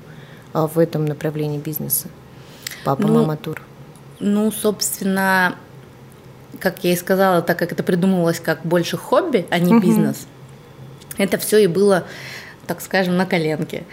а, 0.54 0.68
в 0.68 0.80
этом 0.80 1.06
направлении 1.06 1.60
бизнеса? 1.60 2.08
Папа, 2.84 3.04
ну, 3.04 3.22
мама, 3.22 3.38
тур. 3.38 3.62
Ну, 4.20 4.52
собственно, 4.52 5.56
как 6.60 6.84
я 6.84 6.94
и 6.94 6.96
сказала, 6.96 7.42
так 7.42 7.60
как 7.60 7.72
это 7.72 7.84
придумывалось 7.84 8.40
как 8.40 8.66
больше 8.66 8.98
хобби, 8.98 9.46
а 9.50 9.60
не 9.60 9.74
угу. 9.74 9.86
бизнес, 9.86 10.28
это 11.18 11.38
все 11.38 11.60
и 11.60 11.68
было 11.68 12.06
так 12.68 12.82
скажем, 12.82 13.18
на 13.18 13.26
коленке. 13.26 13.84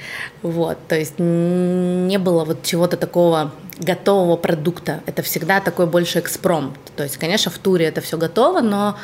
Вот, 0.42 0.78
то 0.88 0.98
есть 0.98 1.18
не 1.18 2.18
было 2.18 2.44
вот 2.44 2.62
чего-то 2.62 2.96
такого 2.96 3.52
готового 3.78 4.36
продукта. 4.36 5.00
Это 5.06 5.22
всегда 5.22 5.60
такой 5.60 5.86
больше 5.86 6.20
экспромт. 6.20 6.76
То 6.96 7.02
есть, 7.02 7.16
конечно, 7.16 7.50
в 7.50 7.58
туре 7.58 7.86
это 7.86 8.00
все 8.00 8.16
готово, 8.16 8.60
но 8.60 8.96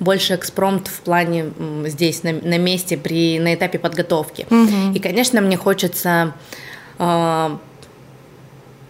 больше 0.00 0.34
экспромт 0.34 0.88
в 0.88 1.00
плане 1.00 1.52
здесь, 1.86 2.22
на, 2.22 2.32
на 2.32 2.58
месте, 2.58 2.96
при, 2.96 3.38
на 3.38 3.54
этапе 3.54 3.78
подготовки. 3.78 4.46
Угу. 4.50 4.94
И, 4.94 4.98
конечно, 4.98 5.40
мне 5.40 5.56
хочется 5.56 6.34
э, 6.98 7.56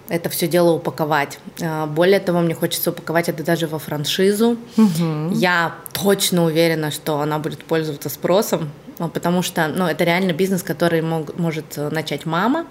это 0.08 0.28
все 0.28 0.46
дело 0.46 0.72
упаковать. 0.72 1.38
А, 1.60 1.86
более 1.86 2.20
того, 2.20 2.40
мне 2.40 2.54
хочется 2.54 2.90
упаковать 2.90 3.28
это 3.28 3.42
даже 3.42 3.66
во 3.66 3.78
франшизу. 3.78 4.56
Угу. 4.76 5.32
Я 5.32 5.74
точно 5.92 6.44
уверена, 6.44 6.90
что 6.90 7.20
она 7.20 7.38
будет 7.38 7.64
пользоваться 7.64 8.08
спросом, 8.08 8.70
потому 8.98 9.42
что 9.42 9.68
ну, 9.68 9.86
это 9.86 10.04
реально 10.04 10.32
бизнес, 10.32 10.62
который 10.62 11.02
мог, 11.02 11.38
может 11.38 11.76
начать 11.76 12.26
мама. 12.26 12.66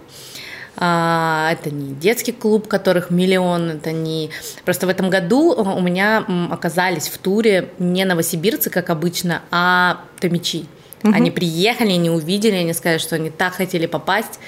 А, 0.78 1.50
это 1.52 1.72
не 1.72 1.94
детский 1.94 2.34
клуб, 2.34 2.68
которых 2.68 3.10
миллион, 3.10 3.70
это 3.72 3.92
не... 3.92 4.30
Просто 4.66 4.88
в 4.88 4.90
этом 4.90 5.10
году 5.10 5.54
у 5.54 5.82
меня 5.82 6.26
оказались 6.52 7.08
в 7.08 7.18
туре 7.18 7.70
не 7.80 8.04
новосибирцы, 8.04 8.70
как 8.70 8.90
обычно, 8.90 9.42
а 9.52 10.02
томичи. 10.20 10.66
Угу. 11.04 11.14
Они 11.14 11.32
приехали, 11.32 11.92
они 11.92 12.10
увидели, 12.10 12.56
они 12.56 12.74
сказали, 12.74 12.98
что 12.98 13.16
они 13.16 13.30
так 13.30 13.54
хотели 13.54 13.86
попасть 13.86 14.40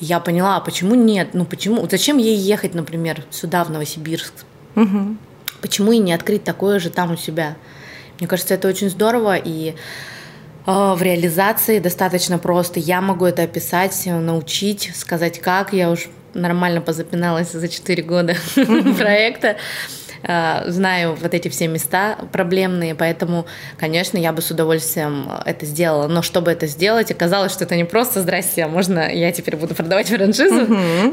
я 0.00 0.20
поняла, 0.20 0.56
а 0.56 0.60
почему 0.60 0.94
нет? 0.94 1.30
Ну 1.32 1.44
почему? 1.44 1.86
Зачем 1.88 2.18
ей 2.18 2.36
ехать, 2.36 2.74
например, 2.74 3.24
сюда, 3.30 3.64
в 3.64 3.70
Новосибирск? 3.70 4.34
Угу. 4.76 5.16
Почему 5.60 5.92
и 5.92 5.98
не 5.98 6.12
открыть 6.12 6.44
такое 6.44 6.78
же 6.78 6.90
там 6.90 7.12
у 7.12 7.16
себя? 7.16 7.56
Мне 8.18 8.28
кажется, 8.28 8.54
это 8.54 8.68
очень 8.68 8.90
здорово, 8.90 9.36
и 9.36 9.70
э, 9.70 9.74
в 10.66 11.02
реализации 11.02 11.78
достаточно 11.78 12.38
просто. 12.38 12.80
Я 12.80 13.00
могу 13.00 13.26
это 13.26 13.42
описать, 13.42 14.06
научить, 14.06 14.90
сказать 14.94 15.38
как. 15.40 15.72
Я 15.72 15.90
уж 15.90 16.08
нормально 16.32 16.80
позапиналась 16.80 17.52
за 17.52 17.68
4 17.68 18.02
года 18.02 18.34
проекта. 18.98 19.56
Э, 20.26 20.62
знаю 20.68 21.16
вот 21.20 21.34
эти 21.34 21.48
все 21.48 21.68
места 21.68 22.16
проблемные, 22.32 22.94
поэтому, 22.94 23.46
конечно, 23.78 24.16
я 24.16 24.32
бы 24.32 24.40
с 24.40 24.50
удовольствием 24.50 25.30
это 25.44 25.66
сделала. 25.66 26.08
Но 26.08 26.22
чтобы 26.22 26.50
это 26.50 26.66
сделать, 26.66 27.10
оказалось, 27.10 27.52
что 27.52 27.64
это 27.64 27.76
не 27.76 27.84
просто 27.84 28.22
«здрасте, 28.22 28.64
а 28.64 28.68
можно 28.68 29.12
я 29.12 29.32
теперь 29.32 29.56
буду 29.56 29.74
продавать 29.74 30.08
франшизу?» 30.08 30.62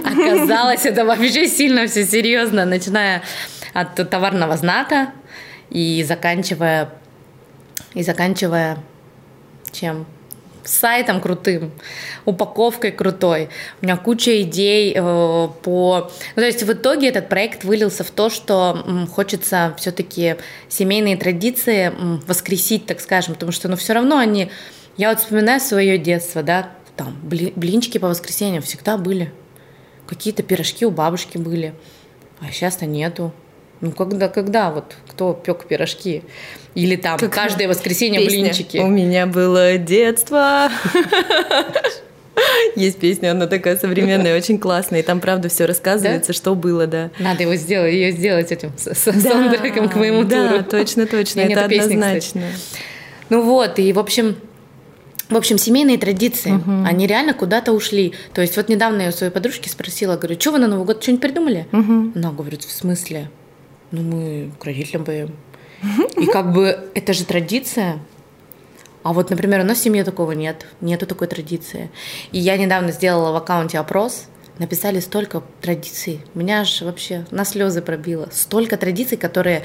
Оказалось, 0.06 0.86
это 0.86 1.06
вообще 1.06 1.48
сильно 1.48 1.88
все 1.88 2.06
серьезно, 2.06 2.66
начиная 2.66 3.22
от 3.74 3.96
товарного 4.10 4.56
знака 4.58 5.10
и 5.70 6.04
заканчивая 6.08 6.90
и 7.94 8.04
заканчивая 8.04 8.78
чем? 9.72 10.06
сайтом 10.64 11.22
крутым, 11.22 11.72
упаковкой 12.26 12.92
крутой. 12.92 13.50
У 13.82 13.86
меня 13.86 13.98
куча 13.98 14.42
идей 14.42 14.94
э, 14.96 15.00
по... 15.00 16.12
Ну, 16.36 16.42
то 16.42 16.46
есть 16.46 16.64
в 16.64 16.72
итоге 16.72 17.10
этот 17.10 17.30
проект 17.30 17.64
вылился 17.64 18.04
в 18.04 18.12
то, 18.12 18.30
что 18.30 18.84
м, 18.86 19.08
хочется 19.08 19.74
все-таки 19.78 20.36
семейные 20.70 21.18
традиции 21.18 21.88
м, 21.88 22.22
воскресить, 22.28 22.86
так 22.86 23.00
скажем, 23.00 23.34
потому 23.34 23.52
что, 23.52 23.68
ну, 23.68 23.76
все 23.76 23.94
равно 23.94 24.18
они... 24.18 24.52
Я 24.98 25.10
вот 25.10 25.20
вспоминаю 25.20 25.60
свое 25.60 25.98
детство, 25.98 26.44
да, 26.44 26.70
там, 26.96 27.18
блинчики 27.24 27.98
по 27.98 28.08
воскресеньям 28.08 28.62
всегда 28.62 28.98
были. 28.98 29.32
Какие-то 30.06 30.44
пирожки 30.44 30.86
у 30.86 30.92
бабушки 30.92 31.38
были. 31.38 31.74
А 32.40 32.52
сейчас-то 32.52 32.86
нету. 32.86 33.34
Ну, 33.82 33.92
когда, 33.92 34.30
когда 34.30 34.72
вот 34.72 34.96
кто 35.10 35.34
пек 35.34 35.66
пирожки? 35.66 36.24
Или 36.76 36.96
там 36.96 37.18
как 37.18 37.34
каждое 37.34 37.68
воскресенье 37.68 38.22
песня. 38.22 38.44
блинчики. 38.44 38.78
У 38.78 38.88
меня 38.88 39.26
было 39.26 39.78
детство. 39.78 40.70
Есть 42.76 43.00
песня, 43.00 43.32
она 43.32 43.48
такая 43.48 43.78
современная, 43.78 44.38
очень 44.38 44.58
классная, 44.58 45.02
и 45.02 45.04
там, 45.04 45.20
правда, 45.20 45.50
все 45.50 45.66
рассказывается, 45.66 46.30
да? 46.30 46.34
что 46.34 46.56
было, 46.56 46.88
да. 46.88 47.12
Надо 47.20 47.44
его 47.44 47.56
сделать, 47.56 47.94
ее 47.94 48.12
сделать 48.12 48.52
этим 48.52 48.72
с, 48.78 48.88
с 48.94 49.06
да, 49.06 49.32
саундтреком 49.32 49.90
к 49.90 49.96
моему 49.96 50.24
да, 50.24 50.48
туру. 50.48 50.58
Да, 50.60 50.64
точно, 50.64 51.06
точно, 51.06 51.42
это 51.42 51.66
однозначно. 51.66 52.14
Песни, 52.14 52.44
ну 53.30 53.44
вот, 53.44 53.80
и, 53.80 53.92
в 53.94 54.00
общем, 54.00 54.38
в 55.30 55.38
общем, 55.38 55.58
семейные 55.58 55.98
традиции, 55.98 56.52
угу. 56.52 56.84
они 56.86 57.08
реально 57.08 57.34
куда-то 57.34 57.72
ушли. 57.72 58.14
То 58.34 58.42
есть 58.42 58.58
вот 58.58 58.70
недавно 58.70 59.04
я 59.04 59.10
у 59.10 59.12
своей 59.12 59.32
подружки 59.32 59.70
спросила, 59.70 60.18
говорю, 60.18 60.40
что 60.40 60.52
вы 60.52 60.60
на 60.60 60.68
Новый 60.68 60.86
год 60.86 61.02
что-нибудь 61.02 61.22
придумали? 61.22 61.68
Угу. 61.72 62.12
Она 62.16 62.32
говорит, 62.32 62.64
в 62.64 62.72
смысле? 62.72 63.30
Ну, 63.92 64.02
мы 64.02 64.52
к 64.60 64.66
родителям 64.66 65.06
поем. 65.06 65.36
И 66.18 66.26
как 66.28 66.54
бы 66.54 66.90
это 66.94 67.14
же 67.14 67.26
традиция. 67.26 68.00
А 69.04 69.14
вот, 69.14 69.30
например, 69.30 69.62
у 69.62 69.64
нас 69.64 69.80
в 69.80 69.82
семье 69.82 70.04
такого 70.04 70.34
нет, 70.34 70.66
нету 70.80 71.08
такой 71.08 71.28
традиции. 71.28 71.90
И 72.32 72.40
я 72.40 72.58
недавно 72.58 72.92
сделала 72.92 73.32
в 73.32 73.36
аккаунте 73.36 73.80
опрос, 73.80 74.26
написали 74.60 75.00
столько 75.00 75.42
традиций. 75.60 76.22
Меня 76.36 76.62
аж 76.62 76.82
вообще 76.82 77.26
на 77.32 77.44
слезы 77.44 77.82
пробило. 77.82 78.30
Столько 78.32 78.78
традиций, 78.78 79.18
которые 79.18 79.64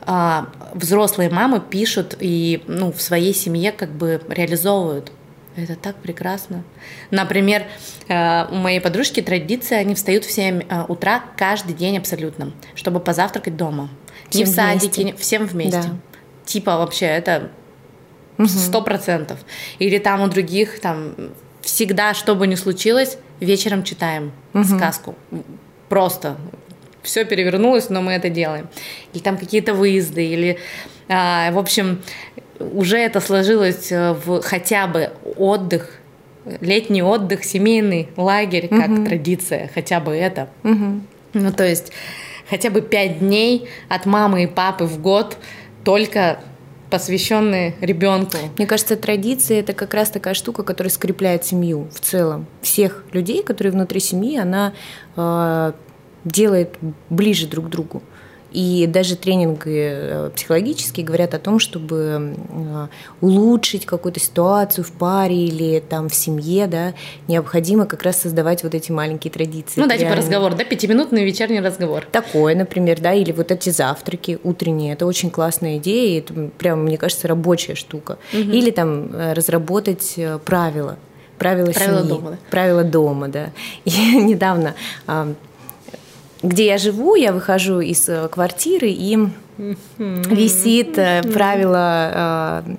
а, 0.00 0.48
взрослые 0.74 1.28
мамы 1.28 1.60
пишут 1.60 2.16
и 2.18 2.62
ну, 2.66 2.92
в 2.92 3.02
своей 3.02 3.34
семье 3.34 3.72
как 3.72 3.90
бы 3.90 4.22
реализовывают. 4.28 5.12
Это 5.56 5.76
так 5.76 5.96
прекрасно. 5.96 6.64
Например, 7.10 7.64
э, 8.08 8.46
у 8.50 8.54
моей 8.54 8.80
подружки 8.80 9.20
традиция, 9.20 9.78
они 9.78 9.94
встают 9.94 10.24
в 10.24 10.30
7 10.30 10.62
э, 10.62 10.84
утра 10.88 11.22
каждый 11.36 11.74
день 11.74 11.98
абсолютно, 11.98 12.52
чтобы 12.74 13.00
позавтракать 13.00 13.56
дома. 13.56 13.90
Всем 14.30 14.40
не 14.40 14.44
в 14.52 14.54
садике, 14.54 15.02
вместе. 15.02 15.20
всем 15.20 15.46
вместе. 15.46 15.82
Да. 15.82 15.96
Типа 16.46 16.78
вообще 16.78 17.06
это 17.06 17.50
сто 18.46 18.82
процентов. 18.82 19.40
Или 19.78 19.98
там 19.98 20.22
у 20.22 20.28
других 20.28 20.80
там 20.80 21.14
всегда, 21.60 22.14
что 22.14 22.34
бы 22.34 22.46
ни 22.46 22.54
случилось, 22.54 23.18
вечером 23.40 23.84
читаем 23.84 24.32
угу. 24.54 24.64
сказку. 24.64 25.14
Просто 25.88 26.36
все 27.02 27.24
перевернулось, 27.24 27.90
но 27.90 28.00
мы 28.00 28.12
это 28.12 28.30
делаем. 28.30 28.68
Или 29.12 29.22
там 29.22 29.36
какие-то 29.36 29.74
выезды, 29.74 30.24
или, 30.24 30.58
а, 31.08 31.50
в 31.52 31.58
общем, 31.58 32.00
уже 32.72 32.98
это 32.98 33.20
сложилось 33.20 33.90
э, 33.92 34.12
в 34.12 34.42
хотя 34.42 34.86
бы 34.86 35.10
отдых, 35.36 35.98
летний 36.60 37.02
отдых, 37.02 37.44
семейный 37.44 38.08
лагерь, 38.16 38.68
как 38.68 38.90
угу. 38.90 39.04
традиция, 39.04 39.70
хотя 39.72 40.00
бы 40.00 40.12
это. 40.12 40.48
Угу. 40.64 41.00
Ну, 41.34 41.52
то 41.52 41.66
есть 41.66 41.92
хотя 42.48 42.70
бы 42.70 42.80
пять 42.80 43.20
дней 43.20 43.68
от 43.88 44.06
мамы 44.06 44.44
и 44.44 44.46
папы 44.46 44.84
в 44.84 45.00
год 45.00 45.36
только 45.84 46.40
посвященные 46.90 47.74
ребенку. 47.80 48.36
Мне 48.58 48.66
кажется, 48.66 48.96
традиция 48.96 49.60
это 49.60 49.72
как 49.72 49.94
раз 49.94 50.10
такая 50.10 50.34
штука, 50.34 50.62
которая 50.62 50.90
скрепляет 50.90 51.42
семью 51.44 51.88
в 51.90 52.00
целом. 52.00 52.46
Всех 52.60 53.04
людей, 53.12 53.42
которые 53.42 53.72
внутри 53.72 53.98
семьи, 53.98 54.36
она 54.36 54.74
э, 55.16 55.72
делает 56.24 56.76
ближе 57.08 57.46
друг 57.46 57.66
к 57.66 57.68
другу. 57.70 58.02
И 58.52 58.86
даже 58.86 59.16
тренинги 59.16 59.60
э, 59.66 60.30
психологические 60.34 61.06
говорят 61.06 61.34
о 61.34 61.38
том, 61.38 61.58
чтобы 61.58 62.34
э, 62.50 62.86
улучшить 63.20 63.86
какую-то 63.86 64.20
ситуацию 64.20 64.84
в 64.84 64.92
паре 64.92 65.46
или 65.46 65.80
там 65.80 66.08
в 66.08 66.14
семье, 66.14 66.66
да, 66.66 66.94
необходимо 67.28 67.86
как 67.86 68.02
раз 68.02 68.20
создавать 68.20 68.62
вот 68.62 68.74
эти 68.74 68.92
маленькие 68.92 69.30
традиции. 69.30 69.80
Ну 69.80 69.86
да, 69.86 69.96
типа 69.96 70.14
разговор, 70.14 70.54
да, 70.54 70.64
пятиминутный 70.64 71.24
вечерний 71.24 71.60
разговор. 71.60 72.04
Такое, 72.10 72.54
например, 72.54 73.00
да, 73.00 73.14
или 73.14 73.32
вот 73.32 73.50
эти 73.50 73.70
завтраки 73.70 74.38
утренние, 74.44 74.92
это 74.92 75.06
очень 75.06 75.30
классная 75.30 75.78
идея, 75.78 76.20
это 76.20 76.50
прям, 76.58 76.84
мне 76.84 76.98
кажется, 76.98 77.28
рабочая 77.28 77.74
штука. 77.74 78.18
Угу. 78.32 78.40
Или 78.40 78.70
там 78.70 79.14
э, 79.14 79.32
разработать 79.32 80.18
правила, 80.44 80.98
правила, 81.38 81.72
правила 81.72 82.00
семьи, 82.00 82.08
дома, 82.08 82.30
да. 82.32 82.38
правила 82.50 82.84
дома, 82.84 83.28
да. 83.28 83.50
Я 83.84 84.20
недавно 84.20 84.74
где 86.42 86.66
я 86.66 86.78
живу, 86.78 87.14
я 87.14 87.32
выхожу 87.32 87.80
из 87.80 88.08
э, 88.08 88.28
квартиры, 88.28 88.88
и 88.88 89.18
висит 89.98 90.98
э, 90.98 91.22
правило, 91.32 92.62
э, 92.66 92.76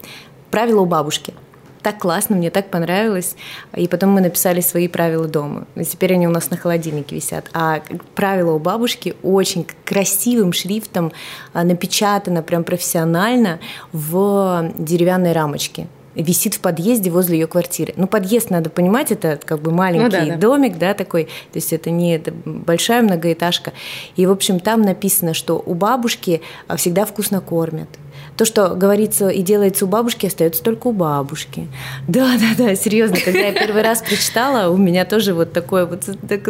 правило 0.51 0.81
у 0.81 0.85
бабушки. 0.85 1.33
Так 1.81 1.99
классно, 1.99 2.37
мне 2.37 2.49
так 2.49 2.69
понравилось. 2.69 3.35
И 3.75 3.87
потом 3.89 4.11
мы 4.11 4.21
написали 4.21 4.61
свои 4.61 4.87
правила 4.87 5.27
дома. 5.27 5.67
И 5.75 5.83
теперь 5.83 6.13
они 6.13 6.27
у 6.27 6.31
нас 6.31 6.49
на 6.49 6.55
холодильнике 6.55 7.15
висят. 7.15 7.49
А 7.53 7.81
правила 8.15 8.53
у 8.53 8.59
бабушки 8.59 9.15
очень 9.21 9.67
красивым 9.83 10.53
шрифтом 10.53 11.11
напечатано, 11.53 12.41
прям 12.41 12.63
профессионально 12.63 13.59
в 13.91 14.71
деревянной 14.77 15.33
рамочке. 15.33 15.87
Висит 16.15 16.55
в 16.55 16.59
подъезде 16.59 17.09
возле 17.09 17.39
ее 17.39 17.47
квартиры. 17.47 17.93
Ну, 17.95 18.07
подъезд, 18.07 18.49
надо 18.49 18.69
понимать, 18.69 19.11
это 19.11 19.39
как 19.43 19.61
бы 19.61 19.71
маленький 19.71 20.03
ну, 20.03 20.09
да, 20.09 20.25
да. 20.25 20.35
домик, 20.37 20.77
да, 20.77 20.93
такой, 20.93 21.25
то 21.25 21.55
есть 21.55 21.73
это 21.73 21.89
не 21.89 22.15
это 22.15 22.33
большая 22.45 23.01
многоэтажка. 23.01 23.73
И, 24.15 24.25
в 24.25 24.31
общем, 24.31 24.59
там 24.59 24.81
написано, 24.81 25.33
что 25.33 25.61
у 25.63 25.73
бабушки 25.73 26.41
всегда 26.75 27.05
вкусно 27.05 27.41
кормят. 27.41 27.89
То, 28.37 28.45
что 28.45 28.69
говорится 28.69 29.29
и 29.29 29.41
делается 29.41 29.85
у 29.85 29.87
бабушки, 29.87 30.25
остается 30.25 30.63
только 30.63 30.87
у 30.87 30.91
бабушки. 30.91 31.67
Да, 32.07 32.33
да, 32.39 32.65
да, 32.65 32.75
серьезно. 32.75 33.17
Когда 33.23 33.39
я 33.39 33.51
первый 33.51 33.83
раз 33.83 34.01
прочитала, 34.01 34.71
у 34.71 34.77
меня 34.77 35.05
тоже 35.05 35.33
вот 35.33 35.53
такое 35.53 35.85
вот 35.85 36.03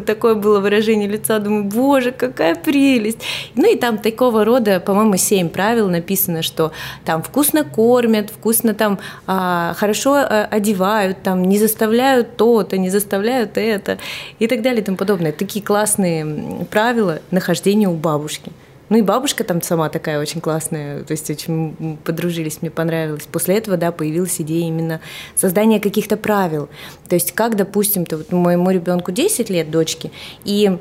такое 0.05 0.35
было 0.35 0.59
выражение 0.59 1.07
лица. 1.07 1.39
Думаю, 1.39 1.65
боже, 1.65 2.11
какая 2.11 2.55
прелесть. 2.55 3.19
Ну 3.55 3.71
и 3.71 3.75
там 3.75 3.97
такого 3.97 4.45
рода, 4.45 4.79
по-моему, 4.79 5.17
семь 5.17 5.49
правил 5.49 5.89
написано, 5.89 6.41
что 6.41 6.71
там 7.05 7.21
вкусно 7.21 7.63
кормят, 7.63 8.29
вкусно 8.29 8.73
там 8.73 8.99
а, 9.27 9.73
хорошо 9.75 10.15
а, 10.15 10.47
одевают, 10.49 11.21
там 11.23 11.43
не 11.43 11.57
заставляют 11.57 12.37
то-то, 12.37 12.77
не 12.77 12.89
заставляют 12.89 13.57
это 13.57 13.97
и 14.39 14.47
так 14.47 14.61
далее 14.61 14.81
и 14.81 14.85
тому 14.85 14.97
подобное. 14.97 15.31
Такие 15.31 15.63
классные 15.63 16.65
правила 16.69 17.19
нахождения 17.31 17.87
у 17.87 17.95
бабушки. 17.95 18.51
Ну 18.93 18.99
и 18.99 19.01
бабушка 19.01 19.43
там 19.43 19.63
сама 19.63 19.89
такая 19.89 20.19
очень 20.21 20.39
классная, 20.39 21.03
то 21.03 21.13
есть 21.13 21.27
очень 21.27 21.97
подружились, 22.03 22.61
мне 22.61 22.69
понравилось. 22.69 23.23
После 23.23 23.57
этого, 23.57 23.75
да, 23.75 23.91
появилась 23.91 24.39
идея 24.39 24.67
именно 24.67 25.01
создания 25.35 25.79
каких-то 25.79 26.15
правил. 26.15 26.69
То 27.09 27.15
есть 27.15 27.31
как, 27.31 27.55
допустим, 27.55 28.05
то 28.05 28.17
вот 28.17 28.31
моему 28.31 28.69
ребенку 28.69 29.11
10 29.11 29.49
лет, 29.49 29.71
дочке, 29.71 30.11
и 30.45 30.77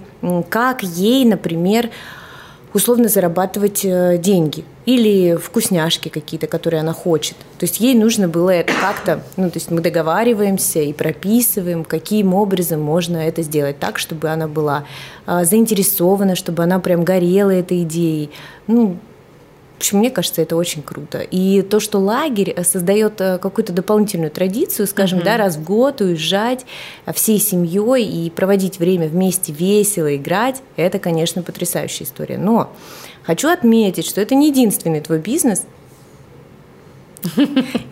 как 0.50 0.82
ей, 0.82 1.24
например, 1.24 1.88
условно 2.74 3.08
зарабатывать 3.08 3.84
э, 3.84 4.18
деньги 4.18 4.64
или 4.86 5.36
вкусняшки 5.36 6.08
какие-то, 6.08 6.46
которые 6.46 6.80
она 6.80 6.92
хочет. 6.92 7.36
То 7.58 7.64
есть 7.64 7.80
ей 7.80 7.94
нужно 7.94 8.28
было 8.28 8.50
это 8.50 8.72
как-то, 8.80 9.22
ну, 9.36 9.50
то 9.50 9.58
есть 9.58 9.70
мы 9.70 9.80
договариваемся 9.80 10.80
и 10.80 10.92
прописываем, 10.92 11.84
каким 11.84 12.34
образом 12.34 12.80
можно 12.80 13.18
это 13.18 13.42
сделать 13.42 13.78
так, 13.78 13.98
чтобы 13.98 14.28
она 14.28 14.48
была 14.48 14.84
а, 15.26 15.44
заинтересована, 15.44 16.34
чтобы 16.34 16.62
она 16.62 16.80
прям 16.80 17.04
горела 17.04 17.50
этой 17.50 17.82
идеей. 17.82 18.30
Ну, 18.66 18.96
общем, 19.82 19.98
мне 19.98 20.10
кажется, 20.10 20.40
это 20.40 20.54
очень 20.54 20.80
круто. 20.80 21.18
И 21.18 21.62
то, 21.62 21.80
что 21.80 21.98
лагерь 21.98 22.50
э, 22.50 22.62
создает 22.62 23.20
э, 23.20 23.38
какую-то 23.38 23.72
дополнительную 23.72 24.30
традицию, 24.30 24.86
скажем, 24.86 25.18
mm-hmm. 25.18 25.24
да, 25.24 25.36
раз 25.36 25.56
в 25.56 25.64
год 25.64 26.00
уезжать 26.00 26.64
э, 27.04 27.12
всей 27.12 27.40
семьей 27.40 28.04
и 28.04 28.30
проводить 28.30 28.78
время 28.78 29.08
вместе 29.08 29.52
весело, 29.52 30.14
играть, 30.14 30.62
это, 30.76 31.00
конечно, 31.00 31.42
потрясающая 31.42 32.06
история. 32.06 32.38
Но 32.38 32.72
хочу 33.24 33.48
отметить, 33.48 34.06
что 34.06 34.20
это 34.20 34.36
не 34.36 34.50
единственный 34.50 35.00
твой 35.00 35.18
бизнес, 35.18 35.64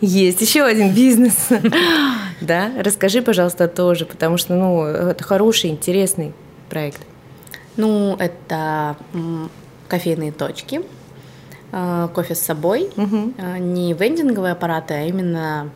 есть 0.01 0.41
еще 0.41 0.63
один 0.63 0.93
бизнес. 0.93 1.49
Да, 2.41 2.71
расскажи, 2.79 3.21
пожалуйста, 3.21 3.67
тоже, 3.67 4.05
потому 4.05 4.37
что, 4.37 4.55
ну, 4.55 4.83
это 4.83 5.23
хороший, 5.23 5.69
интересный 5.69 6.33
проект. 6.71 7.01
Ну, 7.77 8.15
это 8.17 8.97
кофейные 9.87 10.31
точки. 10.31 10.81
Э, 11.73 12.09
кофе 12.13 12.35
с 12.35 12.41
собой, 12.41 12.89
угу. 12.97 13.33
не 13.59 13.93
вендинговые 13.93 14.51
аппараты, 14.51 14.93
а 14.93 15.03
именно 15.03 15.69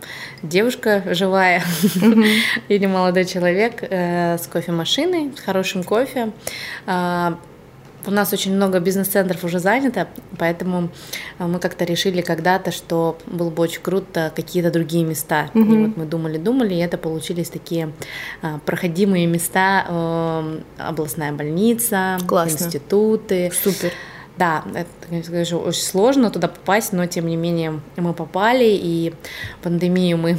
девушка 0.44 1.02
живая 1.12 1.64
угу. 1.96 2.24
или 2.68 2.86
молодой 2.86 3.24
человек 3.24 3.76
э, 3.82 4.38
с 4.38 4.48
кофемашиной, 4.48 5.32
с 5.38 5.40
хорошим 5.40 5.84
кофе. 5.84 6.34
У 8.08 8.12
нас 8.12 8.32
очень 8.34 8.54
много 8.54 8.80
бизнес-центров 8.80 9.44
уже 9.44 9.58
занято, 9.58 10.08
поэтому 10.38 10.90
мы 11.40 11.58
как-то 11.58 11.86
решили 11.86 12.22
когда-то, 12.22 12.72
что 12.72 13.18
было 13.26 13.50
бы 13.50 13.64
очень 13.64 13.82
круто 13.82 14.32
какие-то 14.36 14.70
другие 14.70 15.04
места. 15.04 15.50
Угу. 15.56 15.74
И 15.74 15.78
вот 15.78 15.98
мы 15.98 16.06
думали-думали, 16.06 16.76
и 16.76 16.80
это 16.80 17.00
получились 17.00 17.50
такие 17.50 17.94
проходимые 18.66 19.26
места, 19.26 20.44
областная 20.78 21.32
больница, 21.32 22.20
Классно. 22.28 22.66
институты. 22.66 23.52
Супер. 23.64 23.92
Да, 24.38 24.66
это, 24.74 24.90
конечно, 25.08 25.60
очень 25.60 25.82
сложно 25.82 26.30
туда 26.30 26.48
попасть, 26.48 26.92
но 26.92 27.06
тем 27.06 27.28
не 27.28 27.38
менее 27.38 27.80
мы 27.96 28.14
попали, 28.14 28.66
и 28.66 29.14
пандемию 29.62 30.18
мы, 30.18 30.38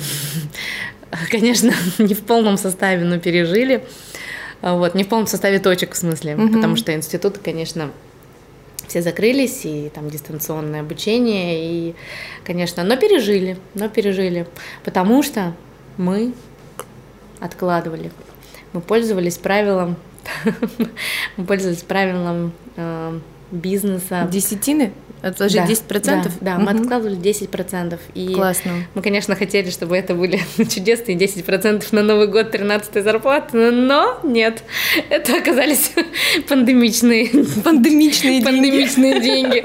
конечно, 1.31 1.73
не 1.99 2.15
в 2.15 2.23
полном 2.23 2.59
составе, 2.59 3.05
но 3.05 3.19
пережили. 3.19 3.85
Вот, 4.61 4.95
не 4.95 5.05
в 5.05 5.09
полном 5.09 5.27
составе 5.27 5.59
точек, 5.59 5.93
в 5.93 5.97
смысле, 5.97 6.35
угу. 6.35 6.53
потому 6.53 6.77
что 6.77 6.95
институты, 6.95 7.41
конечно, 7.43 7.91
все 8.89 9.03
закрылись, 9.03 9.65
и 9.65 9.91
там 9.95 10.11
дистанционное 10.11 10.81
обучение, 10.81 11.91
и, 11.91 11.95
конечно, 12.45 12.83
но 12.85 12.97
пережили, 12.97 13.59
но 13.75 13.89
пережили, 13.89 14.47
потому 14.85 15.23
что 15.23 15.55
мы 15.97 16.35
откладывали. 17.41 18.11
Мы 18.73 18.81
пользовались 18.81 19.39
правилом, 19.39 19.97
мы 21.37 21.45
пользовались 21.45 21.83
правилом 21.83 22.53
э, 22.77 23.21
бизнеса. 23.51 24.29
Десятины? 24.31 24.93
Отложить 25.23 25.57
да, 25.57 25.99
10%? 25.99 26.03
Да, 26.05 26.31
да 26.41 26.55
угу. 26.57 26.63
мы 26.63 26.71
откладывали 26.71 27.17
10%. 27.17 27.99
И 28.15 28.35
Классно. 28.35 28.73
Мы, 28.95 29.03
конечно, 29.03 29.35
хотели, 29.35 29.71
чтобы 29.71 29.97
это 29.97 30.15
были 30.15 30.41
чудесные 30.57 31.17
10% 31.17 31.87
на 31.93 32.03
Новый 32.03 32.29
год 32.29 32.51
13 32.51 33.03
зарплаты, 33.03 33.71
но 33.71 34.21
нет. 34.23 34.63
Это 35.09 35.37
оказались 35.37 35.93
пандемичные, 36.49 37.29
пандемичные, 37.65 38.43
пандемичные 38.43 39.21
деньги. 39.21 39.65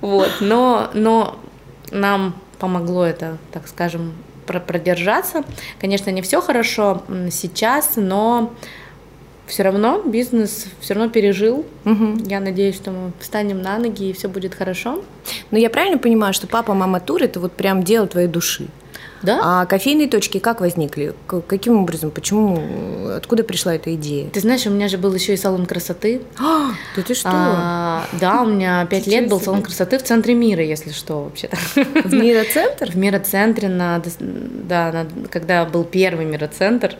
Вот. 0.00 0.30
Но, 0.40 0.90
но 0.94 1.38
нам 1.90 2.34
помогло 2.58 3.04
это, 3.04 3.38
так 3.52 3.68
скажем, 3.68 4.14
продержаться. 4.46 5.44
Конечно, 5.80 6.10
не 6.10 6.22
все 6.22 6.40
хорошо 6.40 7.02
сейчас, 7.30 7.92
но 7.96 8.52
все 9.46 9.62
равно 9.62 10.02
бизнес 10.02 10.66
все 10.80 10.94
равно 10.94 11.10
пережил. 11.10 11.66
Угу. 11.84 12.24
Я 12.26 12.40
надеюсь, 12.40 12.76
что 12.76 12.90
мы 12.90 13.12
встанем 13.20 13.60
на 13.60 13.78
ноги 13.78 14.10
и 14.10 14.12
все 14.12 14.28
будет 14.28 14.54
хорошо. 14.54 15.02
Но 15.50 15.58
я 15.58 15.70
правильно 15.70 15.98
понимаю, 15.98 16.32
что 16.32 16.46
папа, 16.46 16.74
мама 16.74 17.00
тур 17.00 17.22
это 17.22 17.40
вот 17.40 17.52
прям 17.52 17.82
дело 17.82 18.06
твоей 18.06 18.28
души? 18.28 18.68
Да. 19.22 19.40
А 19.42 19.66
кофейные 19.66 20.08
точки 20.08 20.38
как 20.38 20.60
возникли? 20.60 21.14
Каким 21.46 21.80
образом? 21.80 22.10
Почему? 22.10 23.08
Откуда 23.16 23.44
пришла 23.44 23.74
эта 23.74 23.94
идея? 23.94 24.28
Ты 24.30 24.40
знаешь, 24.40 24.66
у 24.66 24.70
меня 24.70 24.88
же 24.88 24.98
был 24.98 25.14
еще 25.14 25.34
и 25.34 25.36
салон 25.36 25.66
красоты. 25.66 26.22
А, 26.38 26.70
да 26.96 27.02
ты 27.02 27.14
что? 27.14 27.30
А, 27.32 28.06
да, 28.20 28.42
у 28.42 28.46
меня 28.46 28.86
пять 28.86 29.06
лет 29.06 29.28
был 29.28 29.40
салон 29.40 29.62
красоты 29.62 29.98
в 29.98 30.02
центре 30.02 30.34
мира, 30.34 30.62
если 30.62 30.90
что, 30.90 31.24
вообще-то. 31.24 31.56
В 31.74 32.12
мироцентр? 32.12 32.90
В 32.90 32.96
мироцентре, 32.96 33.68
на, 33.68 34.02
да, 34.18 34.92
на, 34.92 35.28
когда 35.28 35.64
был 35.64 35.84
первый 35.84 36.24
мироцентр. 36.24 36.96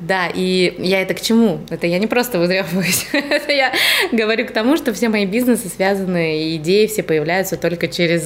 Да, 0.00 0.28
и 0.32 0.74
я 0.78 1.02
это 1.02 1.14
к 1.14 1.20
чему? 1.20 1.60
Это 1.70 1.86
я 1.86 1.98
не 1.98 2.06
просто 2.06 2.38
выдрёпываюсь. 2.38 3.08
это 3.12 3.50
я 3.50 3.72
говорю 4.12 4.46
к 4.46 4.52
тому, 4.52 4.76
что 4.76 4.92
все 4.92 5.08
мои 5.08 5.26
бизнесы 5.26 5.68
связаны, 5.68 6.44
и 6.44 6.56
идеи 6.56 6.86
все 6.86 7.02
появляются 7.02 7.56
только 7.56 7.88
через... 7.88 8.22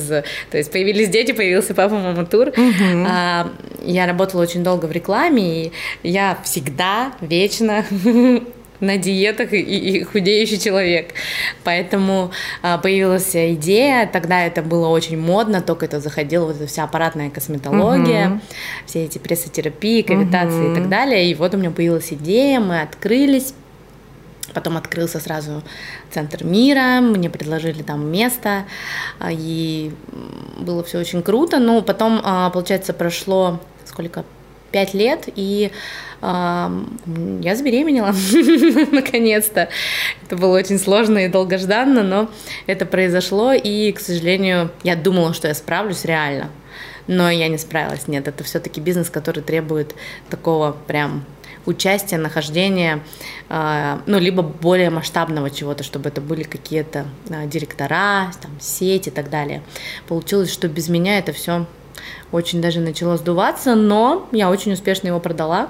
То 0.50 0.58
есть 0.58 0.70
появились 0.70 1.08
дети, 1.08 1.32
появился 1.32 1.74
папа, 1.74 1.94
мама 1.94 2.26
тур. 2.26 2.48
Угу. 2.48 3.06
А, 3.08 3.21
я 3.82 4.06
работала 4.06 4.42
очень 4.42 4.62
долго 4.62 4.86
в 4.86 4.92
рекламе, 4.92 5.66
и 5.66 5.72
я 6.02 6.38
всегда, 6.44 7.12
вечно 7.20 7.84
на 8.82 8.98
диетах 8.98 9.52
и, 9.52 9.60
и 9.60 10.02
худеющий 10.02 10.58
человек. 10.58 11.14
Поэтому 11.64 12.32
а, 12.62 12.78
появилась 12.78 13.34
идея, 13.34 14.06
тогда 14.12 14.44
это 14.44 14.60
было 14.60 14.88
очень 14.88 15.18
модно, 15.18 15.62
только 15.62 15.86
это 15.86 16.00
заходила 16.00 16.46
вот 16.46 16.56
эта 16.56 16.66
вся 16.66 16.84
аппаратная 16.84 17.30
косметология, 17.30 18.28
угу. 18.28 18.40
все 18.86 19.04
эти 19.04 19.18
прессотерапии, 19.18 20.02
кавитации 20.02 20.66
угу. 20.66 20.72
и 20.72 20.74
так 20.74 20.88
далее. 20.88 21.30
И 21.30 21.34
вот 21.34 21.54
у 21.54 21.58
меня 21.58 21.70
появилась 21.70 22.12
идея, 22.12 22.60
мы 22.60 22.82
открылись. 22.82 23.54
Потом 24.54 24.76
открылся 24.76 25.20
сразу 25.20 25.62
центр 26.10 26.44
мира, 26.44 27.00
мне 27.00 27.30
предложили 27.30 27.82
там 27.82 28.10
место, 28.10 28.64
а, 29.18 29.30
и 29.30 29.92
было 30.58 30.82
все 30.82 30.98
очень 30.98 31.22
круто. 31.22 31.58
Но 31.58 31.80
потом, 31.82 32.20
а, 32.24 32.50
получается, 32.50 32.92
прошло 32.92 33.60
сколько? 33.84 34.24
Пять 34.70 34.94
лет, 34.94 35.28
и 35.36 35.70
я 36.22 37.56
забеременела, 37.56 38.14
наконец-то. 38.92 39.68
Это 40.24 40.36
было 40.36 40.56
очень 40.56 40.78
сложно 40.78 41.18
и 41.18 41.28
долгожданно, 41.28 42.02
но 42.02 42.30
это 42.66 42.86
произошло, 42.86 43.52
и, 43.52 43.92
к 43.92 44.00
сожалению, 44.00 44.70
я 44.84 44.94
думала, 44.96 45.34
что 45.34 45.48
я 45.48 45.54
справлюсь 45.54 46.04
реально, 46.04 46.48
но 47.08 47.28
я 47.28 47.48
не 47.48 47.58
справилась. 47.58 48.06
Нет, 48.06 48.28
это 48.28 48.44
все-таки 48.44 48.80
бизнес, 48.80 49.10
который 49.10 49.42
требует 49.42 49.94
такого 50.30 50.76
прям 50.86 51.24
участия, 51.66 52.18
нахождения, 52.18 53.02
а, 53.48 54.00
ну, 54.06 54.18
либо 54.18 54.42
более 54.42 54.90
масштабного 54.90 55.50
чего-то, 55.50 55.84
чтобы 55.84 56.08
это 56.08 56.20
были 56.20 56.42
какие-то 56.42 57.06
а, 57.30 57.46
директора, 57.46 58.32
там, 58.40 58.52
сеть 58.60 59.08
и 59.08 59.10
так 59.10 59.30
далее. 59.30 59.62
Получилось, 60.08 60.52
что 60.52 60.68
без 60.68 60.88
меня 60.88 61.18
это 61.18 61.32
все 61.32 61.66
очень 62.30 62.60
даже 62.60 62.80
начало 62.80 63.16
сдуваться, 63.16 63.74
но 63.74 64.28
я 64.32 64.50
очень 64.50 64.72
успешно 64.72 65.08
его 65.08 65.20
продала. 65.20 65.68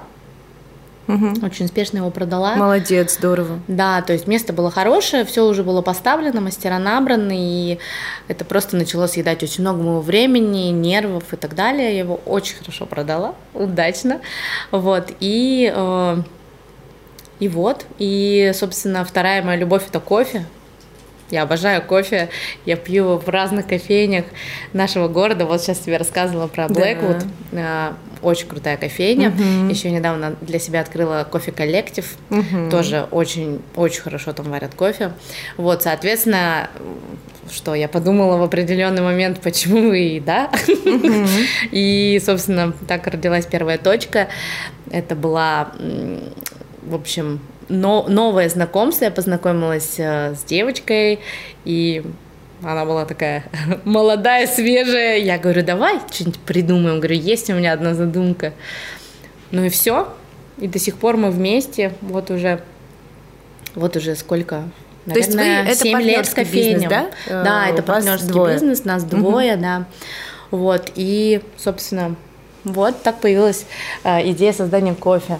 Угу. 1.07 1.45
Очень 1.45 1.65
успешно 1.65 1.97
его 1.97 2.09
продала. 2.11 2.55
Молодец, 2.55 3.15
здорово. 3.17 3.59
Да, 3.67 4.01
то 4.01 4.13
есть 4.13 4.25
место 4.27 4.53
было 4.53 4.71
хорошее, 4.71 5.25
все 5.25 5.45
уже 5.45 5.63
было 5.63 5.81
поставлено, 5.81 6.39
мастера 6.39 6.79
набраны, 6.79 7.35
и 7.37 7.79
это 8.27 8.45
просто 8.45 8.77
начало 8.77 9.07
съедать 9.07 9.43
очень 9.43 9.61
много 9.61 9.81
моего 9.81 10.01
времени, 10.01 10.69
нервов 10.69 11.33
и 11.33 11.35
так 11.35 11.55
далее. 11.55 11.93
Я 11.93 11.99
его 11.99 12.21
очень 12.25 12.55
хорошо 12.55 12.85
продала, 12.85 13.35
удачно. 13.53 14.21
Вот, 14.71 15.11
и, 15.19 15.71
э, 15.75 16.17
и 17.39 17.47
вот, 17.49 17.85
и, 17.99 18.51
собственно, 18.53 19.03
вторая 19.03 19.43
моя 19.43 19.57
любовь– 19.57 19.83
это 19.89 19.99
кофе. 19.99 20.45
Я 21.33 21.41
обожаю 21.41 21.81
кофе, 21.81 22.29
я 22.63 22.75
пью 22.75 23.05
его 23.05 23.17
в 23.17 23.27
разных 23.27 23.65
кофейнях 23.65 24.25
нашего 24.71 25.07
города. 25.07 25.47
Вот 25.47 25.61
сейчас 25.61 25.79
тебе 25.79 25.97
рассказывала 25.97 26.45
про 26.45 26.65
Blackwood. 26.65 27.25
Да. 27.51 27.93
Очень 28.21 28.47
крутая 28.47 28.77
кофейня. 28.77 29.29
Угу. 29.29 29.67
Еще 29.71 29.89
недавно 29.89 30.35
для 30.41 30.59
себя 30.59 30.81
открыла 30.81 31.27
кофе 31.29 31.51
коллектив. 31.51 32.05
Угу. 32.29 32.69
Тоже 32.69 33.07
очень, 33.09 33.63
очень 33.75 34.01
хорошо 34.03 34.31
там 34.33 34.51
варят 34.51 34.75
кофе. 34.75 35.13
Вот, 35.57 35.81
соответственно, 35.81 36.69
что 37.51 37.73
я 37.73 37.87
подумала 37.87 38.37
в 38.37 38.43
определенный 38.43 39.01
момент, 39.01 39.41
почему 39.41 39.91
и 39.91 40.19
да. 40.19 40.51
Угу. 40.67 41.27
И, 41.71 42.21
собственно, 42.23 42.73
так 42.87 43.07
родилась 43.07 43.47
первая 43.47 43.79
точка. 43.79 44.27
Это 44.91 45.15
была, 45.15 45.71
в 46.83 46.93
общем, 46.93 47.39
но, 47.69 48.05
новое 48.07 48.49
знакомство. 48.49 49.05
Я 49.05 49.11
познакомилась 49.11 49.95
э, 49.97 50.35
с 50.35 50.43
девочкой, 50.43 51.19
и 51.65 52.03
она 52.61 52.85
была 52.85 53.05
такая 53.05 53.45
молодая, 53.83 54.47
свежая. 54.47 55.17
Я 55.17 55.37
говорю, 55.37 55.63
давай 55.63 55.99
что-нибудь 56.11 56.39
придумаем. 56.39 56.99
Говорю, 56.99 57.15
есть 57.15 57.49
у 57.49 57.53
меня 57.53 57.73
одна 57.73 57.93
задумка. 57.93 58.53
Ну 59.51 59.63
и 59.63 59.69
все. 59.69 60.13
И 60.57 60.67
до 60.67 60.79
сих 60.79 60.95
пор 60.95 61.17
мы 61.17 61.31
вместе. 61.31 61.93
Вот 62.01 62.31
уже, 62.31 62.61
вот 63.75 63.95
уже 63.95 64.15
сколько? 64.15 64.63
Наверное, 65.05 65.13
То 65.13 65.19
есть 65.19 65.35
вы, 65.35 65.43
это 65.43 65.75
7 65.75 66.01
лет 66.01 66.25
с 66.25 66.33
кофейнем. 66.33 66.89
да? 66.89 67.09
Да, 67.27 67.67
это 67.67 67.83
партнерский 67.83 68.29
двое. 68.29 68.53
бизнес, 68.53 68.85
нас 68.85 69.03
двое, 69.03 69.53
угу. 69.53 69.61
да. 69.61 69.85
Вот, 70.51 70.91
и, 70.95 71.41
собственно, 71.57 72.15
вот 72.63 73.01
так 73.01 73.19
появилась 73.19 73.65
э, 74.03 74.29
идея 74.31 74.53
создания 74.53 74.93
кофе. 74.93 75.39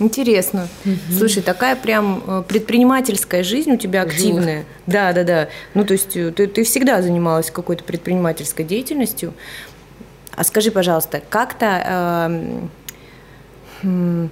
Интересно. 0.00 0.66
Угу. 0.84 1.18
Слушай, 1.18 1.42
такая 1.42 1.76
прям 1.76 2.22
э, 2.26 2.42
предпринимательская 2.48 3.44
жизнь 3.44 3.70
у 3.72 3.76
тебя 3.76 4.02
активная. 4.02 4.60
Жух. 4.60 4.66
Да, 4.86 5.12
да, 5.12 5.24
да. 5.24 5.48
Ну, 5.74 5.84
то 5.84 5.92
есть 5.92 6.16
э, 6.16 6.32
ты, 6.32 6.46
ты 6.46 6.64
всегда 6.64 7.02
занималась 7.02 7.50
какой-то 7.50 7.84
предпринимательской 7.84 8.64
деятельностью. 8.64 9.34
А 10.34 10.42
скажи, 10.42 10.70
пожалуйста, 10.70 11.22
как-то 11.28 12.70
э, 13.84 14.28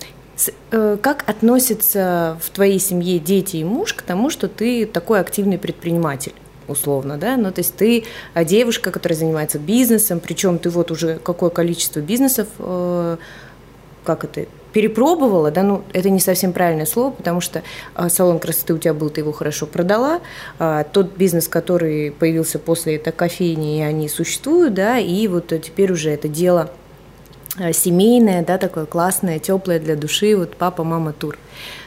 э, 0.70 0.96
как 1.02 1.28
относятся 1.28 2.38
в 2.42 2.48
твоей 2.48 2.78
семье 2.78 3.18
дети 3.18 3.58
и 3.58 3.64
муж 3.64 3.92
к 3.92 4.00
тому, 4.00 4.30
что 4.30 4.48
ты 4.48 4.86
такой 4.86 5.20
активный 5.20 5.58
предприниматель? 5.58 6.32
условно, 6.66 7.16
да, 7.16 7.36
ну, 7.36 7.50
то 7.50 7.60
есть 7.60 7.74
ты 7.76 8.04
э, 8.34 8.44
девушка, 8.44 8.90
которая 8.90 9.18
занимается 9.18 9.58
бизнесом, 9.58 10.20
причем 10.20 10.58
ты 10.58 10.68
вот 10.68 10.90
уже 10.90 11.18
какое 11.18 11.50
количество 11.50 12.00
бизнесов, 12.00 12.46
э, 12.58 13.16
как 14.04 14.24
это, 14.24 14.46
перепробовала, 14.78 15.50
да, 15.50 15.64
ну, 15.64 15.82
это 15.92 16.08
не 16.08 16.20
совсем 16.20 16.52
правильное 16.52 16.86
слово, 16.86 17.10
потому 17.10 17.40
что 17.40 17.64
а, 17.96 18.08
салон 18.08 18.38
красоты 18.38 18.74
у 18.74 18.78
тебя 18.78 18.94
был, 18.94 19.10
ты 19.10 19.22
его 19.22 19.32
хорошо 19.32 19.66
продала, 19.66 20.20
а, 20.60 20.84
тот 20.84 21.16
бизнес, 21.16 21.48
который 21.48 22.12
появился 22.12 22.60
после 22.60 22.94
этой 22.94 23.12
кофейни, 23.12 23.82
они 23.82 24.08
существуют, 24.08 24.74
да, 24.74 25.00
и 25.00 25.26
вот 25.26 25.48
теперь 25.48 25.90
уже 25.90 26.10
это 26.10 26.28
дело 26.28 26.70
а, 27.58 27.72
семейное, 27.72 28.44
да, 28.44 28.56
такое 28.56 28.86
классное, 28.86 29.40
теплое 29.40 29.80
для 29.80 29.96
души, 29.96 30.36
вот 30.36 30.54
папа, 30.54 30.84
мама, 30.84 31.12
тур. 31.12 31.36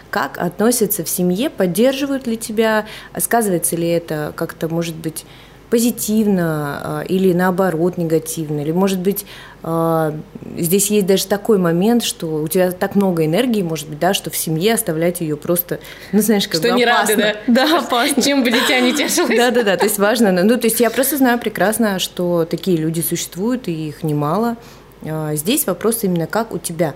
Как 0.09 0.37
относятся 0.37 1.05
в 1.05 1.09
семье, 1.09 1.49
поддерживают 1.49 2.27
ли 2.27 2.35
тебя, 2.35 2.87
сказывается 3.17 3.77
ли 3.77 3.87
это 3.87 4.33
как-то, 4.35 4.67
может 4.67 4.97
быть, 4.97 5.23
позитивно 5.71 6.81
а, 6.83 7.01
или 7.07 7.31
наоборот 7.31 7.97
негативно, 7.97 8.59
или 8.59 8.73
может 8.73 8.99
быть 8.99 9.25
а, 9.63 10.13
здесь 10.57 10.91
есть 10.91 11.07
даже 11.07 11.25
такой 11.27 11.57
момент, 11.57 12.03
что 12.03 12.27
у 12.27 12.47
тебя 12.49 12.71
так 12.71 12.95
много 12.95 13.25
энергии, 13.25 13.63
может 13.63 13.87
быть, 13.87 13.97
да, 13.97 14.13
что 14.13 14.29
в 14.29 14.35
семье 14.35 14.73
оставлять 14.73 15.21
ее 15.21 15.37
просто, 15.37 15.79
ну 16.11 16.21
знаешь, 16.21 16.47
как 16.49 16.59
что 16.59 16.69
бы 16.71 16.77
не 16.77 16.83
опасно. 16.83 17.15
рады, 17.15 17.35
да? 17.47 17.65
Да, 17.65 17.79
опасно. 17.79 18.21
Чем 18.21 18.43
бы 18.43 18.51
дитя 18.51 18.81
не 18.81 18.93
тешилось. 18.93 19.37
Да, 19.37 19.49
да, 19.51 19.63
да, 19.63 19.77
то 19.77 19.85
есть 19.85 19.97
важно, 19.97 20.31
ну 20.31 20.57
то 20.57 20.67
есть 20.67 20.81
я 20.81 20.89
просто 20.89 21.15
знаю 21.15 21.39
прекрасно, 21.39 21.99
что 21.99 22.45
такие 22.45 22.75
люди 22.75 22.99
существуют 22.99 23.69
и 23.69 23.87
их 23.87 24.03
немало. 24.03 24.57
А, 25.03 25.35
здесь 25.35 25.65
вопрос 25.65 26.03
именно 26.03 26.27
как 26.27 26.53
у 26.53 26.57
тебя 26.57 26.93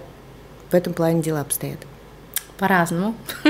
в 0.69 0.75
этом 0.75 0.93
плане 0.93 1.21
дела 1.21 1.39
обстоят. 1.39 1.79
По-разному. 2.57 3.15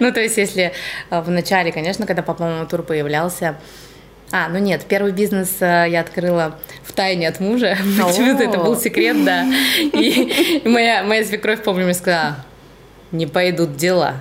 ну, 0.00 0.12
то 0.12 0.20
есть, 0.20 0.38
если 0.38 0.72
в 1.10 1.28
начале, 1.30 1.70
конечно, 1.70 2.06
когда 2.06 2.22
папа 2.22 2.66
тур 2.70 2.82
появлялся, 2.82 3.56
а, 4.32 4.48
ну 4.48 4.58
нет, 4.58 4.84
первый 4.88 5.12
бизнес 5.12 5.56
э, 5.60 5.86
я 5.88 6.00
открыла 6.00 6.58
в 6.82 6.92
тайне 6.92 7.28
от 7.28 7.40
мужа. 7.40 7.76
Почему-то 7.98 8.42
это 8.42 8.58
был 8.58 8.76
секрет, 8.76 9.24
да. 9.24 9.46
И 9.80 10.62
моя, 10.64 11.04
моя 11.04 11.24
свекровь, 11.24 11.62
помню, 11.62 11.84
мне 11.84 11.94
сказала, 11.94 12.36
не 13.12 13.26
пойдут 13.26 13.76
дела. 13.76 14.16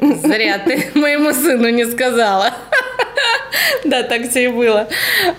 Зря 0.00 0.58
ты 0.58 0.90
моему 0.94 1.32
сыну 1.32 1.68
не 1.70 1.84
сказала. 1.86 2.52
Да, 3.84 4.02
так 4.02 4.28
все 4.28 4.44
и 4.44 4.48
было. 4.48 4.88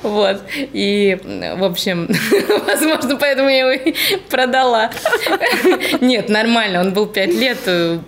Вот. 0.02 0.42
И, 0.54 1.18
в 1.58 1.64
общем, 1.64 2.10
возможно, 2.66 3.16
поэтому 3.18 3.50
я 3.50 3.72
его 3.72 3.96
продала. 4.30 4.92
Нет, 6.02 6.30
нормально, 6.30 6.82
он 6.82 6.94
был 6.94 7.06
пять 7.06 7.34
лет, 7.34 7.60
э, 7.66 8.00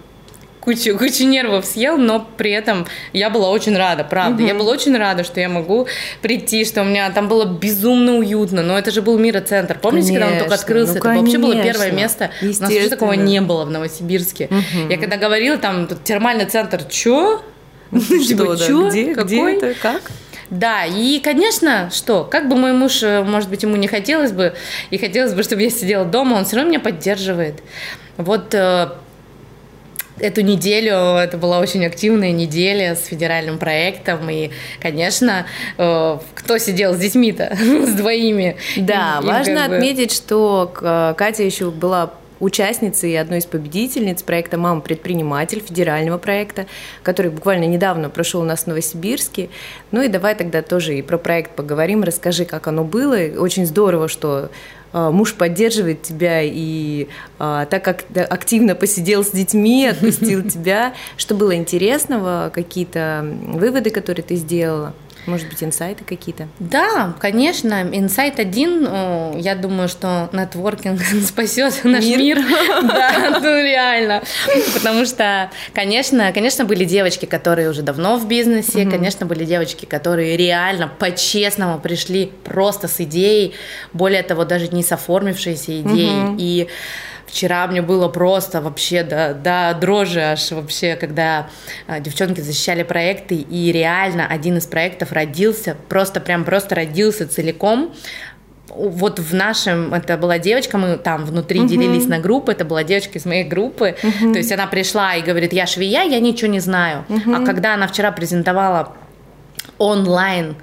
кучу, 0.62 0.98
кучу 0.98 1.26
нервов 1.26 1.66
съел, 1.66 1.98
но 1.98 2.26
при 2.38 2.52
этом 2.52 2.88
я 3.12 3.30
была 3.30 3.50
очень 3.50 3.76
рада, 3.76 4.06
правда. 4.06 4.42
Угу. 4.42 4.48
Я 4.48 4.56
была 4.56 4.72
очень 4.72 4.96
рада, 4.96 5.24
что 5.26 5.42
я 5.42 5.50
могу 5.50 5.88
прийти, 6.22 6.64
что 6.64 6.82
у 6.82 6.86
меня 6.86 7.10
там 7.12 7.28
было 7.28 7.46
безумно 7.46 8.16
уютно. 8.18 8.62
Но 8.64 8.78
это 8.78 8.92
же 8.92 9.02
был 9.02 9.18
мироцентр. 9.18 9.78
Помните, 9.80 10.08
конечно, 10.08 10.28
когда 10.28 10.36
он 10.36 10.40
только 10.40 10.56
открылся? 10.56 10.94
Ну, 10.94 11.00
это 11.00 11.08
конечно. 11.08 11.24
вообще 11.24 11.38
было 11.40 11.64
первое 11.64 11.92
место. 11.92 12.32
У 12.42 12.46
нас 12.46 12.60
вообще 12.60 12.90
такого 12.90 13.14
не 13.14 13.42
было 13.42 13.66
в 13.66 13.70
Новосибирске. 13.70 14.46
Угу. 14.46 14.90
Я 14.90 14.98
когда 14.98 15.18
говорила, 15.18 15.58
там 15.58 15.88
тут 15.88 16.04
термальный 16.04 16.46
центр, 16.46 16.84
чё? 16.84 17.42
Что, 17.92 18.56
да? 18.56 18.90
Где? 18.90 19.14
Где 19.14 19.56
это? 19.58 19.74
Как? 19.82 20.02
Да, 20.52 20.84
и, 20.86 21.20
конечно, 21.22 21.90
что, 21.94 22.26
как 22.26 22.50
бы 22.50 22.58
мой 22.58 22.74
муж, 22.74 23.04
э, 23.04 23.24
может 23.24 23.50
быть, 23.50 23.64
ему 23.64 23.78
не 23.78 23.88
хотелось 23.88 24.34
бы, 24.34 24.54
и 24.90 24.98
хотелось 24.98 25.34
бы, 25.34 25.44
чтобы 25.44 25.62
я 25.62 25.70
сидела 25.70 26.04
дома, 26.04 26.36
он 26.36 26.44
все 26.44 26.58
равно 26.58 26.72
меня 26.72 26.82
поддерживает. 26.82 27.64
Вот 28.18 28.54
э, 28.54 28.90
эту 30.22 30.42
неделю, 30.42 30.94
это 31.18 31.38
была 31.38 31.60
очень 31.60 31.86
активная 31.86 32.32
неделя 32.32 32.96
с 32.96 33.06
федеральным 33.06 33.58
проектом, 33.58 34.30
и, 34.30 34.52
конечно, 34.80 35.46
э, 35.78 36.18
кто 36.36 36.58
сидел 36.58 36.94
с 36.94 36.98
детьми-то, 36.98 37.56
с 37.86 37.94
двоими? 37.94 38.58
Да, 38.78 39.20
им, 39.22 39.28
важно 39.28 39.56
как 39.62 39.70
бы... 39.70 39.76
отметить, 39.76 40.12
что 40.12 40.72
Катя 41.18 41.44
еще 41.44 41.72
была 41.72 42.12
участницей 42.42 43.12
и 43.12 43.16
одной 43.16 43.40
из 43.40 43.46
победительниц 43.46 44.24
проекта 44.24 44.58
«Мама 44.58 44.82
предприниматель» 44.82 45.62
федерального 45.66 46.18
проекта, 46.18 46.66
который 47.04 47.32
буквально 47.32 47.66
недавно 47.66 48.10
прошел 48.10 48.42
у 48.42 48.46
нас 48.46 48.64
в 48.64 48.68
Новосибирске. 48.68 49.50
Ну 49.92 50.02
и 50.02 50.08
давай 50.08 50.36
тогда 50.36 50.62
тоже 50.62 50.98
и 50.98 51.02
про 51.02 51.18
проект 51.18 51.56
поговорим, 51.56 52.04
расскажи, 52.04 52.46
как 52.46 52.68
оно 52.68 52.84
было. 52.84 53.18
Очень 53.38 53.66
здорово, 53.66 54.08
что 54.08 54.50
муж 54.94 55.34
поддерживает 55.36 56.02
тебя 56.02 56.42
и 56.44 57.08
а, 57.40 57.66
так 57.66 57.84
как 57.84 58.06
активно 58.30 58.76
посидел 58.76 59.24
с 59.24 59.32
детьми, 59.32 59.88
отпустил 59.88 60.44
тебя. 60.50 60.94
Что 61.18 61.36
было 61.36 61.56
интересного, 61.56 62.52
какие-то 62.54 63.26
выводы, 63.48 63.90
которые 63.90 64.24
ты 64.24 64.36
сделала? 64.36 64.94
Может 65.26 65.50
быть, 65.50 65.64
инсайты 65.64 66.04
какие-то? 66.04 66.48
Да, 66.60 67.14
конечно. 67.20 67.88
Инсайт 67.92 68.40
один, 68.40 68.84
я 69.38 69.56
думаю, 69.56 69.88
что 69.88 70.30
нетворкинг 70.34 71.02
спасет 71.28 71.84
наш 71.84 72.04
мир. 72.04 72.20
мир. 72.20 72.40
Да, 72.82 73.40
ну 73.40 73.62
реально. 73.62 74.24
Потому 74.74 75.06
что, 75.06 75.50
конечно, 75.74 76.32
конечно, 76.34 76.66
были 76.66 76.86
девочки, 76.86 77.26
которые 77.26 77.70
уже 77.70 77.82
давно 77.82 78.18
в 78.18 78.28
бизнесе, 78.28 78.84
угу. 78.84 78.92
конечно, 78.92 79.26
были 79.26 79.46
девочки, 79.46 79.86
которые 79.86 80.36
реально 80.36 80.88
по-честному 80.88 81.80
пришли 81.80 82.32
просто 82.44 82.88
с 82.88 83.00
идеей, 83.02 83.54
более 83.94 84.24
того, 84.24 84.46
даже 84.46 84.68
не 84.70 84.84
с 84.84 84.92
оформившейся 84.92 85.82
идеей. 85.82 86.24
Угу. 86.24 86.36
И 86.40 86.68
Вчера 87.32 87.66
мне 87.68 87.82
было 87.82 88.10
просто 88.10 88.60
вообще 88.60 89.04
до, 89.04 89.34
до 89.34 89.74
дрожи 89.80 90.20
аж 90.20 90.52
вообще, 90.52 90.98
когда 90.98 91.48
а, 91.88 92.02
девчонки 92.02 92.42
защищали 92.42 92.84
проекты, 92.84 93.36
и 93.36 93.72
реально 93.72 94.28
один 94.28 94.58
из 94.58 94.66
проектов 94.66 95.14
родился, 95.14 95.78
просто 95.88 96.20
прям 96.20 96.44
просто 96.44 96.76
родился 96.76 97.26
целиком 97.26 97.94
вот 98.68 99.20
в 99.20 99.34
нашем, 99.34 99.94
это 99.94 100.18
была 100.18 100.40
девочка, 100.40 100.78
мы 100.78 100.98
там 100.98 101.26
внутри 101.26 101.62
uh-huh. 101.62 101.68
делились 101.68 102.08
на 102.08 102.20
группы, 102.20 102.52
это 102.52 102.66
была 102.66 102.84
девочка 102.84 103.18
из 103.18 103.26
моей 103.26 103.44
группы, 103.44 103.96
uh-huh. 104.02 104.34
то 104.34 104.38
есть 104.38 104.52
она 104.52 104.68
пришла 104.68 105.16
и 105.16 105.22
говорит, 105.22 105.54
я 105.54 105.66
швея, 105.66 106.04
я 106.04 106.20
ничего 106.20 106.50
не 106.50 106.60
знаю, 106.60 107.06
uh-huh. 107.08 107.44
а 107.44 107.46
когда 107.46 107.74
она 107.74 107.88
вчера 107.88 108.12
презентовала 108.12 108.94
онлайн 109.78 110.56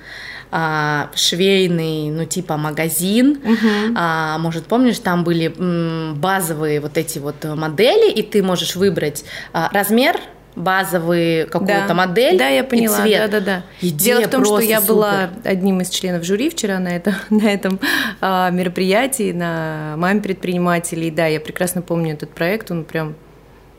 а, 0.50 1.10
швейный, 1.14 2.10
ну 2.10 2.24
типа 2.24 2.56
магазин. 2.56 3.38
Мгм. 3.42 3.94
А, 3.96 4.38
может, 4.38 4.66
помнишь, 4.66 4.98
там 4.98 5.24
были 5.24 5.52
м, 5.58 6.14
базовые 6.20 6.80
вот 6.80 6.96
эти 6.96 7.18
вот 7.18 7.44
модели, 7.44 8.10
и 8.10 8.22
ты 8.22 8.42
можешь 8.42 8.76
выбрать 8.76 9.24
а, 9.52 9.68
размер 9.72 10.18
базовый 10.56 11.44
какую-то 11.46 11.84
Да. 11.88 11.94
модель 11.94 12.36
Да, 12.36 12.48
я 12.48 12.60
и 12.60 12.62
поняла. 12.68 12.96
цвет. 12.96 13.30
Да, 13.30 13.40
да, 13.40 13.46
да. 13.46 13.62
Идея 13.80 14.16
Дело 14.16 14.26
в 14.26 14.30
том, 14.30 14.44
что 14.44 14.58
я 14.58 14.80
супер. 14.80 14.94
была 14.94 15.30
одним 15.44 15.80
из 15.82 15.88
членов 15.90 16.24
жюри 16.24 16.50
вчера 16.50 16.80
на, 16.80 16.88
это, 16.88 17.14
на 17.30 17.44
этом 17.48 17.78
а, 18.20 18.50
мероприятии, 18.50 19.30
на 19.32 19.94
маме 19.96 20.20
предпринимателей. 20.20 21.10
Да, 21.12 21.26
я 21.26 21.38
прекрасно 21.38 21.80
помню 21.80 22.14
этот 22.14 22.30
проект. 22.30 22.72
Он 22.72 22.82
прям 22.84 23.14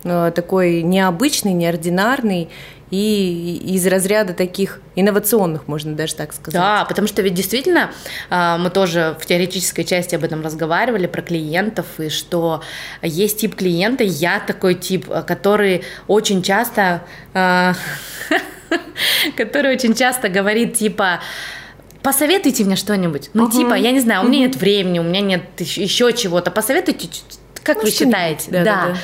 а, 0.05 0.31
такой 0.31 0.81
необычный, 0.81 1.51
неординарный 1.51 2.47
и 2.91 3.61
из 3.75 3.85
разряда 3.87 4.33
таких 4.33 4.81
инновационных, 4.95 5.67
можно 5.67 5.93
даже 5.95 6.15
так 6.15 6.33
сказать. 6.33 6.59
Да, 6.59 6.85
потому 6.85 7.07
что 7.07 7.21
ведь 7.21 7.33
действительно 7.33 7.91
а, 8.29 8.57
мы 8.57 8.69
тоже 8.69 9.15
в 9.19 9.25
теоретической 9.25 9.83
части 9.83 10.15
об 10.15 10.23
этом 10.23 10.41
разговаривали, 10.41 11.07
про 11.07 11.21
клиентов, 11.21 11.85
и 11.99 12.09
что 12.09 12.63
есть 13.01 13.41
тип 13.41 13.55
клиента, 13.55 14.03
я 14.03 14.39
такой 14.39 14.75
тип, 14.75 15.07
который 15.27 15.83
очень 16.07 16.41
часто, 16.41 17.03
а, 17.33 17.73
который 19.37 19.73
очень 19.73 19.93
часто 19.93 20.29
говорит 20.29 20.75
типа, 20.75 21.19
посоветуйте 22.01 22.63
мне 22.63 22.75
что-нибудь. 22.75 23.29
Ну, 23.33 23.49
типа, 23.49 23.75
я 23.75 23.91
не 23.91 23.99
знаю, 23.99 24.25
у 24.25 24.29
меня 24.29 24.47
нет 24.47 24.55
времени, 24.55 24.99
у 24.99 25.03
меня 25.03 25.21
нет 25.21 25.43
еще 25.59 26.11
чего-то. 26.13 26.51
Посоветуйте, 26.51 27.07
как 27.63 27.77
Ну, 27.77 27.83
вы 27.83 27.91
считаете? 27.91 28.49
Да, 28.51 28.63
да, 28.63 28.85
да. 28.87 28.97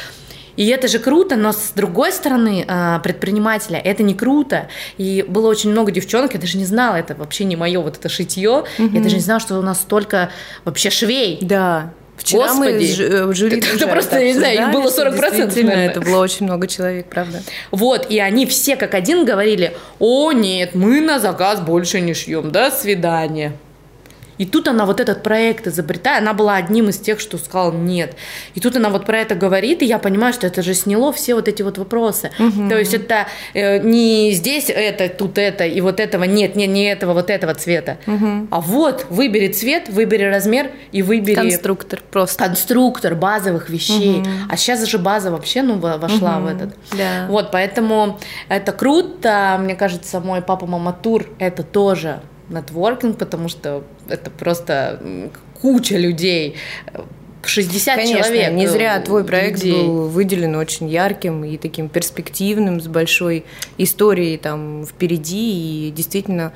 И 0.56 0.68
это 0.68 0.88
же 0.88 1.00
круто, 1.00 1.36
но 1.36 1.52
с 1.52 1.72
другой 1.76 2.12
стороны, 2.12 2.66
а, 2.68 3.00
предпринимателя 3.00 3.80
это 3.80 4.04
не 4.04 4.14
круто. 4.14 4.68
И 4.98 5.26
было 5.28 5.48
очень 5.48 5.72
много 5.72 5.92
девчонок, 5.92 6.34
я 6.34 6.40
даже 6.40 6.58
не 6.58 6.66
знала, 6.66 6.96
это 6.96 7.16
вообще 7.16 7.44
не 7.44 7.56
мое 7.56 7.80
вот 7.80 7.98
это 7.98 8.10
шитье. 8.10 8.64
Я 8.78 9.02
даже 9.02 9.16
не 9.16 9.22
знала, 9.22 9.40
что 9.40 9.58
у 9.60 9.62
нас 9.62 9.82
столько 9.82 10.30
вообще 10.64 10.90
швей. 10.90 11.40
Да. 11.42 11.92
Вчера 12.18 12.54
мы 12.54 12.68
Господи. 12.68 12.94
жю- 12.94 13.04
э, 13.04 13.26
в 13.26 13.36
жюри 13.36 13.60
Это 13.60 13.88
просто, 13.88 14.16
это 14.16 14.26
я 14.26 14.32
не 14.32 14.40
знаю, 14.40 14.62
их 14.62 14.72
было 14.72 14.90
что 14.90 15.02
40%, 15.02 15.12
действительно 15.20 15.76
наверное. 15.76 15.90
Это 15.90 16.02
было 16.02 16.20
очень 16.20 16.46
много 16.46 16.68
человек, 16.68 17.08
правда. 17.10 17.42
Вот, 17.72 18.10
и 18.10 18.20
они 18.20 18.46
все 18.46 18.78
как 18.78 18.94
один 18.94 19.26
говорили, 19.26 19.76
о 20.00 20.32
нет, 20.32 20.76
мы 20.76 21.02
на 21.02 21.20
заказ 21.20 21.60
больше 21.60 22.00
не 22.00 22.14
шьем, 22.14 22.52
до 22.52 22.72
свидания. 22.72 23.54
И 24.38 24.46
тут 24.46 24.68
она 24.68 24.86
вот 24.86 25.00
этот 25.00 25.24
проект 25.24 25.68
изобретает, 25.68 26.22
она 26.22 26.34
была 26.34 26.56
одним 26.56 26.90
из 26.90 26.98
тех, 26.98 27.20
что 27.20 27.38
сказал 27.38 27.72
нет. 27.72 28.16
И 28.54 28.60
тут 28.60 28.76
она 28.76 28.90
вот 28.90 29.06
про 29.06 29.20
это 29.20 29.36
говорит, 29.36 29.82
и 29.82 29.86
я 29.86 30.00
понимаю, 30.00 30.34
что 30.34 30.48
это 30.48 30.62
же 30.62 30.74
сняло 30.74 31.12
все 31.14 31.36
вот 31.36 31.48
эти 31.48 31.62
вот 31.62 31.78
вопросы. 31.78 32.32
То 32.70 32.78
есть 32.78 32.94
это 32.94 33.28
э, 33.54 33.80
не 33.80 34.32
здесь 34.32 34.70
это, 34.70 35.10
тут 35.10 35.38
это, 35.38 35.66
и 35.66 35.82
вот 35.82 36.00
этого 36.00 36.24
нет, 36.24 36.56
нет, 36.56 36.70
не 36.70 36.86
этого, 36.86 37.14
вот 37.14 37.30
этого 37.30 37.54
цвета. 37.54 37.98
А 38.52 38.62
вот, 38.62 39.06
выбери 39.10 39.52
цвет, 39.52 39.90
выбери 39.90 40.24
размер 40.24 40.72
и 40.92 41.02
выбери 41.02 41.36
Конструктор 41.36 42.02
просто. 42.12 42.44
конструктор 42.44 43.16
базовых 43.16 43.70
вещей. 43.70 44.24
А 44.50 44.58
сейчас 44.58 44.84
же 44.86 44.98
база 44.98 45.32
вообще 45.32 45.62
ну, 45.62 45.78
во- 45.80 45.98
вошла 45.98 46.40
в 46.40 46.48
этот. 46.48 46.76
Да. 46.92 47.28
Вот, 47.30 47.52
поэтому 47.52 48.20
это 48.50 48.72
круто. 48.72 49.58
Мне 49.60 49.76
кажется, 49.76 50.20
мой 50.20 50.42
папа 50.42 50.66
Мама 50.66 50.94
Тур 50.94 51.28
это 51.40 51.64
тоже 51.64 52.22
нетворкинг, 52.50 53.18
потому 53.18 53.50
что 53.50 53.84
это 54.08 54.30
просто 54.30 55.32
куча 55.62 55.98
людей. 55.98 56.56
60 57.44 57.96
Конечно, 57.96 58.24
человек. 58.24 58.54
не 58.54 58.68
зря 58.68 58.98
э, 58.98 59.04
твой 59.04 59.24
проект 59.24 59.64
людей. 59.64 59.74
был 59.74 60.08
выделен 60.08 60.56
очень 60.56 60.90
ярким 60.90 61.44
и 61.44 61.58
таким 61.58 61.90
перспективным, 61.90 62.82
с 62.82 62.88
большой 62.88 63.46
историей 63.78 64.38
там 64.38 64.86
впереди. 64.86 65.88
И 65.88 65.92
действительно 65.92 66.54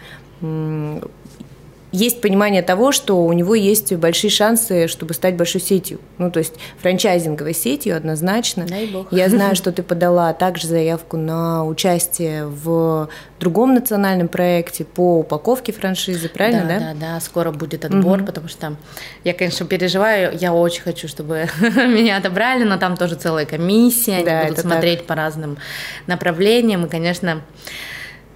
есть 1.91 2.21
понимание 2.21 2.61
того, 2.61 2.91
что 2.91 3.23
у 3.25 3.33
него 3.33 3.55
есть 3.55 3.93
большие 3.93 4.29
шансы, 4.29 4.87
чтобы 4.87 5.13
стать 5.13 5.35
большой 5.35 5.61
сетью. 5.61 5.99
Ну, 6.17 6.29
то 6.29 6.39
есть 6.39 6.53
франчайзинговой 6.81 7.53
сетью 7.53 7.97
однозначно. 7.97 8.65
Дай 8.67 8.85
бог. 8.87 9.11
Я 9.11 9.29
знаю, 9.29 9.55
что 9.55 9.71
ты 9.71 9.81
подала 9.81 10.33
также 10.33 10.67
заявку 10.67 11.17
на 11.17 11.65
участие 11.65 12.45
в 12.45 13.09
другом 13.39 13.73
национальном 13.73 14.27
проекте 14.27 14.85
по 14.85 15.19
упаковке 15.19 15.71
франшизы, 15.71 16.29
правильно, 16.29 16.65
да? 16.67 16.79
да? 16.79 16.93
Да, 16.99 17.19
скоро 17.19 17.51
будет 17.51 17.85
отбор, 17.85 18.23
потому 18.23 18.47
что 18.47 18.75
я, 19.23 19.33
конечно, 19.33 19.65
переживаю, 19.65 20.37
я 20.37 20.53
очень 20.53 20.83
хочу, 20.83 21.07
чтобы 21.07 21.47
меня 21.61 22.17
отобрали, 22.17 22.63
но 22.63 22.77
там 22.77 22.97
тоже 22.97 23.15
целая 23.15 23.45
комиссия, 23.45 24.17
они 24.17 24.25
Да, 24.25 24.43
будут 24.43 24.59
смотреть 24.59 25.05
по 25.05 25.15
разным 25.15 25.57
направлениям, 26.05 26.85
и, 26.85 26.89
конечно, 26.89 27.41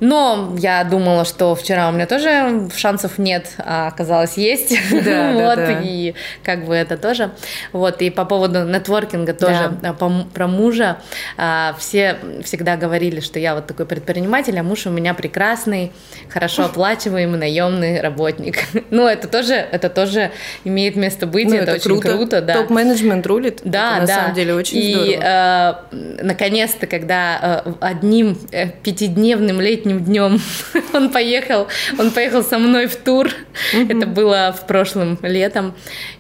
но 0.04 0.54
я 0.58 0.84
думала, 0.84 1.24
что 1.24 1.56
вчера 1.56 1.88
у 1.88 1.93
меня 1.93 2.06
тоже 2.06 2.70
шансов 2.76 3.18
нет, 3.18 3.54
а 3.58 3.88
оказалось 3.88 4.38
есть. 4.38 4.78
Да, 4.91 5.01
да, 5.01 5.32
вот, 5.34 5.56
да. 5.56 5.82
и 5.82 6.14
как 6.43 6.66
бы 6.66 6.76
это 6.76 6.97
тоже. 6.97 7.32
Вот, 7.72 8.01
и 8.01 8.10
по 8.10 8.26
поводу 8.26 8.64
нетворкинга 8.66 9.34
тоже, 9.34 9.72
Да. 9.82 9.89
а, 9.91 9.93
по 9.93 10.12
про 10.34 10.47
мужа, 10.47 10.97
а, 11.38 11.74
все 11.80 12.18
всегда 12.43 12.76
говорили, 12.76 13.22
что 13.22 13.39
я 13.39 13.56
вот 13.56 13.66
такой 13.68 13.86
предприниматель, 13.86 14.58
а 14.60 14.64
муж 14.64 14.86
у 14.88 14.89
меня 14.89 15.14
прекрасный, 15.14 15.93
хорошо 16.30 16.66
оплачиваемый 16.66 17.39
наемный 17.39 18.01
работник. 18.01 18.60
Ну, 18.89 19.08
это 19.08 19.28
тоже, 19.28 19.54
это 19.54 19.89
тоже 19.89 20.32
имеет 20.66 20.95
место 20.95 21.26
быть, 21.26 21.47
Ну, 21.47 21.56
это, 21.56 21.74
очень 21.74 21.99
круто, 21.99 22.41
да. 22.41 22.56
Топ-менеджмент 22.56 23.26
рулит. 23.26 23.62
Да, 23.64 23.93
Это 23.93 24.01
на 24.01 24.08
да. 24.08 24.16
самом 24.16 24.36
деле 24.36 24.54
очень 24.54 24.78
и, 24.78 24.93
здорово. 24.93 25.80
э, 25.91 26.24
наконец-то, 26.24 26.86
когда 26.88 27.62
э, 27.66 27.72
одним 27.80 28.38
э, 28.51 28.68
пятидневным 28.84 29.62
летним 29.62 29.93
днем 30.02 30.39
он 30.94 31.10
поехал, 31.10 31.68
он 31.98 32.12
поехал 32.12 32.44
со 32.44 32.58
мной 32.58 32.88
в 32.88 32.96
тур. 32.96 33.30
Это 33.74 34.06
было 34.08 34.56
в 34.58 34.66
прошлом 34.68 35.18
летом, 35.22 35.74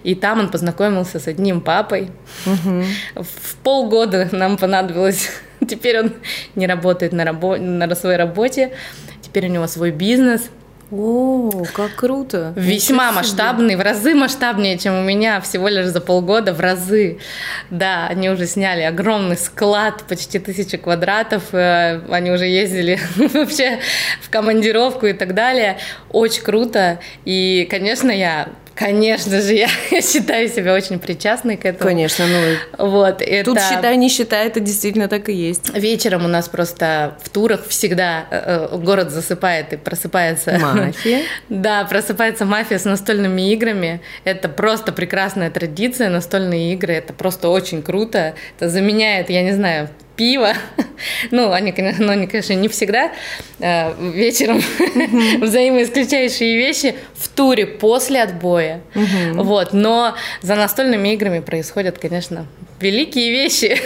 и 0.03 0.15
там 0.15 0.39
он 0.39 0.49
познакомился 0.49 1.19
с 1.19 1.27
одним 1.27 1.61
папой. 1.61 2.11
В 2.45 3.55
полгода 3.63 4.29
нам 4.31 4.57
понадобилось. 4.57 5.29
Теперь 5.67 5.99
он 5.99 6.13
не 6.55 6.67
работает 6.67 7.13
на, 7.13 7.23
рабо- 7.23 7.59
на 7.59 7.95
своей 7.95 8.17
работе. 8.17 8.73
Теперь 9.21 9.47
у 9.47 9.49
него 9.49 9.67
свой 9.67 9.91
бизнес. 9.91 10.49
О, 10.95 11.63
как 11.73 11.95
круто. 11.95 12.53
Весьма 12.55 13.07
Ничего 13.07 13.09
себе. 13.09 13.15
масштабный, 13.15 13.75
в 13.75 13.81
разы 13.81 14.13
масштабнее, 14.13 14.77
чем 14.77 14.99
у 14.99 15.01
меня 15.01 15.41
всего 15.41 15.67
лишь 15.67 15.87
за 15.87 16.01
полгода, 16.01 16.53
в 16.53 16.59
разы. 16.59 17.17
Да, 17.71 18.05
они 18.07 18.29
уже 18.29 18.45
сняли 18.45 18.81
огромный 18.81 19.37
склад, 19.37 20.03
почти 20.07 20.37
тысячи 20.37 20.77
квадратов, 20.77 21.45
э, 21.51 22.01
они 22.11 22.29
уже 22.29 22.45
ездили 22.45 22.99
вообще 23.33 23.79
в 24.21 24.29
командировку 24.29 25.07
и 25.07 25.13
так 25.13 25.33
далее. 25.33 25.79
Очень 26.11 26.43
круто. 26.43 26.99
И, 27.25 27.67
конечно, 27.71 28.11
я, 28.11 28.49
конечно 28.75 29.41
же, 29.41 29.53
я 29.53 29.67
считаю 30.01 30.49
себя 30.49 30.73
очень 30.73 30.99
причастной 30.99 31.57
к 31.57 31.65
этому. 31.65 31.89
Конечно, 31.89 32.25
ну, 32.27 32.87
Вот, 32.87 33.21
это... 33.21 33.51
тут 33.51 33.59
считай, 33.61 33.97
не 33.97 34.09
считай, 34.09 34.47
это 34.47 34.59
действительно 34.59 35.07
так 35.07 35.29
и 35.29 35.33
есть. 35.33 35.75
Вечером 35.75 36.25
у 36.25 36.27
нас 36.27 36.49
просто 36.49 37.17
в 37.23 37.29
турах 37.29 37.67
всегда 37.67 38.25
э, 38.29 38.67
э, 38.71 38.77
город 38.77 39.11
засыпает 39.11 39.73
и 39.73 39.77
просыпается. 39.77 40.57
Мафия. 40.59 41.21
Да, 41.49 41.85
просыпается 41.85 42.45
мафия 42.45 42.77
с 42.77 42.85
настольными 42.85 43.51
играми. 43.51 44.01
Это 44.23 44.49
просто 44.49 44.91
прекрасная 44.91 45.49
традиция. 45.51 46.09
Настольные 46.09 46.73
игры 46.73 46.93
это 46.93 47.13
просто 47.13 47.49
очень 47.49 47.81
круто. 47.81 48.33
Это 48.57 48.69
заменяет, 48.69 49.29
я 49.29 49.43
не 49.43 49.51
знаю, 49.51 49.89
пиво. 50.15 50.53
Ну, 51.31 51.51
они, 51.51 51.73
конечно, 51.73 52.05
но 52.05 52.13
они, 52.13 52.27
конечно, 52.27 52.53
не 52.53 52.69
всегда 52.69 53.11
э, 53.59 54.11
вечером 54.11 54.61
взаимоисключающие 55.41 56.55
вещи 56.55 56.95
в 57.15 57.27
туре 57.27 57.65
после 57.65 58.21
отбоя. 58.21 58.81
Вот, 59.33 59.73
но 59.73 60.15
за 60.41 60.55
настольными 60.55 61.13
играми 61.13 61.39
происходят, 61.39 61.97
конечно, 61.97 62.47
великие 62.83 63.31
вещи. 63.31 63.79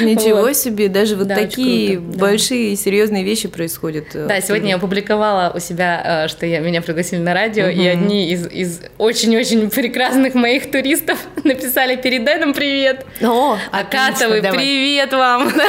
Ничего 0.00 0.42
Вот. 0.42 0.56
себе, 0.56 0.88
даже 0.88 1.16
вот 1.16 1.26
Да, 1.26 1.34
такие 1.34 1.96
круто, 1.98 2.12
да. 2.12 2.18
большие 2.18 2.72
и 2.72 2.76
серьезные 2.76 3.24
вещи 3.24 3.48
происходят. 3.48 4.14
э, 4.14 4.26
Да, 4.26 4.40
сегодня 4.40 4.70
я 4.70 4.76
опубликовала 4.76 5.52
у 5.54 5.60
себя, 5.60 6.24
э, 6.24 6.28
что 6.28 6.46
я, 6.46 6.60
меня 6.60 6.80
пригласили 6.82 7.20
на 7.20 7.34
радио, 7.34 7.66
и 7.66 7.86
одни 7.86 8.30
из, 8.30 8.46
из 8.46 8.80
очень-очень 8.98 9.70
прекрасных 9.70 10.34
моих 10.34 10.70
туристов 10.70 11.18
написали 11.44 11.96
«Передай 11.96 12.38
нам 12.38 12.54
привет». 12.54 13.04
О, 13.22 13.58
Акатовы, 13.72 14.38
отлично, 14.38 14.58
привет 14.58 15.12
вам! 15.12 15.52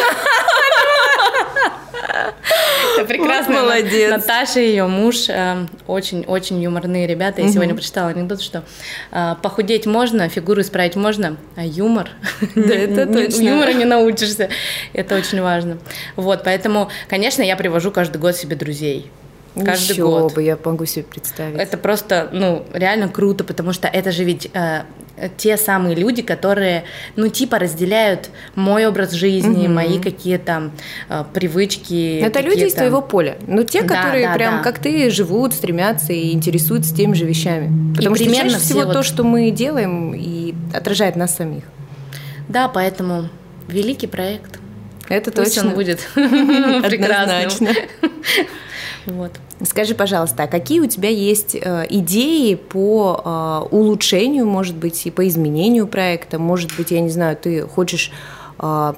Это 2.10 3.06
прекрасно. 3.08 3.54
Вот 3.54 3.64
молодец. 3.64 4.12
Наташа 4.12 4.60
и 4.60 4.68
ее 4.68 4.88
муж 4.88 5.30
э, 5.30 5.66
очень-очень 5.88 6.62
юморные 6.62 7.08
ребята. 7.08 7.42
Я 7.42 7.50
сегодня 7.50 7.76
прочитала 7.76 8.10
анекдот, 8.10 8.42
что 8.42 8.64
э, 9.12 9.36
похудеть 9.42 9.86
можно, 9.86 10.28
фигуру 10.30 10.62
исправить 10.62 10.96
можно, 10.96 11.38
а 11.56 11.64
юмор... 11.64 12.10
Да, 12.56 12.74
это 12.74 13.06
точно. 13.06 13.42
Юмора 13.42 13.74
не 13.74 13.86
научишься. 13.86 14.50
Это 14.94 15.16
очень 15.16 15.42
важно. 15.42 15.78
Вот, 16.16 16.44
поэтому, 16.44 16.90
конечно, 17.08 17.42
я 17.42 17.56
привожу 17.56 17.92
каждый 17.92 18.18
год 18.18 18.36
себе 18.36 18.56
друзей. 18.56 19.10
Каждый 19.56 19.92
Еще 19.94 20.04
год. 20.04 20.34
бы, 20.36 20.44
я 20.44 20.58
могу 20.64 20.86
себе 20.86 21.04
представить. 21.04 21.58
Это 21.60 21.78
просто, 21.78 22.30
ну, 22.32 22.66
реально 22.74 23.10
круто, 23.10 23.44
потому 23.44 23.74
что 23.74 23.88
это 23.88 24.12
же 24.12 24.24
ведь 24.24 24.50
э, 24.54 24.84
те 25.38 25.58
самые 25.58 25.96
люди, 25.96 26.22
которые, 26.22 26.84
ну, 27.16 27.28
типа 27.28 27.60
разделяют 27.60 28.30
мой 28.56 28.86
образ 28.86 29.12
жизни, 29.12 29.66
Мгм. 29.66 29.74
мои 29.76 30.00
какие-то 30.00 30.72
э, 31.10 31.24
привычки. 31.34 32.20
Это 32.20 32.42
люди 32.42 32.66
из 32.66 32.74
твоего 32.74 33.02
поля. 33.02 33.38
Ну, 33.48 33.64
те, 33.64 33.82
Да, 33.82 33.96
которые 33.96 34.28
да, 34.28 34.34
прям 34.36 34.58
да. 34.58 34.64
как 34.64 34.80
ты 34.80 35.10
живут, 35.10 35.54
стремятся 35.54 36.14
и 36.14 36.32
интересуются 36.32 36.96
теми 36.96 37.16
же 37.16 37.26
вещами. 37.26 37.94
Потому 37.96 38.16
что 38.16 38.24
примерно 38.26 38.52
чаще 38.52 38.62
все 38.64 38.74
всего 38.74 38.86
вот- 38.86 38.94
то, 38.94 39.04
что 39.04 39.24
мы 39.24 39.50
делаем, 39.52 40.14
и 40.16 40.54
отражает 40.74 41.16
нас 41.16 41.36
самих. 41.36 41.64
Да, 42.48 42.68
поэтому 42.68 43.30
великий 43.68 44.08
проект. 44.08 44.59
Это 45.10 45.32
Пусть 45.32 45.56
точно. 45.56 45.70
он 45.70 45.76
будет 45.76 46.00
прекрасным. 46.14 47.76
Вот. 49.06 49.32
Скажи, 49.64 49.96
пожалуйста, 49.96 50.44
а 50.44 50.48
какие 50.48 50.82
у 50.82 50.86
тебя 50.86 51.10
есть 51.10 51.56
э, 51.56 51.86
идеи 51.90 52.54
по 52.56 53.22
э, 53.24 53.76
улучшению, 53.76 54.46
может 54.46 54.76
быть, 54.76 55.06
и 55.06 55.10
по 55.10 55.28
изменению 55.28 55.88
проекта? 55.88 56.38
Может 56.38 56.76
быть, 56.78 56.92
я 56.92 57.00
не 57.00 57.10
знаю, 57.10 57.36
ты 57.36 57.62
хочешь 57.62 58.12
э, 58.60 58.94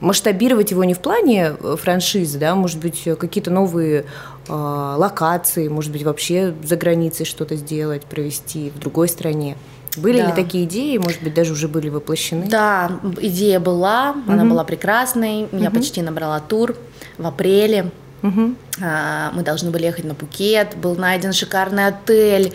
масштабировать 0.00 0.70
его 0.70 0.84
не 0.84 0.94
в 0.94 1.00
плане 1.00 1.54
франшизы, 1.54 2.38
да, 2.38 2.54
может 2.54 2.78
быть, 2.78 3.02
какие-то 3.18 3.50
новые 3.50 4.04
э, 4.46 4.52
локации, 4.52 5.68
может 5.68 5.90
быть, 5.90 6.02
вообще 6.02 6.54
за 6.62 6.76
границей 6.76 7.26
что-то 7.26 7.56
сделать, 7.56 8.04
провести 8.04 8.70
в 8.70 8.78
другой 8.78 9.08
стране? 9.08 9.56
Были 9.96 10.20
Да. 10.20 10.26
ли 10.28 10.32
такие 10.32 10.64
идеи, 10.64 10.96
может 10.98 11.22
быть, 11.22 11.34
даже 11.34 11.52
уже 11.52 11.66
были 11.68 11.88
воплощены? 11.88 12.46
Да, 12.48 12.92
идея 13.20 13.58
была, 13.60 14.14
она 14.28 14.44
Мгм. 14.44 14.50
была 14.50 14.64
прекрасной. 14.64 15.48
Я 15.52 15.70
почти 15.70 16.00
набрала 16.02 16.38
тур 16.40 16.76
в 17.18 17.26
апреле. 17.26 17.90
Мгм. 18.22 18.56
А, 18.82 19.30
Мы 19.34 19.42
должны 19.42 19.70
были 19.70 19.84
ехать 19.86 20.04
на 20.04 20.14
Пукет, 20.14 20.76
был 20.76 20.94
найден 20.94 21.32
шикарный 21.32 21.86
отель. 21.86 22.52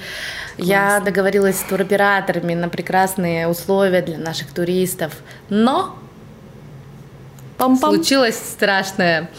Я 0.58 1.00
договорилась 1.02 1.60
с 1.60 1.64
туроператорами 1.64 2.54
на 2.54 2.70
прекрасные 2.70 3.48
условия 3.48 4.02
для 4.02 4.18
наших 4.18 4.52
туристов. 4.54 5.14
Но 5.50 5.96
Пам-пам. 7.58 7.96
случилось 7.96 8.36
страшное. 8.36 9.30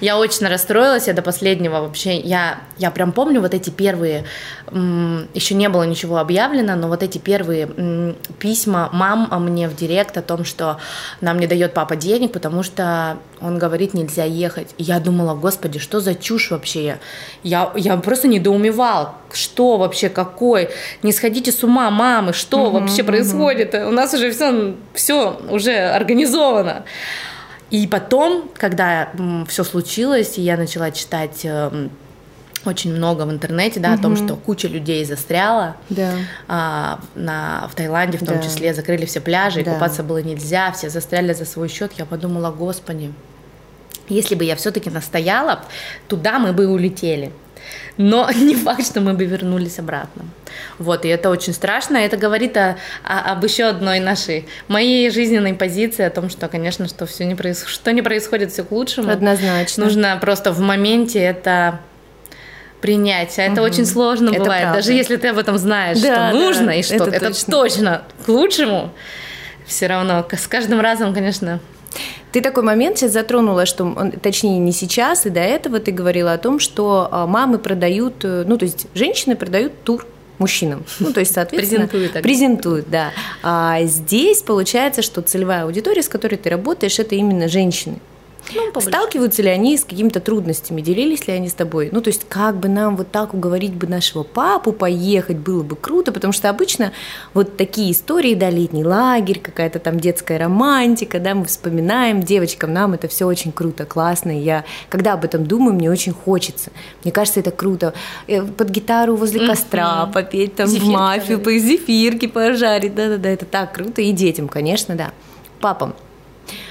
Я 0.00 0.18
очень 0.18 0.46
расстроилась, 0.46 1.06
я 1.06 1.12
до 1.12 1.22
последнего 1.22 1.80
вообще, 1.80 2.18
я, 2.18 2.60
я 2.78 2.90
прям 2.90 3.12
помню 3.12 3.40
вот 3.40 3.52
эти 3.52 3.70
первые, 3.70 4.24
еще 4.70 5.54
не 5.54 5.68
было 5.68 5.82
ничего 5.82 6.18
объявлено, 6.18 6.76
но 6.76 6.88
вот 6.88 7.02
эти 7.02 7.18
первые 7.18 7.66
м, 7.76 8.16
письма 8.38 8.90
мам 8.92 9.28
мне 9.44 9.68
в 9.68 9.76
директ 9.76 10.16
о 10.16 10.22
том, 10.22 10.44
что 10.44 10.78
нам 11.20 11.38
не 11.38 11.46
дает 11.46 11.74
папа 11.74 11.96
денег, 11.96 12.32
потому 12.32 12.62
что 12.62 13.18
он 13.40 13.58
говорит, 13.58 13.94
нельзя 13.94 14.24
ехать. 14.24 14.74
И 14.78 14.82
я 14.82 14.98
думала, 15.00 15.34
господи, 15.34 15.78
что 15.78 16.00
за 16.00 16.14
чушь 16.14 16.50
вообще? 16.50 16.98
Я, 17.42 17.72
я 17.76 17.96
просто 17.96 18.28
недоумевал, 18.28 19.14
что 19.32 19.76
вообще, 19.76 20.08
какой? 20.08 20.70
Не 21.02 21.12
сходите 21.12 21.52
с 21.52 21.62
ума, 21.62 21.90
мамы, 21.90 22.32
что 22.32 22.70
вообще 22.70 23.02
происходит? 23.02 23.74
У 23.74 23.90
нас 23.90 24.14
уже 24.14 24.30
все, 24.30 24.74
все 24.94 25.40
уже 25.50 25.72
организовано. 25.72 26.84
И 27.70 27.86
потом, 27.86 28.48
когда 28.56 29.10
все 29.48 29.62
случилось, 29.64 30.38
и 30.38 30.42
я 30.42 30.56
начала 30.56 30.90
читать 30.90 31.40
эм, 31.44 31.90
очень 32.64 32.94
много 32.94 33.22
в 33.26 33.30
интернете, 33.30 33.78
да, 33.78 33.92
о 33.92 33.98
том, 33.98 34.16
что 34.16 34.36
куча 34.36 34.68
людей 34.68 35.04
застряла 35.04 35.76
Да. 35.90 36.12
а, 36.48 36.98
на, 37.14 37.68
в 37.70 37.74
Таиланде, 37.74 38.16
в 38.18 38.24
том 38.24 38.36
Да. 38.38 38.42
числе, 38.42 38.72
закрыли 38.74 39.04
все 39.04 39.20
пляжи, 39.20 39.60
и 39.60 39.64
Да. 39.64 39.74
купаться 39.74 40.02
было 40.02 40.22
нельзя, 40.22 40.72
все 40.72 40.88
застряли 40.88 41.32
за 41.34 41.44
свой 41.44 41.68
счет. 41.68 41.92
Я 41.98 42.06
подумала, 42.06 42.50
господи, 42.50 43.12
если 44.08 44.34
бы 44.34 44.44
я 44.44 44.56
все-таки 44.56 44.88
настояла, 44.88 45.60
туда 46.08 46.38
мы 46.38 46.52
бы 46.54 46.66
улетели. 46.66 47.32
Но 47.98 48.30
не 48.34 48.54
факт, 48.54 48.86
что 48.86 49.00
мы 49.02 49.12
бы 49.12 49.24
вернулись 49.26 49.78
обратно. 49.78 50.24
Вот, 50.78 51.04
и 51.04 51.08
это 51.08 51.28
очень 51.30 51.52
страшно. 51.52 51.98
Это 51.98 52.16
говорит 52.16 52.56
о- 52.56 52.76
о- 53.04 53.32
об 53.32 53.44
еще 53.44 53.64
одной 53.64 54.00
нашей, 54.00 54.48
моей 54.68 55.10
жизненной 55.10 55.52
позиции, 55.54 56.04
о 56.04 56.10
том, 56.10 56.30
что, 56.30 56.48
конечно, 56.48 56.88
что 56.88 57.04
все 57.06 57.24
не 57.26 57.34
происходит, 57.34 57.74
что 57.74 57.92
не 57.92 58.00
происходит, 58.02 58.52
все 58.52 58.64
к 58.64 58.70
лучшему. 58.72 59.10
Однозначно. 59.10 59.84
Нужно 59.84 60.16
просто 60.20 60.52
в 60.52 60.60
моменте 60.60 61.18
это 61.18 61.80
принять. 62.80 63.38
А 63.38 63.42
это 63.42 63.60
очень 63.62 63.84
сложно 63.84 64.30
Это 64.30 64.38
бывает. 64.40 64.62
правда. 64.62 64.78
Даже 64.80 64.92
если 64.92 65.16
ты 65.16 65.28
об 65.28 65.38
этом 65.38 65.58
знаешь, 65.58 65.98
Да, 65.98 66.06
что 66.06 66.14
да, 66.16 66.32
нужно 66.32 66.70
и 66.70 66.82
что 66.82 66.94
это 66.94 67.10
это, 67.10 67.26
точно. 67.28 67.50
точно 67.52 68.02
к 68.24 68.28
лучшему, 68.28 68.92
все 69.66 69.86
равно 69.88 70.26
с 70.30 70.46
каждым 70.46 70.80
разом, 70.80 71.12
конечно, 71.12 71.58
Ты 72.32 72.40
такой 72.40 72.62
момент 72.62 72.98
сейчас 72.98 73.12
затронула, 73.12 73.66
что, 73.66 74.12
точнее, 74.22 74.58
не 74.58 74.72
сейчас, 74.72 75.26
и 75.26 75.30
до 75.30 75.40
этого 75.40 75.80
ты 75.80 75.92
говорила 75.92 76.32
о 76.32 76.38
том, 76.38 76.58
что 76.60 77.08
а, 77.10 77.26
мамы 77.26 77.58
продают, 77.58 78.24
э, 78.24 78.44
ну, 78.46 78.58
то 78.58 78.64
есть 78.64 78.86
женщины 78.94 79.34
продают 79.34 79.82
тур 79.82 80.06
мужчинам. 80.38 80.84
Ну, 81.00 81.12
то 81.12 81.20
есть, 81.20 81.32
соответственно... 81.32 81.86
Презентуют 81.86 82.12
так. 82.12 82.22
Презентуют, 82.22 82.90
да. 82.90 83.12
А 83.42 83.82
здесь 83.84 84.42
получается, 84.42 85.02
что 85.02 85.22
целевая 85.22 85.64
аудитория, 85.64 86.02
с 86.02 86.08
которой 86.08 86.36
ты 86.36 86.50
работаешь, 86.50 86.98
это 86.98 87.14
именно 87.14 87.48
женщины. 87.48 87.98
Ну, 88.54 88.72
побольше. 88.72 88.88
Сталкиваются 88.88 89.42
ли 89.42 89.48
они 89.48 89.76
с 89.76 89.84
какими-то 89.84 90.20
трудностями? 90.20 90.80
Делились 90.80 91.26
ли 91.26 91.34
они 91.34 91.48
с 91.48 91.54
тобой? 91.54 91.90
Ну, 91.92 92.00
то 92.00 92.08
есть, 92.08 92.26
как 92.28 92.56
бы 92.56 92.68
нам 92.68 92.96
вот 92.96 93.10
так 93.10 93.34
уговорить 93.34 93.74
бы 93.74 93.86
нашего 93.86 94.22
папу 94.22 94.72
поехать, 94.72 95.36
было 95.36 95.62
бы 95.62 95.76
круто, 95.76 96.12
потому 96.12 96.32
что 96.32 96.48
обычно 96.48 96.92
вот 97.34 97.56
такие 97.56 97.92
истории, 97.92 98.34
да, 98.34 98.50
летний 98.50 98.84
лагерь, 98.84 99.40
какая-то 99.40 99.78
там 99.78 100.00
детская 100.00 100.38
романтика, 100.38 101.20
да, 101.20 101.34
мы 101.34 101.44
вспоминаем, 101.44 102.22
девочкам, 102.22 102.72
нам 102.72 102.94
это 102.94 103.08
все 103.08 103.26
очень 103.26 103.52
круто, 103.52 103.84
классно, 103.84 104.38
и 104.38 104.42
я, 104.42 104.64
когда 104.88 105.14
об 105.14 105.24
этом 105.24 105.46
думаю, 105.46 105.74
мне 105.74 105.90
очень 105.90 106.12
хочется. 106.12 106.70
Мне 107.04 107.12
кажется, 107.12 107.40
это 107.40 107.50
круто. 107.50 107.94
Э, 108.26 108.42
Под 108.42 108.70
гитару 108.70 109.16
возле 109.16 109.46
костра 109.46 110.06
попеть, 110.06 110.54
там, 110.54 110.66
Зефирки 110.66 110.90
мафию, 110.90 111.40
по 111.40 111.56
зефирки 111.58 112.26
пожарить, 112.26 112.94
да-да-да, 112.94 113.28
это 113.28 113.44
так 113.44 113.72
круто, 113.72 114.02
и 114.02 114.12
детям, 114.12 114.48
конечно, 114.48 114.94
да. 114.94 115.12
Папам, 115.60 115.94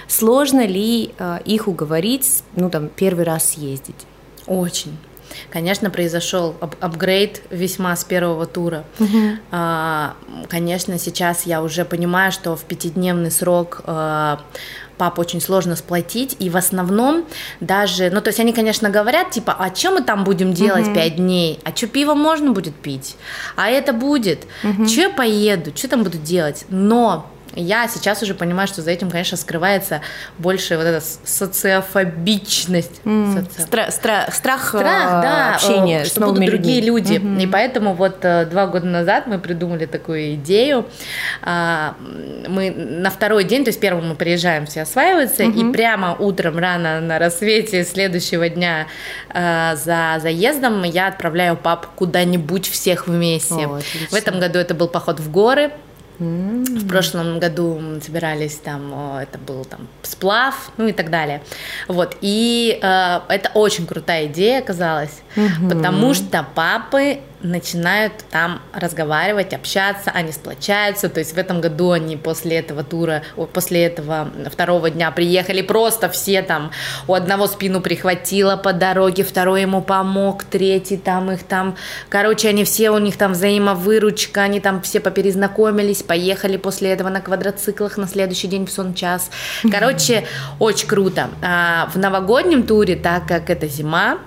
Сложно 0.07 0.65
ли 0.65 1.13
э, 1.17 1.39
их 1.45 1.67
уговорить, 1.67 2.43
ну 2.55 2.69
там 2.69 2.89
первый 2.89 3.25
раз 3.25 3.51
съездить? 3.51 4.05
Очень. 4.45 4.97
Конечно, 5.51 5.89
произошел 5.89 6.55
ап- 6.61 6.77
апгрейд 6.79 7.41
весьма 7.51 7.95
с 7.95 8.03
первого 8.03 8.45
тура. 8.45 8.85
А, 9.51 10.15
Конечно, 10.47 10.97
сейчас 10.97 11.45
я 11.45 11.61
уже 11.61 11.83
понимаю, 11.85 12.31
что 12.31 12.55
в 12.55 12.63
пятидневный 12.63 13.29
срок 13.29 13.81
а, 13.85 14.39
пап 14.97 15.19
очень 15.19 15.41
сложно 15.41 15.75
сплотить, 15.75 16.35
и 16.39 16.49
в 16.49 16.55
основном 16.57 17.25
даже, 17.59 18.09
ну 18.09 18.21
то 18.21 18.29
есть 18.29 18.39
они, 18.39 18.51
конечно, 18.53 18.89
говорят, 18.89 19.29
типа, 19.31 19.55
а 19.59 19.73
что 19.75 19.91
мы 19.91 20.01
там 20.01 20.23
будем 20.23 20.53
делать 20.53 20.85
пять 20.93 21.17
дней, 21.17 21.59
а 21.63 21.75
что 21.75 21.87
пиво 21.87 22.13
можно 22.15 22.51
будет 22.51 22.73
пить, 22.75 23.15
а 23.57 23.69
это 23.69 23.93
будет, 23.93 24.47
что 24.87 25.01
я 25.01 25.09
поеду, 25.09 25.71
что 25.75 25.87
там 25.89 26.03
буду 26.03 26.17
делать, 26.17 26.65
но 26.69 27.29
я 27.61 27.87
сейчас 27.87 28.21
уже 28.23 28.33
понимаю, 28.33 28.67
что 28.67 28.81
за 28.81 28.91
этим, 28.91 29.09
конечно, 29.09 29.37
скрывается 29.37 30.01
больше 30.37 30.77
вот 30.77 30.85
эта 30.85 31.03
социофобичность. 31.23 33.01
Соци- 33.03 33.47
Стра- 33.57 33.89
стра- 33.89 34.31
страх, 34.31 34.73
э, 34.73 34.77
страх, 34.77 35.21
да, 35.21 35.55
общения 35.55 36.01
э, 36.01 36.05
с 36.05 36.11
что 36.11 36.21
новыми 36.21 36.45
будут 36.45 36.49
другие 36.51 36.81
людьми. 36.81 37.17
люди. 37.17 37.43
И 37.43 37.47
поэтому 37.47 37.93
вот 37.93 38.19
э, 38.23 38.45
два 38.45 38.67
года 38.67 38.85
назад 38.85 39.27
мы 39.27 39.39
придумали 39.39 39.85
такую 39.85 40.35
идею. 40.35 40.85
А, 41.41 41.95
Мы 42.47 42.71
на 42.71 43.09
второй 43.09 43.43
день, 43.43 43.63
то 43.63 43.69
есть 43.69 43.79
первым 43.79 44.09
мы 44.09 44.15
приезжаем, 44.15 44.65
все 44.65 44.81
осваиваются, 44.81 45.43
и 45.43 45.71
прямо 45.71 46.15
утром 46.15 46.57
рано 46.57 47.01
на 47.01 47.19
рассвете 47.19 47.83
следующего 47.83 48.49
дня 48.49 48.87
э, 49.33 49.75
за 49.75 50.19
заездом 50.21 50.83
я 50.83 51.07
отправляю 51.07 51.57
пап 51.57 51.87
куда-нибудь 51.95 52.67
всех 52.69 53.07
вместе. 53.07 53.65
Отлично. 53.65 54.07
В 54.09 54.13
этом 54.13 54.39
году 54.39 54.59
это 54.59 54.73
был 54.73 54.87
поход 54.87 55.19
в 55.19 55.31
горы. 55.31 55.71
В 56.19 56.87
прошлом 56.87 57.39
году 57.39 57.79
собирались 58.03 58.55
там, 58.55 59.17
это 59.19 59.37
был 59.37 59.65
там 59.65 59.87
сплав, 60.01 60.71
ну 60.77 60.87
и 60.87 60.91
так 60.91 61.09
далее. 61.09 61.41
Вот, 61.87 62.17
и 62.21 62.79
э, 62.81 63.19
это 63.29 63.51
очень 63.53 63.85
крутая 63.85 64.27
идея 64.27 64.59
оказалась, 64.59 65.21
потому 65.69 66.13
что 66.13 66.45
папы 66.55 67.19
начинают 67.47 68.13
там 68.29 68.61
разговаривать, 68.73 69.53
общаться, 69.53 70.11
они 70.11 70.31
сплочаются, 70.31 71.09
то 71.09 71.19
есть 71.19 71.33
в 71.33 71.37
этом 71.37 71.61
году 71.61 71.91
они 71.91 72.17
после 72.17 72.57
этого 72.57 72.83
тура, 72.83 73.23
после 73.53 73.85
этого 73.85 74.29
второго 74.51 74.89
дня 74.89 75.11
приехали 75.11 75.61
просто 75.61 76.09
все 76.09 76.41
там, 76.41 76.71
у 77.07 77.13
одного 77.13 77.47
спину 77.47 77.81
прихватило 77.81 78.57
по 78.57 78.73
дороге, 78.73 79.23
второй 79.23 79.61
ему 79.61 79.81
помог, 79.81 80.43
третий 80.43 80.97
там 80.97 81.31
их 81.31 81.43
там, 81.43 81.75
короче, 82.09 82.49
они 82.49 82.63
все, 82.63 82.91
у 82.91 82.97
них 82.97 83.17
там 83.17 83.33
взаимовыручка, 83.33 84.41
они 84.41 84.59
там 84.59 84.81
все 84.81 84.99
поперезнакомились, 84.99 86.03
поехали 86.03 86.57
после 86.57 86.91
этого 86.91 87.09
на 87.09 87.21
квадроциклах 87.21 87.97
на 87.97 88.07
следующий 88.07 88.47
день 88.47 88.65
в 88.65 88.71
сон 88.71 88.93
час. 88.93 89.29
Короче, 89.71 90.25
очень 90.59 90.87
круто. 90.87 91.29
А, 91.41 91.89
в 91.93 91.97
новогоднем 91.97 92.63
туре, 92.63 92.95
так 92.95 93.27
как 93.27 93.49
это 93.49 93.67
зима, 93.67 94.19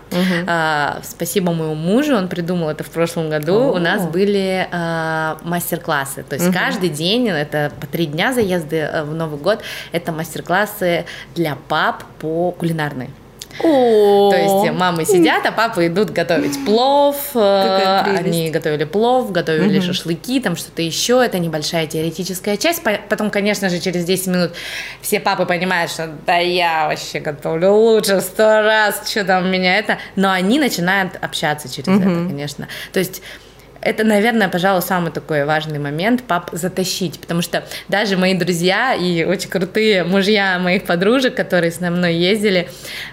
а, 0.47 1.01
спасибо 1.03 1.53
моему 1.53 1.75
мужу, 1.75 2.17
он 2.17 2.29
придумал 2.29 2.71
это 2.71 2.85
в 2.85 2.91
прошлом 2.91 3.10
году, 3.17 3.55
О. 3.55 3.73
у 3.73 3.79
нас 3.79 4.07
были 4.07 4.69
а, 4.71 5.39
мастер-классы. 5.43 6.23
То 6.23 6.37
есть 6.37 6.53
каждый 6.53 6.89
день, 6.89 7.29
это 7.29 7.73
по 7.81 7.87
три 7.87 8.07
дня 8.07 8.33
заезды 8.33 8.77
э, 8.77 9.03
в 9.05 9.15
Новый 9.15 9.39
год, 9.39 9.61
это 9.93 10.13
мастер-классы 10.13 11.05
для 11.35 11.57
пап 11.69 12.05
по 12.21 12.53
кулинарной. 12.53 13.11
То 13.59 14.37
есть 14.37 14.73
мамы 14.73 15.05
сидят, 15.05 15.45
а 15.45 15.53
папы 15.53 15.87
идут 15.87 16.11
готовить 16.11 16.65
плов. 16.65 17.17
Э, 17.35 18.17
они 18.17 18.51
готовили 18.51 18.85
плов, 18.85 19.33
готовили 19.33 19.81
шашлыки, 19.81 20.41
там 20.41 20.57
что-то 20.57 20.83
еще. 20.83 21.23
Это 21.25 21.39
небольшая 21.39 21.87
теоретическая 21.87 22.57
часть. 22.57 22.83
Потом, 23.09 23.31
конечно 23.31 23.69
же, 23.69 23.79
через 23.81 24.05
10 24.05 24.27
минут 24.29 24.53
все 25.01 25.21
папы 25.21 25.47
понимают, 25.47 25.91
что 25.91 26.11
да 26.27 26.37
я 26.39 26.89
вообще 26.89 27.21
готовлю 27.21 27.73
лучше 27.73 28.21
сто 28.21 28.63
раз, 28.63 29.09
что 29.11 29.25
там 29.25 29.45
у 29.45 29.49
меня 29.49 29.79
это. 29.79 29.99
Но 30.17 30.31
они 30.31 30.59
начинают 30.59 31.13
общаться 31.21 31.69
через 31.69 31.89
это, 31.89 32.05
конечно. 32.05 32.69
То 32.93 32.99
есть 32.99 33.23
это, 33.83 34.05
наверное, 34.05 34.49
пожалуй, 34.49 34.83
самый 34.83 35.11
такой 35.13 35.45
важный 35.45 35.79
момент 35.79 36.23
пап 36.23 36.51
затащить, 36.53 37.19
потому 37.19 37.43
что 37.43 37.65
даже 37.89 38.17
мои 38.17 38.35
друзья 38.35 38.95
и 38.95 39.25
очень 39.25 39.49
крутые 39.49 40.05
мужья 40.05 40.59
моих 40.59 40.85
подружек, 40.85 41.35
которые 41.35 41.71
с 41.71 41.81
мной 41.81 42.15
ездили, 42.15 42.69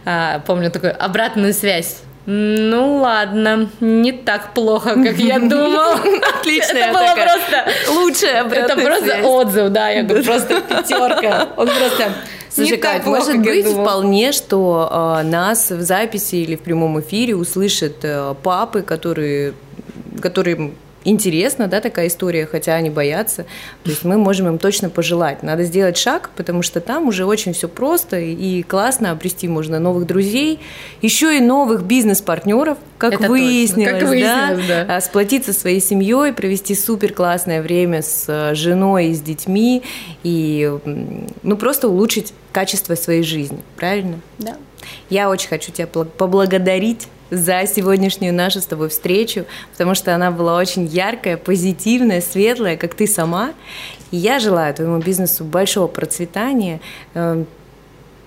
а, 0.06 0.40
помню 0.46 0.70
такую 0.72 0.96
обратную 1.04 1.54
связь. 1.54 2.02
Ну 2.30 2.98
ладно, 2.98 3.70
не 3.80 4.12
так 4.12 4.54
плохо, 4.54 4.96
как 4.96 5.18
я 5.18 5.40
думал. 5.40 5.94
Отлично. 6.40 6.78
Это 6.78 6.94
было 6.94 7.16
просто 7.16 7.94
лучшая 7.94 8.46
Это 8.46 8.76
просто 8.76 9.22
отзыв, 9.24 9.70
да, 9.70 9.90
я 9.90 10.04
говорю, 10.04 10.26
просто 10.26 10.60
пятерка. 10.62 11.48
Он 11.56 11.68
просто 11.68 12.14
Слушай, 12.50 12.78
Кать, 12.78 13.06
может 13.06 13.40
быть 13.40 13.68
вполне, 13.68 14.32
что 14.32 15.20
э, 15.22 15.24
нас 15.24 15.70
в 15.70 15.82
записи 15.82 16.36
или 16.38 16.56
в 16.56 16.62
прямом 16.62 17.00
эфире 17.00 17.36
услышат 17.36 17.98
э, 18.02 18.34
папы, 18.42 18.82
которые 18.82 19.54
которым 20.18 20.76
интересна, 21.08 21.68
да, 21.68 21.80
такая 21.80 22.08
история, 22.08 22.46
хотя 22.46 22.76
они 22.76 22.90
боятся. 22.90 23.46
То 23.84 23.90
есть 23.90 24.04
мы 24.04 24.18
можем 24.18 24.48
им 24.48 24.58
точно 24.58 24.90
пожелать. 24.90 25.42
Надо 25.42 25.64
сделать 25.64 25.98
шаг, 25.98 26.30
потому 26.36 26.62
что 26.62 26.82
там 26.82 27.08
уже 27.08 27.26
очень 27.26 27.54
все 27.54 27.68
просто 27.70 28.20
и 28.20 28.62
классно 28.64 29.12
обрести 29.12 29.48
можно 29.48 29.80
новых 29.80 30.06
друзей, 30.06 30.60
еще 31.02 31.38
и 31.38 31.40
новых 31.40 31.84
бизнес-партнеров, 31.84 32.78
как 32.98 33.14
Это 33.14 33.30
выяснилось, 33.30 34.00
как 34.00 34.10
выяснилось 34.10 34.68
да? 34.68 34.86
да, 34.86 35.02
сплотиться 35.02 35.54
своей 35.54 35.80
семьей, 35.80 36.34
провести 36.34 36.76
супер 36.76 37.14
классное 37.14 37.62
время 37.62 38.02
с 38.02 38.26
э, 38.28 38.54
женой 38.56 39.08
и 39.08 39.14
с 39.14 39.22
детьми 39.22 39.84
и 40.24 40.72
ну 41.44 41.58
просто 41.58 41.88
улучшить 41.88 42.34
качество 42.52 42.96
своей 42.96 43.24
жизни, 43.24 43.60
правильно? 43.78 44.20
Да. 44.40 44.58
Я 45.10 45.30
очень 45.30 45.50
хочу 45.50 45.72
тебя 45.72 45.88
поблагодарить 45.88 47.08
за 47.30 47.66
сегодняшнюю 47.66 48.34
нашу 48.34 48.62
с 48.62 48.66
тобой 48.66 48.90
встречу, 48.90 49.46
потому 49.72 49.96
что 49.96 50.16
она 50.16 50.32
была 50.32 50.58
очень 50.58 50.86
яркая, 50.86 51.38
позитивная, 51.38 52.22
светлая, 52.22 52.78
как 52.78 52.94
ты 52.94 53.08
сама. 53.08 53.54
Я 54.12 54.40
желаю 54.40 54.74
твоему 54.74 55.00
бизнесу 55.00 55.44
большого 55.44 55.88
процветания. 55.88 56.80
Эм, 57.14 57.46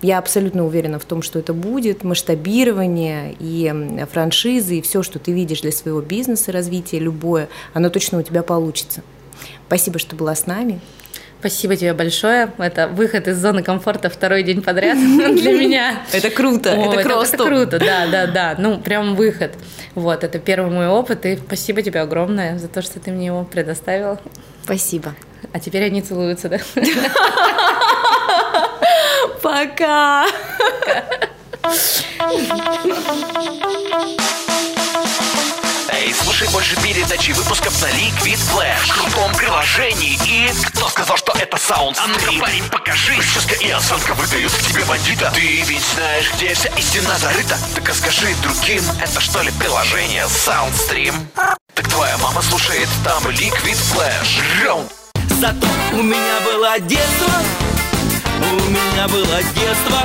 я 0.02 0.18
абсолютно 0.18 0.66
уверена 0.66 0.98
в 0.98 1.04
том, 1.04 1.22
что 1.22 1.38
это 1.38 1.52
будет 1.52 2.04
масштабирование 2.04 3.36
и 3.38 3.72
франшизы, 4.10 4.78
и 4.78 4.82
все, 4.82 5.02
что 5.02 5.18
ты 5.18 5.32
видишь 5.32 5.60
для 5.60 5.72
своего 5.72 6.00
бизнеса, 6.00 6.52
развития 6.52 6.98
любое, 6.98 7.48
оно 7.74 7.90
точно 7.90 8.18
у 8.18 8.22
тебя 8.22 8.42
получится. 8.42 9.02
Спасибо, 9.66 9.98
что 9.98 10.16
была 10.16 10.34
с 10.34 10.46
нами. 10.46 10.80
Спасибо 11.40 11.74
тебе 11.74 11.94
большое. 11.94 12.52
Это 12.58 12.86
выход 12.86 13.26
из 13.26 13.38
зоны 13.38 13.62
комфорта 13.62 14.10
второй 14.10 14.42
день 14.42 14.60
подряд 14.60 14.98
для 14.98 15.52
меня. 15.52 16.02
Это 16.12 16.28
круто, 16.28 16.68
это 16.68 17.02
просто. 17.02 17.36
Это 17.36 17.46
круто, 17.46 17.78
да, 17.78 18.06
да, 18.12 18.26
да. 18.26 18.54
Ну, 18.58 18.78
прям 18.78 19.16
выход. 19.16 19.52
Вот, 19.94 20.22
это 20.22 20.38
первый 20.38 20.70
мой 20.70 20.88
опыт, 20.88 21.24
и 21.24 21.36
спасибо 21.36 21.80
тебе 21.80 22.00
огромное 22.00 22.58
за 22.58 22.68
то, 22.68 22.82
что 22.82 23.00
ты 23.00 23.10
мне 23.10 23.26
его 23.26 23.44
предоставила. 23.44 24.20
Спасибо. 24.64 25.14
А 25.54 25.60
теперь 25.60 25.84
они 25.84 26.02
целуются, 26.02 26.50
да? 26.50 26.58
Пока. 29.42 30.26
Слушай 36.22 36.48
больше 36.50 36.76
передачи 36.76 37.32
выпусков 37.32 37.80
на 37.82 37.86
Liquid 37.86 38.38
Flash. 38.52 38.88
В 38.88 38.94
крутом 38.94 39.34
приложении. 39.34 40.18
И 40.26 40.50
кто 40.66 40.88
сказал, 40.88 41.16
что 41.16 41.32
это 41.32 41.56
саунд 41.56 41.98
А 41.98 42.40
парень, 42.40 42.64
покажи. 42.70 43.16
Прическа 43.16 43.54
и 43.54 43.70
осанка 43.70 44.14
выдают 44.14 44.52
к 44.52 44.58
тебе 44.60 44.84
бандита. 44.84 45.30
Ты 45.34 45.62
ведь 45.62 45.84
знаешь, 45.94 46.30
где 46.34 46.54
вся 46.54 46.68
истина 46.76 47.18
зарыта. 47.18 47.56
Так 47.74 47.88
а 47.88 47.94
скажи 47.94 48.34
другим, 48.42 48.82
это 49.00 49.20
что 49.20 49.42
ли 49.42 49.50
приложение 49.52 50.24
Soundstream? 50.24 51.14
Так 51.74 51.88
твоя 51.88 52.16
мама 52.18 52.42
слушает 52.42 52.88
там 53.04 53.22
Liquid 53.26 53.78
Flash. 53.92 54.64
Раунд. 54.64 54.92
Зато 55.40 55.66
у 55.92 56.02
меня 56.02 56.40
было 56.44 56.78
детство, 56.80 57.32
у 58.38 58.70
меня 58.70 59.08
было 59.08 59.42
детство, 59.54 60.02